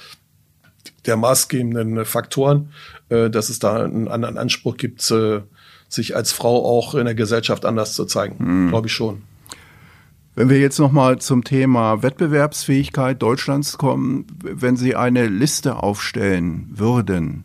der 1.06 1.16
maßgebenden 1.16 2.04
Faktoren, 2.04 2.70
äh, 3.08 3.28
dass 3.28 3.50
es 3.50 3.58
da 3.58 3.84
einen 3.84 4.08
anderen 4.08 4.38
Anspruch 4.38 4.76
gibt, 4.76 5.10
äh, 5.10 5.40
sich 5.88 6.16
als 6.16 6.32
Frau 6.32 6.64
auch 6.64 6.94
in 6.94 7.04
der 7.04 7.14
Gesellschaft 7.14 7.64
anders 7.64 7.94
zu 7.94 8.04
zeigen. 8.04 8.36
Mhm. 8.38 8.68
Glaube 8.70 8.86
ich 8.86 8.92
schon. 8.92 9.22
Wenn 10.34 10.48
wir 10.48 10.58
jetzt 10.58 10.80
nochmal 10.80 11.20
zum 11.20 11.44
Thema 11.44 12.02
Wettbewerbsfähigkeit 12.02 13.22
Deutschlands 13.22 13.78
kommen, 13.78 14.26
wenn 14.42 14.76
Sie 14.76 14.96
eine 14.96 15.28
Liste 15.28 15.76
aufstellen 15.76 16.68
würden, 16.72 17.44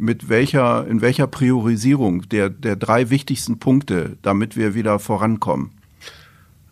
mit 0.00 0.28
welcher, 0.28 0.86
in 0.86 1.00
welcher 1.00 1.26
Priorisierung 1.26 2.28
der, 2.28 2.50
der 2.50 2.76
drei 2.76 3.10
wichtigsten 3.10 3.58
Punkte, 3.58 4.16
damit 4.22 4.56
wir 4.56 4.74
wieder 4.74 4.98
vorankommen? 4.98 5.72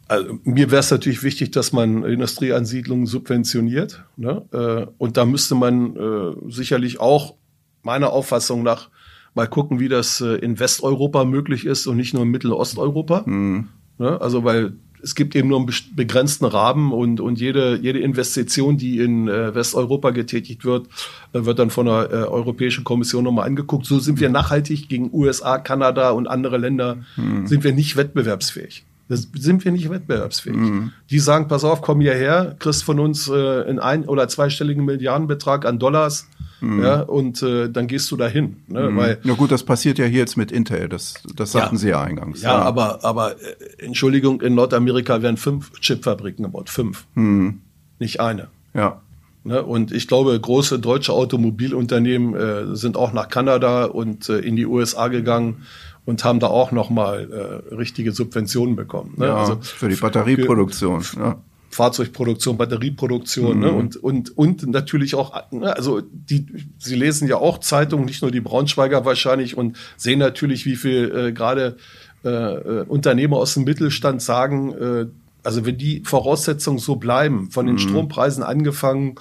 Also, 0.08 0.38
mir 0.44 0.70
wäre 0.70 0.80
es 0.80 0.90
natürlich 0.90 1.22
wichtig, 1.22 1.50
dass 1.50 1.72
man 1.72 2.02
Industrieansiedlungen 2.02 3.06
subventioniert. 3.06 4.04
Ne? 4.16 4.42
Äh, 4.52 4.86
und 4.96 5.18
da 5.18 5.26
müsste 5.26 5.54
man 5.54 5.94
äh, 5.96 6.50
sicherlich 6.50 6.98
auch 6.98 7.34
meiner 7.82 8.10
Auffassung 8.10 8.62
nach 8.62 8.88
mal 9.34 9.46
gucken, 9.46 9.78
wie 9.78 9.88
das 9.88 10.22
äh, 10.22 10.36
in 10.36 10.58
Westeuropa 10.58 11.24
möglich 11.24 11.66
ist 11.66 11.86
und 11.86 11.98
nicht 11.98 12.14
nur 12.14 12.22
in 12.22 12.30
Mittel- 12.30 12.52
und 12.52 12.58
Osteuropa. 12.58 13.22
Mhm. 13.26 13.68
Ne? 13.98 14.18
Also 14.20 14.44
weil 14.44 14.72
es 15.02 15.14
gibt 15.14 15.36
eben 15.36 15.48
nur 15.48 15.58
einen 15.58 15.72
begrenzten 15.94 16.44
Rahmen 16.44 16.92
und, 16.92 17.20
und 17.20 17.40
jede, 17.40 17.78
jede 17.80 18.00
Investition, 18.00 18.76
die 18.76 18.98
in 18.98 19.28
äh, 19.28 19.54
Westeuropa 19.54 20.10
getätigt 20.10 20.64
wird, 20.64 20.86
äh, 21.32 21.44
wird 21.44 21.58
dann 21.58 21.70
von 21.70 21.86
der 21.86 22.08
äh, 22.10 22.14
Europäischen 22.26 22.84
Kommission 22.84 23.24
nochmal 23.24 23.46
angeguckt. 23.46 23.86
So 23.86 23.98
sind 23.98 24.20
wir 24.20 24.28
nachhaltig 24.28 24.88
gegen 24.88 25.10
USA, 25.12 25.58
Kanada 25.58 26.10
und 26.10 26.26
andere 26.26 26.58
Länder, 26.58 26.98
hm. 27.14 27.46
sind 27.46 27.64
wir 27.64 27.72
nicht 27.72 27.96
wettbewerbsfähig. 27.96 28.84
Das 29.08 29.28
sind 29.38 29.64
wir 29.64 29.72
nicht 29.72 29.88
wettbewerbsfähig. 29.88 30.56
Mhm. 30.56 30.92
Die 31.10 31.18
sagen, 31.18 31.48
pass 31.48 31.64
auf, 31.64 31.80
komm 31.80 32.00
hierher, 32.00 32.56
kriegst 32.58 32.84
von 32.84 33.00
uns 33.00 33.28
äh, 33.28 33.68
in 33.68 33.78
ein- 33.78 34.04
oder 34.04 34.28
zweistelligen 34.28 34.84
Milliardenbetrag 34.84 35.64
an 35.64 35.78
Dollars 35.78 36.26
Mhm. 36.60 36.82
Ja, 36.82 37.00
und 37.02 37.42
äh, 37.42 37.68
dann 37.68 37.86
gehst 37.86 38.10
du 38.10 38.16
dahin. 38.16 38.56
Ne? 38.66 38.90
Mhm. 38.90 38.96
Weil, 38.96 39.18
Na 39.22 39.34
gut, 39.34 39.52
das 39.52 39.62
passiert 39.62 39.98
ja 39.98 40.06
hier 40.06 40.18
jetzt 40.20 40.36
mit 40.36 40.50
Intel, 40.50 40.88
das, 40.88 41.14
das 41.34 41.52
sagten 41.52 41.76
ja, 41.76 41.80
Sie 41.80 41.88
ja 41.88 42.02
eingangs. 42.02 42.42
Ja, 42.42 42.54
ja. 42.54 42.62
aber, 42.62 43.04
aber 43.04 43.32
äh, 43.32 43.84
Entschuldigung, 43.84 44.40
in 44.40 44.54
Nordamerika 44.54 45.22
werden 45.22 45.36
fünf 45.36 45.72
Chipfabriken 45.80 46.44
gebaut. 46.44 46.68
Fünf. 46.68 47.06
Mhm. 47.14 47.60
Nicht 47.98 48.20
eine. 48.20 48.48
Ja. 48.74 49.00
Ne? 49.44 49.62
Und 49.62 49.92
ich 49.92 50.08
glaube, 50.08 50.38
große 50.38 50.78
deutsche 50.80 51.12
Automobilunternehmen 51.12 52.34
äh, 52.34 52.76
sind 52.76 52.96
auch 52.96 53.12
nach 53.12 53.28
Kanada 53.28 53.84
und 53.84 54.28
äh, 54.28 54.38
in 54.38 54.56
die 54.56 54.66
USA 54.66 55.08
gegangen 55.08 55.62
und 56.08 56.24
haben 56.24 56.40
da 56.40 56.46
auch 56.46 56.72
nochmal 56.72 57.28
äh, 57.70 57.74
richtige 57.74 58.12
Subventionen 58.12 58.76
bekommen. 58.76 59.12
Ne? 59.18 59.26
Ja, 59.26 59.36
also 59.36 59.58
für 59.60 59.90
die 59.90 59.96
Batterieproduktion. 59.96 61.02
Für, 61.02 61.20
ja. 61.20 61.36
Fahrzeugproduktion, 61.68 62.56
Batterieproduktion 62.56 63.58
ne? 63.58 63.66
mhm. 63.66 63.72
ne? 63.72 63.78
und, 63.78 63.96
und, 63.96 64.38
und 64.38 64.66
natürlich 64.68 65.14
auch, 65.14 65.38
ne? 65.50 65.76
also 65.76 66.00
die, 66.00 66.46
Sie 66.78 66.94
lesen 66.94 67.28
ja 67.28 67.36
auch 67.36 67.58
Zeitungen, 67.58 68.06
nicht 68.06 68.22
nur 68.22 68.30
die 68.30 68.40
Braunschweiger 68.40 69.04
wahrscheinlich 69.04 69.58
und 69.58 69.76
sehen 69.98 70.18
natürlich, 70.18 70.64
wie 70.64 70.76
viel 70.76 71.12
äh, 71.14 71.32
gerade 71.32 71.76
äh, 72.24 72.30
äh, 72.30 72.84
Unternehmer 72.88 73.36
aus 73.36 73.52
dem 73.52 73.64
Mittelstand 73.64 74.22
sagen, 74.22 74.72
äh, 74.72 75.06
also 75.44 75.66
wenn 75.66 75.76
die 75.76 76.02
Voraussetzungen 76.06 76.78
so 76.78 76.96
bleiben, 76.96 77.50
von 77.50 77.66
den 77.66 77.74
mhm. 77.74 77.80
Strompreisen 77.80 78.42
angefangen 78.42 79.16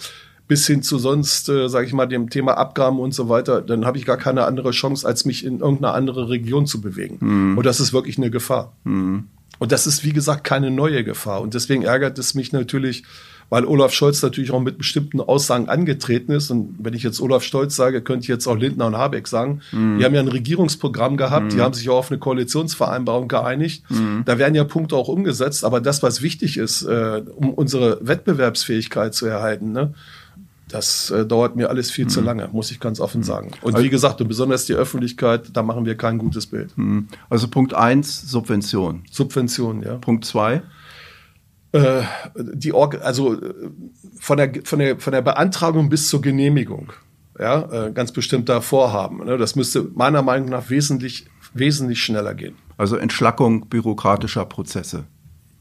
bis 0.47 0.65
hin 0.65 0.81
zu 0.81 0.97
sonst, 0.97 1.49
äh, 1.49 1.67
sage 1.67 1.87
ich 1.87 1.93
mal, 1.93 2.05
dem 2.05 2.29
Thema 2.29 2.57
Abgaben 2.57 2.99
und 2.99 3.13
so 3.13 3.29
weiter, 3.29 3.61
dann 3.61 3.85
habe 3.85 3.97
ich 3.97 4.05
gar 4.05 4.17
keine 4.17 4.45
andere 4.45 4.71
Chance, 4.71 5.05
als 5.05 5.25
mich 5.25 5.45
in 5.45 5.59
irgendeine 5.59 5.93
andere 5.93 6.29
Region 6.29 6.65
zu 6.65 6.81
bewegen. 6.81 7.17
Mhm. 7.19 7.57
Und 7.57 7.65
das 7.65 7.79
ist 7.79 7.93
wirklich 7.93 8.17
eine 8.17 8.31
Gefahr. 8.31 8.73
Mhm. 8.83 9.25
Und 9.59 9.71
das 9.71 9.87
ist, 9.87 10.03
wie 10.03 10.13
gesagt, 10.13 10.43
keine 10.43 10.71
neue 10.71 11.03
Gefahr. 11.03 11.41
Und 11.41 11.53
deswegen 11.53 11.83
ärgert 11.83 12.17
es 12.19 12.35
mich 12.35 12.51
natürlich, 12.51 13.03
weil 13.49 13.65
Olaf 13.65 13.93
Scholz 13.93 14.21
natürlich 14.21 14.51
auch 14.51 14.59
mit 14.59 14.77
bestimmten 14.77 15.21
Aussagen 15.21 15.69
angetreten 15.69 16.31
ist. 16.31 16.51
Und 16.51 16.75
wenn 16.79 16.93
ich 16.93 17.03
jetzt 17.03 17.21
Olaf 17.21 17.43
Scholz 17.43 17.75
sage, 17.75 18.01
könnte 18.01 18.23
ich 18.23 18.27
jetzt 18.27 18.45
auch 18.45 18.55
Lindner 18.55 18.87
und 18.87 18.97
Habeck 18.97 19.27
sagen. 19.27 19.61
Mhm. 19.71 19.99
Die 19.99 20.05
haben 20.05 20.13
ja 20.13 20.19
ein 20.19 20.27
Regierungsprogramm 20.27 21.17
gehabt, 21.17 21.45
mhm. 21.45 21.49
die 21.49 21.61
haben 21.61 21.73
sich 21.73 21.89
auch 21.89 21.97
auf 21.97 22.11
eine 22.11 22.19
Koalitionsvereinbarung 22.19 23.27
geeinigt. 23.27 23.83
Mhm. 23.89 24.23
Da 24.25 24.37
werden 24.37 24.55
ja 24.55 24.63
Punkte 24.63 24.95
auch 24.95 25.07
umgesetzt. 25.07 25.63
Aber 25.63 25.81
das, 25.81 26.03
was 26.03 26.21
wichtig 26.21 26.57
ist, 26.57 26.83
äh, 26.83 27.23
um 27.35 27.53
unsere 27.53 27.99
Wettbewerbsfähigkeit 28.05 29.13
zu 29.13 29.25
erhalten, 29.25 29.71
ne, 29.71 29.93
das 30.69 31.09
äh, 31.11 31.25
dauert 31.25 31.55
mir 31.55 31.69
alles 31.69 31.91
viel 31.91 32.05
mhm. 32.05 32.09
zu 32.09 32.21
lange, 32.21 32.49
muss 32.51 32.71
ich 32.71 32.79
ganz 32.79 32.99
offen 32.99 33.19
mhm. 33.19 33.25
sagen. 33.25 33.51
Und 33.61 33.75
also, 33.75 33.85
wie 33.85 33.89
gesagt, 33.89 34.21
und 34.21 34.27
besonders 34.27 34.65
die 34.65 34.73
Öffentlichkeit, 34.73 35.49
da 35.53 35.63
machen 35.63 35.85
wir 35.85 35.95
kein 35.95 36.17
gutes 36.17 36.47
Bild. 36.47 36.77
Mhm. 36.77 37.07
Also 37.29 37.47
Punkt 37.47 37.73
eins 37.73 38.29
Subvention. 38.29 39.03
Subvention, 39.11 39.81
ja. 39.81 39.95
Punkt 39.95 40.25
zwei 40.25 40.63
äh, 41.73 42.03
die 42.35 42.73
Org 42.73 43.01
also 43.03 43.33
äh, 43.33 43.53
von 44.19 44.37
der, 44.37 44.51
von, 44.63 44.79
der, 44.79 44.99
von 44.99 45.13
der 45.13 45.21
Beantragung 45.21 45.89
bis 45.89 46.09
zur 46.09 46.21
Genehmigung, 46.21 46.93
ja, 47.39 47.87
äh, 47.87 47.91
ganz 47.91 48.11
bestimmter 48.11 48.61
Vorhaben. 48.61 49.25
Ne? 49.25 49.37
Das 49.37 49.55
müsste 49.55 49.83
meiner 49.93 50.21
Meinung 50.21 50.49
nach 50.49 50.69
wesentlich, 50.69 51.27
wesentlich 51.53 52.01
schneller 52.01 52.33
gehen. 52.33 52.55
Also 52.77 52.95
Entschlackung 52.95 53.67
bürokratischer 53.67 54.45
Prozesse 54.45 55.05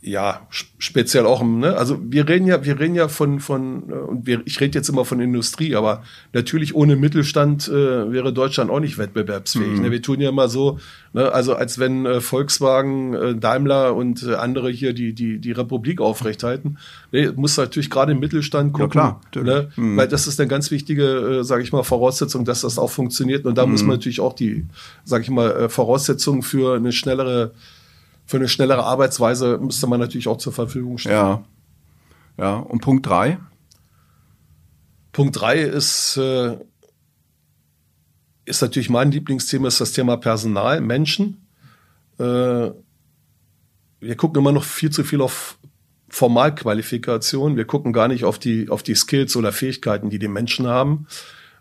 ja, 0.07 0.47
speziell 0.79 1.27
auch, 1.27 1.43
ne? 1.43 1.77
also 1.77 1.99
wir 2.01 2.29
reden 2.29 2.47
ja, 2.47 2.65
wir 2.65 2.79
reden 2.79 2.95
ja 2.95 3.09
von, 3.09 3.41
von 3.41 3.91
äh, 3.91 3.93
und 3.93 4.27
wir, 4.27 4.41
ich 4.45 4.61
rede 4.61 4.79
jetzt 4.79 4.89
immer 4.89 5.05
von 5.05 5.19
Industrie, 5.19 5.75
aber 5.75 6.05
natürlich 6.33 6.77
ohne 6.77 6.95
Mittelstand 6.95 7.67
äh, 7.67 8.13
wäre 8.13 8.33
Deutschland 8.33 8.71
auch 8.71 8.79
nicht 8.79 8.99
wettbewerbsfähig. 8.99 9.79
Mhm. 9.79 9.83
Ne? 9.83 9.91
Wir 9.91 10.03
tun 10.03 10.21
ja 10.21 10.29
immer 10.29 10.49
so, 10.49 10.79
ne? 11.13 11.33
also 11.33 11.57
als 11.57 11.81
wenn 11.81 12.07
äh, 12.07 12.21
Volkswagen, 12.21 13.15
äh, 13.15 13.35
Daimler 13.35 13.97
und 13.97 14.23
äh, 14.23 14.35
andere 14.35 14.71
hier 14.71 14.93
die, 14.93 15.13
die, 15.13 15.41
die 15.41 15.53
Republik 15.53 16.01
aufrechthalten. 16.01 16.79
Ne? 17.11 17.33
Muss 17.35 17.57
natürlich 17.57 17.91
gerade 17.91 18.13
im 18.13 18.21
Mittelstand 18.21 18.75
gucken, 18.75 19.01
ja, 19.01 19.21
klar, 19.33 19.45
ne? 19.45 19.71
Mhm. 19.75 19.97
weil 19.97 20.07
das 20.07 20.29
ist 20.29 20.39
eine 20.39 20.49
ganz 20.49 20.71
wichtige, 20.71 21.41
äh, 21.41 21.45
sage 21.45 21.65
ich 21.65 21.73
mal, 21.73 21.83
Voraussetzung, 21.83 22.45
dass 22.45 22.61
das 22.61 22.79
auch 22.79 22.91
funktioniert. 22.91 23.45
Und 23.45 23.59
da 23.59 23.67
mhm. 23.67 23.73
muss 23.73 23.83
man 23.83 23.97
natürlich 23.97 24.21
auch 24.21 24.35
die, 24.35 24.67
sage 25.05 25.25
ich 25.25 25.31
mal, 25.31 25.51
äh, 25.51 25.69
Voraussetzungen 25.69 26.43
für 26.43 26.77
eine 26.77 26.93
schnellere 26.93 27.51
für 28.27 28.37
eine 28.37 28.49
schnellere 28.49 28.85
Arbeitsweise 28.85 29.59
müsste 29.59 29.87
man 29.87 30.01
natürlich 30.01 30.29
auch 30.29 30.39
zur 30.39 30.53
Verfügung 30.53 30.99
stellen. 30.99 31.15
Ja. 31.15 31.45
Ja. 32.39 32.57
Und 32.57 32.81
Punkt 32.81 33.07
drei? 33.07 33.39
Punkt 35.13 35.41
drei 35.41 35.61
ist, 35.61 36.17
äh, 36.19 36.59
ist 38.45 38.61
natürlich 38.61 38.91
mein 38.91 39.11
Lieblingsthema, 39.11 39.69
ist 39.69 39.81
das 39.81 39.93
Thema 39.93 40.17
Personal, 40.17 40.81
Menschen. 40.81 41.47
Äh, 42.19 42.71
wir 44.01 44.17
gucken 44.17 44.41
immer 44.41 44.53
noch 44.53 44.65
viel 44.65 44.91
zu 44.91 45.05
viel 45.05 45.23
auf 45.23 45.59
Formalqualifikation. 46.09 47.57
Wir 47.57 47.65
gucken 47.65 47.93
gar 47.93 48.09
nicht 48.09 48.25
auf 48.25 48.39
die, 48.39 48.69
auf 48.69 48.83
die 48.83 48.95
Skills 48.95 49.37
oder 49.37 49.53
Fähigkeiten, 49.53 50.11
die 50.11 50.19
die 50.19 50.29
Menschen 50.29 50.67
haben. 50.67 51.07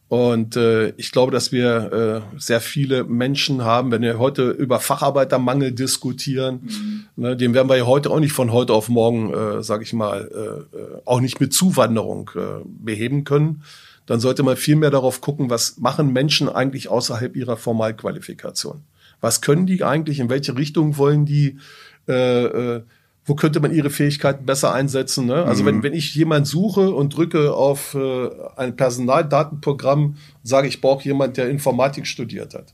Und 0.07 0.55
äh, 0.55 0.89
ich 0.97 1.11
glaube, 1.11 1.31
dass 1.31 1.51
wir 1.51 2.23
äh, 2.35 2.39
sehr 2.39 2.61
viele 2.61 3.05
Menschen 3.05 3.63
haben, 3.63 3.91
wenn 3.91 4.03
wir 4.03 4.19
heute 4.19 4.51
über 4.51 4.79
Facharbeitermangel 4.79 5.71
diskutieren, 5.71 6.59
mhm. 6.61 7.05
ne, 7.15 7.35
den 7.35 7.55
werden 7.55 7.69
wir 7.69 7.77
ja 7.77 7.87
heute 7.87 8.11
auch 8.11 8.19
nicht 8.19 8.33
von 8.33 8.51
heute 8.51 8.73
auf 8.73 8.87
morgen, 8.87 9.33
äh, 9.33 9.63
sage 9.63 9.83
ich 9.83 9.93
mal, 9.93 10.29
äh, 10.73 10.77
äh, 10.77 11.01
auch 11.05 11.21
nicht 11.21 11.39
mit 11.39 11.53
Zuwanderung 11.53 12.29
äh, 12.35 12.63
beheben 12.65 13.23
können. 13.23 13.63
Dann 14.05 14.19
sollte 14.19 14.43
man 14.43 14.57
viel 14.57 14.75
mehr 14.75 14.91
darauf 14.91 15.21
gucken, 15.21 15.49
was 15.49 15.77
machen 15.79 16.13
Menschen 16.13 16.49
eigentlich 16.49 16.89
außerhalb 16.89 17.35
ihrer 17.35 17.57
Formalqualifikation. 17.57 18.83
Was 19.21 19.41
können 19.41 19.65
die 19.65 19.83
eigentlich, 19.83 20.19
in 20.19 20.29
welche 20.29 20.55
Richtung 20.55 20.97
wollen 20.97 21.25
die? 21.25 21.57
Äh, 22.07 22.45
äh, 22.45 22.81
wo 23.25 23.33
könnte 23.33 23.59
man 23.59 23.73
ihre 23.73 23.89
Fähigkeiten 23.89 24.45
besser 24.45 24.73
einsetzen. 24.73 25.25
Ne? 25.25 25.43
Also 25.43 25.63
mhm. 25.63 25.67
wenn, 25.67 25.83
wenn 25.83 25.93
ich 25.93 26.13
jemand 26.13 26.47
suche 26.47 26.93
und 26.93 27.15
drücke 27.15 27.53
auf 27.53 27.95
äh, 27.95 28.29
ein 28.55 28.75
Personaldatenprogramm 28.75 30.05
und 30.05 30.17
sage, 30.43 30.67
ich 30.67 30.79
brauche 30.79 31.03
jemand, 31.03 31.37
der 31.37 31.49
Informatik 31.49 32.05
studiert 32.05 32.53
hat. 32.53 32.73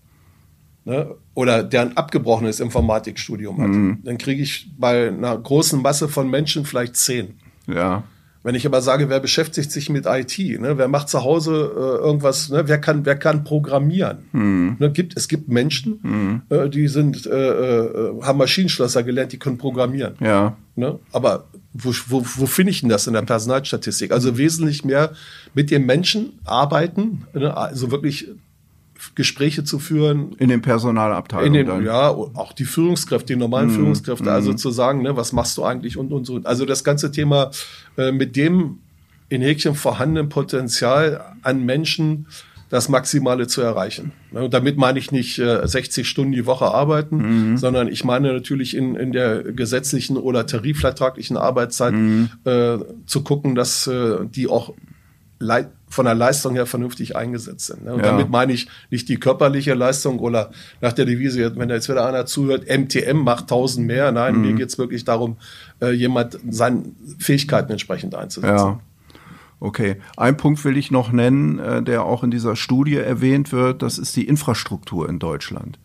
Ne? 0.83 1.15
Oder 1.35 1.63
der 1.63 1.81
ein 1.81 1.95
abgebrochenes 1.95 2.59
Informatikstudium 2.59 3.61
hat, 3.61 3.69
mhm. 3.69 3.99
dann 4.03 4.17
kriege 4.17 4.43
ich 4.43 4.69
bei 4.77 5.07
einer 5.07 5.37
großen 5.37 5.81
Masse 5.81 6.09
von 6.09 6.29
Menschen 6.29 6.65
vielleicht 6.65 6.97
zehn. 6.97 7.35
Ja. 7.67 8.03
Wenn 8.43 8.55
ich 8.55 8.65
aber 8.65 8.81
sage, 8.81 9.07
wer 9.09 9.19
beschäftigt 9.19 9.71
sich 9.71 9.89
mit 9.89 10.05
IT, 10.07 10.37
ne? 10.59 10.77
wer 10.77 10.87
macht 10.87 11.09
zu 11.09 11.23
Hause 11.23 11.51
äh, 11.51 12.05
irgendwas, 12.05 12.49
ne? 12.49 12.63
wer 12.65 12.79
kann, 12.79 13.05
wer 13.05 13.15
kann 13.15 13.43
programmieren? 13.43 14.19
Mhm. 14.31 14.77
Ne? 14.79 14.91
Gibt, 14.91 15.15
es 15.15 15.27
gibt 15.27 15.47
Menschen, 15.49 15.99
mhm. 16.01 16.41
äh, 16.49 16.67
die 16.67 16.87
sind, 16.87 17.27
äh, 17.27 17.29
äh, 17.29 18.21
haben 18.23 18.39
Maschinenschlosser 18.39 19.03
gelernt, 19.03 19.31
die 19.31 19.37
können 19.37 19.59
programmieren. 19.59 20.15
Ja. 20.19 20.57
Ne? 20.75 20.97
Aber 21.11 21.45
wo, 21.73 21.93
wo, 22.07 22.25
wo 22.37 22.45
finde 22.47 22.71
ich 22.71 22.81
denn 22.81 22.89
das 22.89 23.05
in 23.05 23.13
der 23.13 23.21
Personalstatistik? 23.21 24.11
Also 24.11 24.37
wesentlich 24.37 24.83
mehr 24.83 25.11
mit 25.53 25.69
den 25.69 25.85
Menschen 25.85 26.39
arbeiten, 26.43 27.25
ne? 27.33 27.55
also 27.55 27.91
wirklich 27.91 28.27
Gespräche 29.15 29.63
zu 29.63 29.79
führen. 29.79 30.33
In 30.37 30.49
den 30.49 30.61
Personalabteilungen. 30.61 31.53
In 31.53 31.67
den, 31.67 31.85
ja, 31.85 32.09
auch 32.09 32.53
die 32.53 32.65
Führungskräfte, 32.65 33.33
die 33.33 33.39
normalen 33.39 33.69
mm, 33.69 33.75
Führungskräfte, 33.75 34.25
mm. 34.25 34.29
also 34.29 34.53
zu 34.53 34.71
sagen, 34.71 35.01
ne, 35.01 35.15
was 35.15 35.33
machst 35.33 35.57
du 35.57 35.63
eigentlich 35.63 35.97
und 35.97 36.11
und 36.11 36.25
so. 36.25 36.39
Also 36.43 36.65
das 36.65 36.83
ganze 36.83 37.11
Thema 37.11 37.51
äh, 37.97 38.11
mit 38.11 38.35
dem 38.35 38.79
in 39.29 39.41
Häkchen 39.41 39.75
vorhandenen 39.75 40.29
Potenzial 40.29 41.23
an 41.41 41.65
Menschen 41.65 42.27
das 42.69 42.87
Maximale 42.87 43.47
zu 43.47 43.61
erreichen. 43.61 44.13
Ne, 44.31 44.45
und 44.45 44.53
damit 44.53 44.77
meine 44.77 44.97
ich 44.97 45.11
nicht 45.11 45.39
äh, 45.39 45.67
60 45.67 46.07
Stunden 46.07 46.31
die 46.31 46.45
Woche 46.45 46.65
arbeiten, 46.65 47.51
mhm. 47.51 47.57
sondern 47.57 47.87
ich 47.87 48.05
meine 48.05 48.33
natürlich 48.33 48.75
in, 48.75 48.95
in 48.95 49.11
der 49.11 49.43
gesetzlichen 49.43 50.17
oder 50.17 50.47
tarifvertraglichen 50.47 51.37
Arbeitszeit 51.37 51.93
mhm. 51.93 52.29
äh, 52.45 52.77
zu 53.05 53.23
gucken, 53.23 53.55
dass 53.55 53.87
äh, 53.87 54.25
die 54.25 54.47
auch 54.47 54.73
von 55.91 56.05
der 56.05 56.15
Leistung 56.15 56.55
her 56.55 56.65
vernünftig 56.65 57.15
eingesetzt 57.15 57.67
sind. 57.67 57.83
Ne? 57.83 57.93
Und 57.93 57.99
ja. 57.99 58.11
damit 58.11 58.29
meine 58.29 58.53
ich 58.53 58.67
nicht 58.89 59.09
die 59.09 59.17
körperliche 59.17 59.73
Leistung 59.73 60.19
oder 60.19 60.51
nach 60.79 60.93
der 60.93 61.05
Devise, 61.05 61.55
wenn 61.57 61.67
da 61.67 61.75
jetzt 61.75 61.89
wieder 61.89 62.07
einer 62.07 62.25
zuhört, 62.25 62.65
MTM 62.67 63.17
macht 63.17 63.47
tausend 63.47 63.85
mehr. 63.85 64.11
Nein, 64.11 64.35
mhm. 64.35 64.41
mir 64.41 64.53
geht's 64.53 64.77
wirklich 64.77 65.03
darum, 65.03 65.35
äh, 65.81 65.91
jemand 65.91 66.39
seine 66.49 66.83
Fähigkeiten 67.19 67.71
entsprechend 67.73 68.15
einzusetzen. 68.15 68.55
Ja. 68.55 68.79
Okay, 69.59 69.97
ein 70.17 70.37
Punkt 70.37 70.63
will 70.65 70.77
ich 70.77 70.89
noch 70.89 71.11
nennen, 71.11 71.59
äh, 71.59 71.83
der 71.83 72.03
auch 72.03 72.23
in 72.23 72.31
dieser 72.31 72.55
Studie 72.55 72.95
erwähnt 72.95 73.51
wird, 73.51 73.83
das 73.83 73.99
ist 73.99 74.15
die 74.15 74.27
Infrastruktur 74.27 75.07
in 75.07 75.19
Deutschland. 75.19 75.77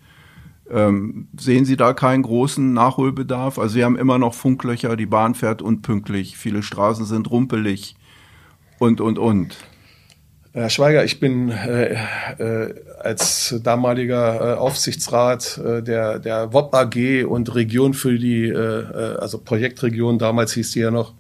Ähm, 0.70 1.28
sehen 1.36 1.64
Sie 1.64 1.76
da 1.76 1.92
keinen 1.92 2.22
großen 2.22 2.72
Nachholbedarf? 2.72 3.58
Also 3.58 3.76
wir 3.76 3.84
haben 3.84 3.98
immer 3.98 4.18
noch 4.18 4.34
Funklöcher, 4.34 4.96
die 4.96 5.06
Bahn 5.06 5.34
fährt 5.34 5.62
unpünktlich, 5.62 6.36
viele 6.36 6.62
Straßen 6.62 7.04
sind 7.04 7.30
rumpelig 7.30 7.96
und, 8.78 9.00
und, 9.00 9.18
und. 9.18 9.56
Herr 10.56 10.70
Schweiger, 10.70 11.04
ich 11.04 11.20
bin 11.20 11.50
äh, 11.50 11.98
äh, 12.38 12.74
als 13.00 13.60
damaliger 13.62 14.54
äh, 14.54 14.56
Aufsichtsrat 14.56 15.58
äh, 15.58 15.82
der, 15.82 16.18
der 16.18 16.54
WOP 16.54 16.74
AG 16.74 17.26
und 17.26 17.54
Region 17.54 17.92
für 17.92 18.18
die, 18.18 18.48
äh, 18.48 18.54
äh, 18.54 19.16
also 19.18 19.36
Projektregion, 19.36 20.18
damals 20.18 20.54
hieß 20.54 20.70
die 20.70 20.78
ja 20.80 20.90
noch, 20.90 21.12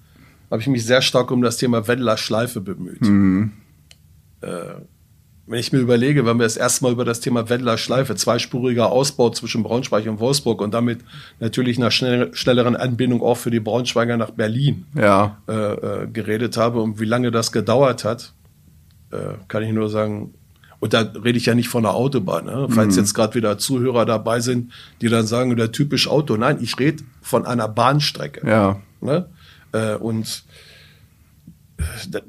habe 0.50 0.62
ich 0.62 0.68
mich 0.68 0.86
sehr 0.86 1.02
stark 1.02 1.30
um 1.30 1.42
das 1.42 1.58
Thema 1.58 1.86
Wendler 1.86 2.16
Schleife 2.16 2.62
bemüht. 2.62 3.02
Mhm. 3.02 3.52
Äh, 4.40 4.48
wenn 5.46 5.60
ich 5.60 5.70
mir 5.70 5.80
überlege, 5.80 6.24
wenn 6.24 6.38
wir 6.38 6.44
das 6.44 6.56
erste 6.56 6.84
Mal 6.84 6.92
über 6.92 7.04
das 7.04 7.20
Thema 7.20 7.50
Wendler 7.50 7.76
Schleife, 7.76 8.14
zweispuriger 8.14 8.90
Ausbau 8.90 9.28
zwischen 9.30 9.62
Braunschweig 9.62 10.06
und 10.06 10.18
Wolfsburg 10.18 10.62
und 10.62 10.72
damit 10.72 11.00
natürlich 11.40 11.76
einer 11.76 11.90
schnell, 11.90 12.34
schnelleren 12.34 12.74
Anbindung 12.74 13.22
auch 13.22 13.36
für 13.36 13.50
die 13.50 13.60
Braunschweiger 13.60 14.16
nach 14.16 14.30
Berlin 14.30 14.86
ja. 14.94 15.36
äh, 15.46 15.52
äh, 15.52 16.06
geredet 16.06 16.56
habe 16.56 16.80
und 16.80 17.00
wie 17.00 17.04
lange 17.04 17.30
das 17.30 17.52
gedauert 17.52 18.04
hat, 18.04 18.32
äh, 19.10 19.34
kann 19.48 19.62
ich 19.62 19.72
nur 19.72 19.88
sagen, 19.88 20.34
und 20.78 20.92
da 20.92 21.00
rede 21.00 21.38
ich 21.38 21.46
ja 21.46 21.54
nicht 21.54 21.68
von 21.68 21.82
der 21.82 21.94
Autobahn, 21.94 22.44
ne? 22.44 22.66
falls 22.70 22.94
mhm. 22.94 23.00
jetzt 23.00 23.14
gerade 23.14 23.34
wieder 23.34 23.58
Zuhörer 23.58 24.04
dabei 24.04 24.40
sind, 24.40 24.72
die 25.00 25.08
dann 25.08 25.26
sagen, 25.26 25.56
der 25.56 25.72
typisch 25.72 26.06
Auto. 26.08 26.36
Nein, 26.36 26.58
ich 26.60 26.78
rede 26.78 27.02
von 27.22 27.46
einer 27.46 27.66
Bahnstrecke. 27.66 28.46
Ja. 28.46 28.80
Ne? 29.00 29.26
Äh, 29.72 29.94
und 29.94 30.44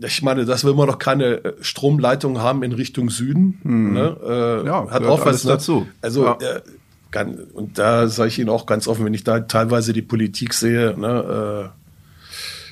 ich 0.05 0.21
meine, 0.21 0.45
dass 0.45 0.63
wir 0.63 0.71
immer 0.71 0.85
noch 0.85 0.99
keine 0.99 1.43
äh, 1.43 1.53
Stromleitung 1.61 2.39
haben 2.39 2.63
in 2.63 2.71
Richtung 2.71 3.09
Süden, 3.09 3.59
hm. 3.63 3.93
ne, 3.93 4.17
äh, 4.23 4.65
ja, 4.65 4.89
hat 4.89 5.03
auch 5.03 5.25
was 5.25 5.43
ne? 5.43 5.51
dazu. 5.51 5.87
Also 6.01 6.25
ja. 6.25 6.37
äh, 6.41 6.61
kann, 7.11 7.35
und 7.53 7.77
da 7.77 8.07
sage 8.07 8.29
ich 8.29 8.39
Ihnen 8.39 8.49
auch 8.49 8.65
ganz 8.65 8.87
offen, 8.87 9.05
wenn 9.05 9.13
ich 9.13 9.23
da 9.23 9.39
teilweise 9.41 9.93
die 9.93 10.01
Politik 10.01 10.53
sehe, 10.53 10.95
ne, 10.97 11.71
äh, 11.73 11.86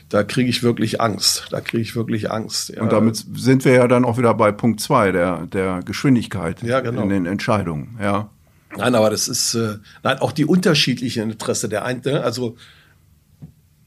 da 0.10 0.24
kriege 0.24 0.50
ich 0.50 0.64
wirklich 0.64 1.02
Angst. 1.02 1.48
Da 1.52 1.62
kriege 1.62 1.82
ich 1.82 1.96
wirklich 1.96 2.32
Angst. 2.32 2.70
Ja. 2.70 2.82
Und 2.82 2.92
damit 2.92 3.24
sind 3.36 3.66
wir 3.66 3.74
ja 3.74 3.88
dann 3.88 4.06
auch 4.06 4.18
wieder 4.18 4.34
bei 4.34 4.52
Punkt 4.52 4.80
zwei 4.80 5.12
der, 5.12 5.48
der 5.48 5.82
Geschwindigkeit 5.84 6.62
ja, 6.64 6.80
genau. 6.80 7.04
in 7.04 7.10
den 7.10 7.26
Entscheidungen. 7.26 7.98
Ja. 8.02 8.30
Nein, 8.78 8.96
aber 8.96 9.10
das 9.10 9.28
ist 9.28 9.56
äh, 9.56 9.76
nein, 10.04 10.20
auch 10.20 10.32
die 10.32 10.46
unterschiedlichen 10.46 11.32
Interesse 11.32 11.70
der 11.70 11.86
einen. 11.86 12.02
Ne? 12.06 12.24
Also 12.24 12.56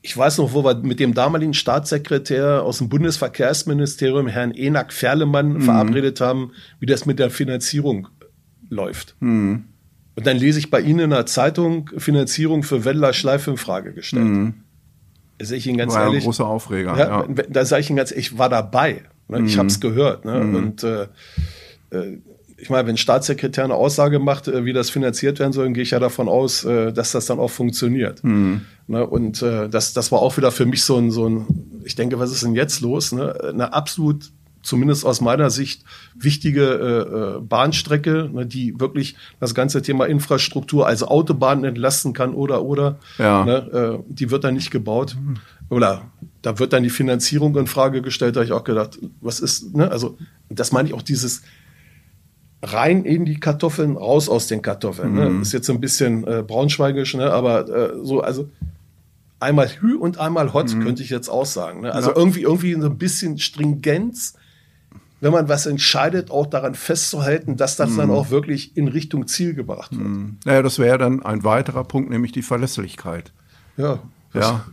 ich 0.00 0.16
weiß 0.16 0.38
noch, 0.38 0.54
wo 0.54 0.64
wir 0.64 0.76
mit 0.76 1.00
dem 1.00 1.14
damaligen 1.14 1.54
Staatssekretär 1.54 2.62
aus 2.62 2.78
dem 2.78 2.88
Bundesverkehrsministerium, 2.88 4.26
Herrn 4.26 4.52
Enak 4.52 4.92
Ferlemann, 4.92 5.54
mhm. 5.54 5.60
verabredet 5.62 6.20
haben, 6.20 6.52
wie 6.80 6.86
das 6.86 7.04
mit 7.04 7.18
der 7.18 7.30
Finanzierung 7.30 8.08
läuft. 8.70 9.16
Mhm. 9.20 9.64
Und 10.14 10.26
dann 10.26 10.36
lese 10.36 10.58
ich 10.58 10.70
bei 10.70 10.80
Ihnen 10.80 11.00
in 11.00 11.10
der 11.10 11.26
Zeitung 11.26 11.90
Finanzierung 11.96 12.62
für 12.62 12.84
Wendler 12.84 13.12
Schleife 13.12 13.50
in 13.50 13.56
Frage 13.56 13.92
gestellt. 13.92 14.24
Mhm. 14.24 14.54
Sehe 15.40 15.58
ich 15.58 15.66
Ihnen 15.66 15.78
ganz 15.78 15.94
war 15.94 16.04
ehrlich. 16.04 16.22
Ein 16.22 16.26
großer 16.26 16.46
Aufreger. 16.46 16.96
Ja, 16.96 17.24
ja. 17.26 17.26
Da 17.48 17.64
sage 17.64 17.80
ich 17.80 17.90
Ihnen 17.90 17.96
ganz, 17.96 18.10
ich 18.10 18.38
war 18.38 18.48
dabei. 18.48 19.02
Ne? 19.28 19.42
Ich 19.46 19.54
mhm. 19.54 19.58
habe 19.58 19.68
es 19.68 19.80
gehört. 19.80 20.24
Ne? 20.24 20.40
Mhm. 20.40 20.54
Und 20.54 20.82
äh, 20.82 21.02
äh, 21.90 22.18
ich 22.60 22.70
meine, 22.70 22.88
wenn 22.88 22.96
Staatssekretär 22.96 23.64
eine 23.64 23.74
Aussage 23.74 24.18
macht, 24.18 24.48
äh, 24.48 24.64
wie 24.64 24.72
das 24.72 24.90
finanziert 24.90 25.38
werden 25.38 25.52
soll, 25.52 25.64
dann 25.64 25.74
gehe 25.74 25.84
ich 25.84 25.92
ja 25.92 26.00
davon 26.00 26.28
aus, 26.28 26.64
äh, 26.64 26.92
dass 26.92 27.12
das 27.12 27.26
dann 27.26 27.38
auch 27.38 27.50
funktioniert. 27.50 28.24
Mhm. 28.24 28.62
Ne, 28.88 29.06
und 29.06 29.42
äh, 29.42 29.68
das, 29.68 29.92
das 29.92 30.10
war 30.10 30.20
auch 30.20 30.36
wieder 30.36 30.50
für 30.50 30.66
mich 30.66 30.82
so 30.82 30.96
ein, 30.96 31.10
so 31.10 31.28
ein, 31.28 31.46
ich 31.84 31.94
denke, 31.94 32.18
was 32.18 32.32
ist 32.32 32.42
denn 32.42 32.54
jetzt 32.54 32.80
los? 32.80 33.12
Ne? 33.12 33.32
Eine 33.44 33.72
absolut, 33.72 34.32
zumindest 34.62 35.04
aus 35.04 35.20
meiner 35.20 35.50
Sicht, 35.50 35.84
wichtige 36.14 37.38
äh, 37.38 37.40
Bahnstrecke, 37.40 38.30
ne, 38.32 38.46
die 38.46 38.78
wirklich 38.78 39.16
das 39.40 39.54
ganze 39.54 39.82
Thema 39.82 40.06
Infrastruktur, 40.06 40.86
also 40.86 41.08
Autobahnen 41.08 41.64
entlasten 41.64 42.12
kann 42.12 42.34
oder 42.34 42.62
oder. 42.62 42.98
Ja. 43.18 43.44
Ne, 43.44 43.56
äh, 43.56 44.12
die 44.12 44.30
wird 44.30 44.44
dann 44.44 44.54
nicht 44.54 44.70
gebaut. 44.70 45.16
Oder 45.70 46.10
da 46.40 46.58
wird 46.58 46.72
dann 46.72 46.82
die 46.82 46.90
Finanzierung 46.90 47.54
in 47.56 47.66
Frage 47.66 48.00
gestellt. 48.00 48.36
Da 48.36 48.40
habe 48.40 48.46
ich 48.46 48.52
auch 48.52 48.64
gedacht, 48.64 48.98
was 49.20 49.40
ist, 49.40 49.74
ne? 49.74 49.90
Also, 49.90 50.16
das 50.48 50.72
meine 50.72 50.88
ich 50.88 50.94
auch 50.94 51.02
dieses 51.02 51.42
rein 52.62 53.04
in 53.04 53.24
die 53.24 53.38
Kartoffeln, 53.38 53.96
raus 53.96 54.28
aus 54.28 54.46
den 54.46 54.62
Kartoffeln. 54.62 55.14
Ne? 55.14 55.30
Mhm. 55.30 55.42
Ist 55.42 55.52
jetzt 55.52 55.70
ein 55.70 55.80
bisschen 55.80 56.26
äh, 56.26 56.42
braunschweigisch, 56.46 57.14
ne? 57.14 57.30
aber 57.30 57.68
äh, 57.68 57.92
so, 58.02 58.20
also 58.20 58.48
einmal 59.40 59.68
Hü 59.68 59.94
und 59.94 60.18
einmal 60.18 60.52
Hot, 60.52 60.74
mhm. 60.74 60.82
könnte 60.82 61.02
ich 61.02 61.10
jetzt 61.10 61.28
auch 61.28 61.46
sagen. 61.46 61.82
Ne? 61.82 61.94
Also 61.94 62.10
ja. 62.10 62.16
irgendwie, 62.16 62.42
irgendwie 62.42 62.74
so 62.74 62.86
ein 62.86 62.98
bisschen 62.98 63.38
Stringenz, 63.38 64.34
wenn 65.20 65.32
man 65.32 65.48
was 65.48 65.66
entscheidet, 65.66 66.30
auch 66.30 66.46
daran 66.46 66.74
festzuhalten, 66.74 67.56
dass 67.56 67.76
das 67.76 67.90
mhm. 67.90 67.96
dann 67.96 68.10
auch 68.10 68.30
wirklich 68.30 68.76
in 68.76 68.88
Richtung 68.88 69.26
Ziel 69.26 69.54
gebracht 69.54 69.92
wird. 69.92 70.08
Mhm. 70.08 70.36
Naja, 70.44 70.62
das 70.62 70.78
wäre 70.78 70.98
dann 70.98 71.22
ein 71.22 71.44
weiterer 71.44 71.84
Punkt, 71.84 72.10
nämlich 72.10 72.32
die 72.32 72.42
Verlässlichkeit. 72.42 73.32
Ja. 73.76 74.00
Ja. 74.32 74.64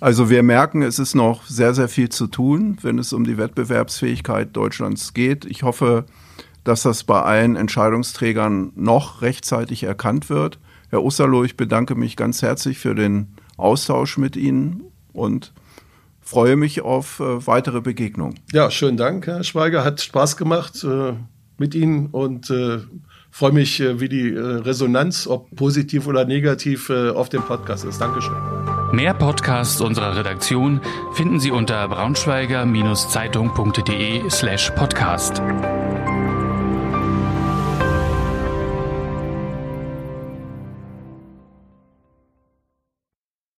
Also 0.00 0.28
wir 0.28 0.42
merken, 0.42 0.82
es 0.82 0.98
ist 0.98 1.14
noch 1.14 1.46
sehr, 1.46 1.74
sehr 1.74 1.88
viel 1.88 2.08
zu 2.08 2.26
tun, 2.26 2.78
wenn 2.82 2.98
es 2.98 3.12
um 3.12 3.24
die 3.24 3.38
Wettbewerbsfähigkeit 3.38 4.54
Deutschlands 4.54 5.14
geht. 5.14 5.44
Ich 5.44 5.62
hoffe, 5.62 6.04
dass 6.64 6.82
das 6.82 7.04
bei 7.04 7.22
allen 7.22 7.56
Entscheidungsträgern 7.56 8.72
noch 8.74 9.22
rechtzeitig 9.22 9.84
erkannt 9.84 10.28
wird. 10.30 10.58
Herr 10.90 11.02
Osterloh, 11.02 11.44
ich 11.44 11.56
bedanke 11.56 11.94
mich 11.94 12.16
ganz 12.16 12.42
herzlich 12.42 12.78
für 12.78 12.94
den 12.94 13.34
Austausch 13.56 14.18
mit 14.18 14.36
Ihnen 14.36 14.84
und 15.12 15.52
freue 16.24 16.56
mich 16.56 16.80
auf 16.80 17.20
äh, 17.20 17.46
weitere 17.46 17.80
Begegnungen. 17.80 18.40
Ja, 18.52 18.68
schönen 18.70 18.96
Dank, 18.96 19.26
Herr 19.26 19.44
Schweiger. 19.44 19.84
Hat 19.84 20.00
Spaß 20.00 20.36
gemacht 20.36 20.82
äh, 20.84 21.12
mit 21.58 21.74
Ihnen 21.74 22.06
und 22.06 22.48
äh, 22.50 22.78
freue 23.30 23.52
mich, 23.52 23.80
äh, 23.80 24.00
wie 24.00 24.08
die 24.08 24.32
äh, 24.32 24.40
Resonanz, 24.40 25.26
ob 25.26 25.54
positiv 25.56 26.06
oder 26.06 26.24
negativ, 26.24 26.88
äh, 26.88 27.10
auf 27.10 27.28
dem 27.28 27.42
Podcast 27.42 27.84
ist. 27.84 28.00
Dankeschön. 28.00 28.36
Mehr 28.92 29.12
Podcasts 29.12 29.80
unserer 29.80 30.16
Redaktion 30.16 30.80
finden 31.14 31.40
Sie 31.40 31.50
unter 31.50 31.88
braunschweiger-zeitung.de 31.88 34.30
slash 34.30 34.70
podcast. 34.76 35.42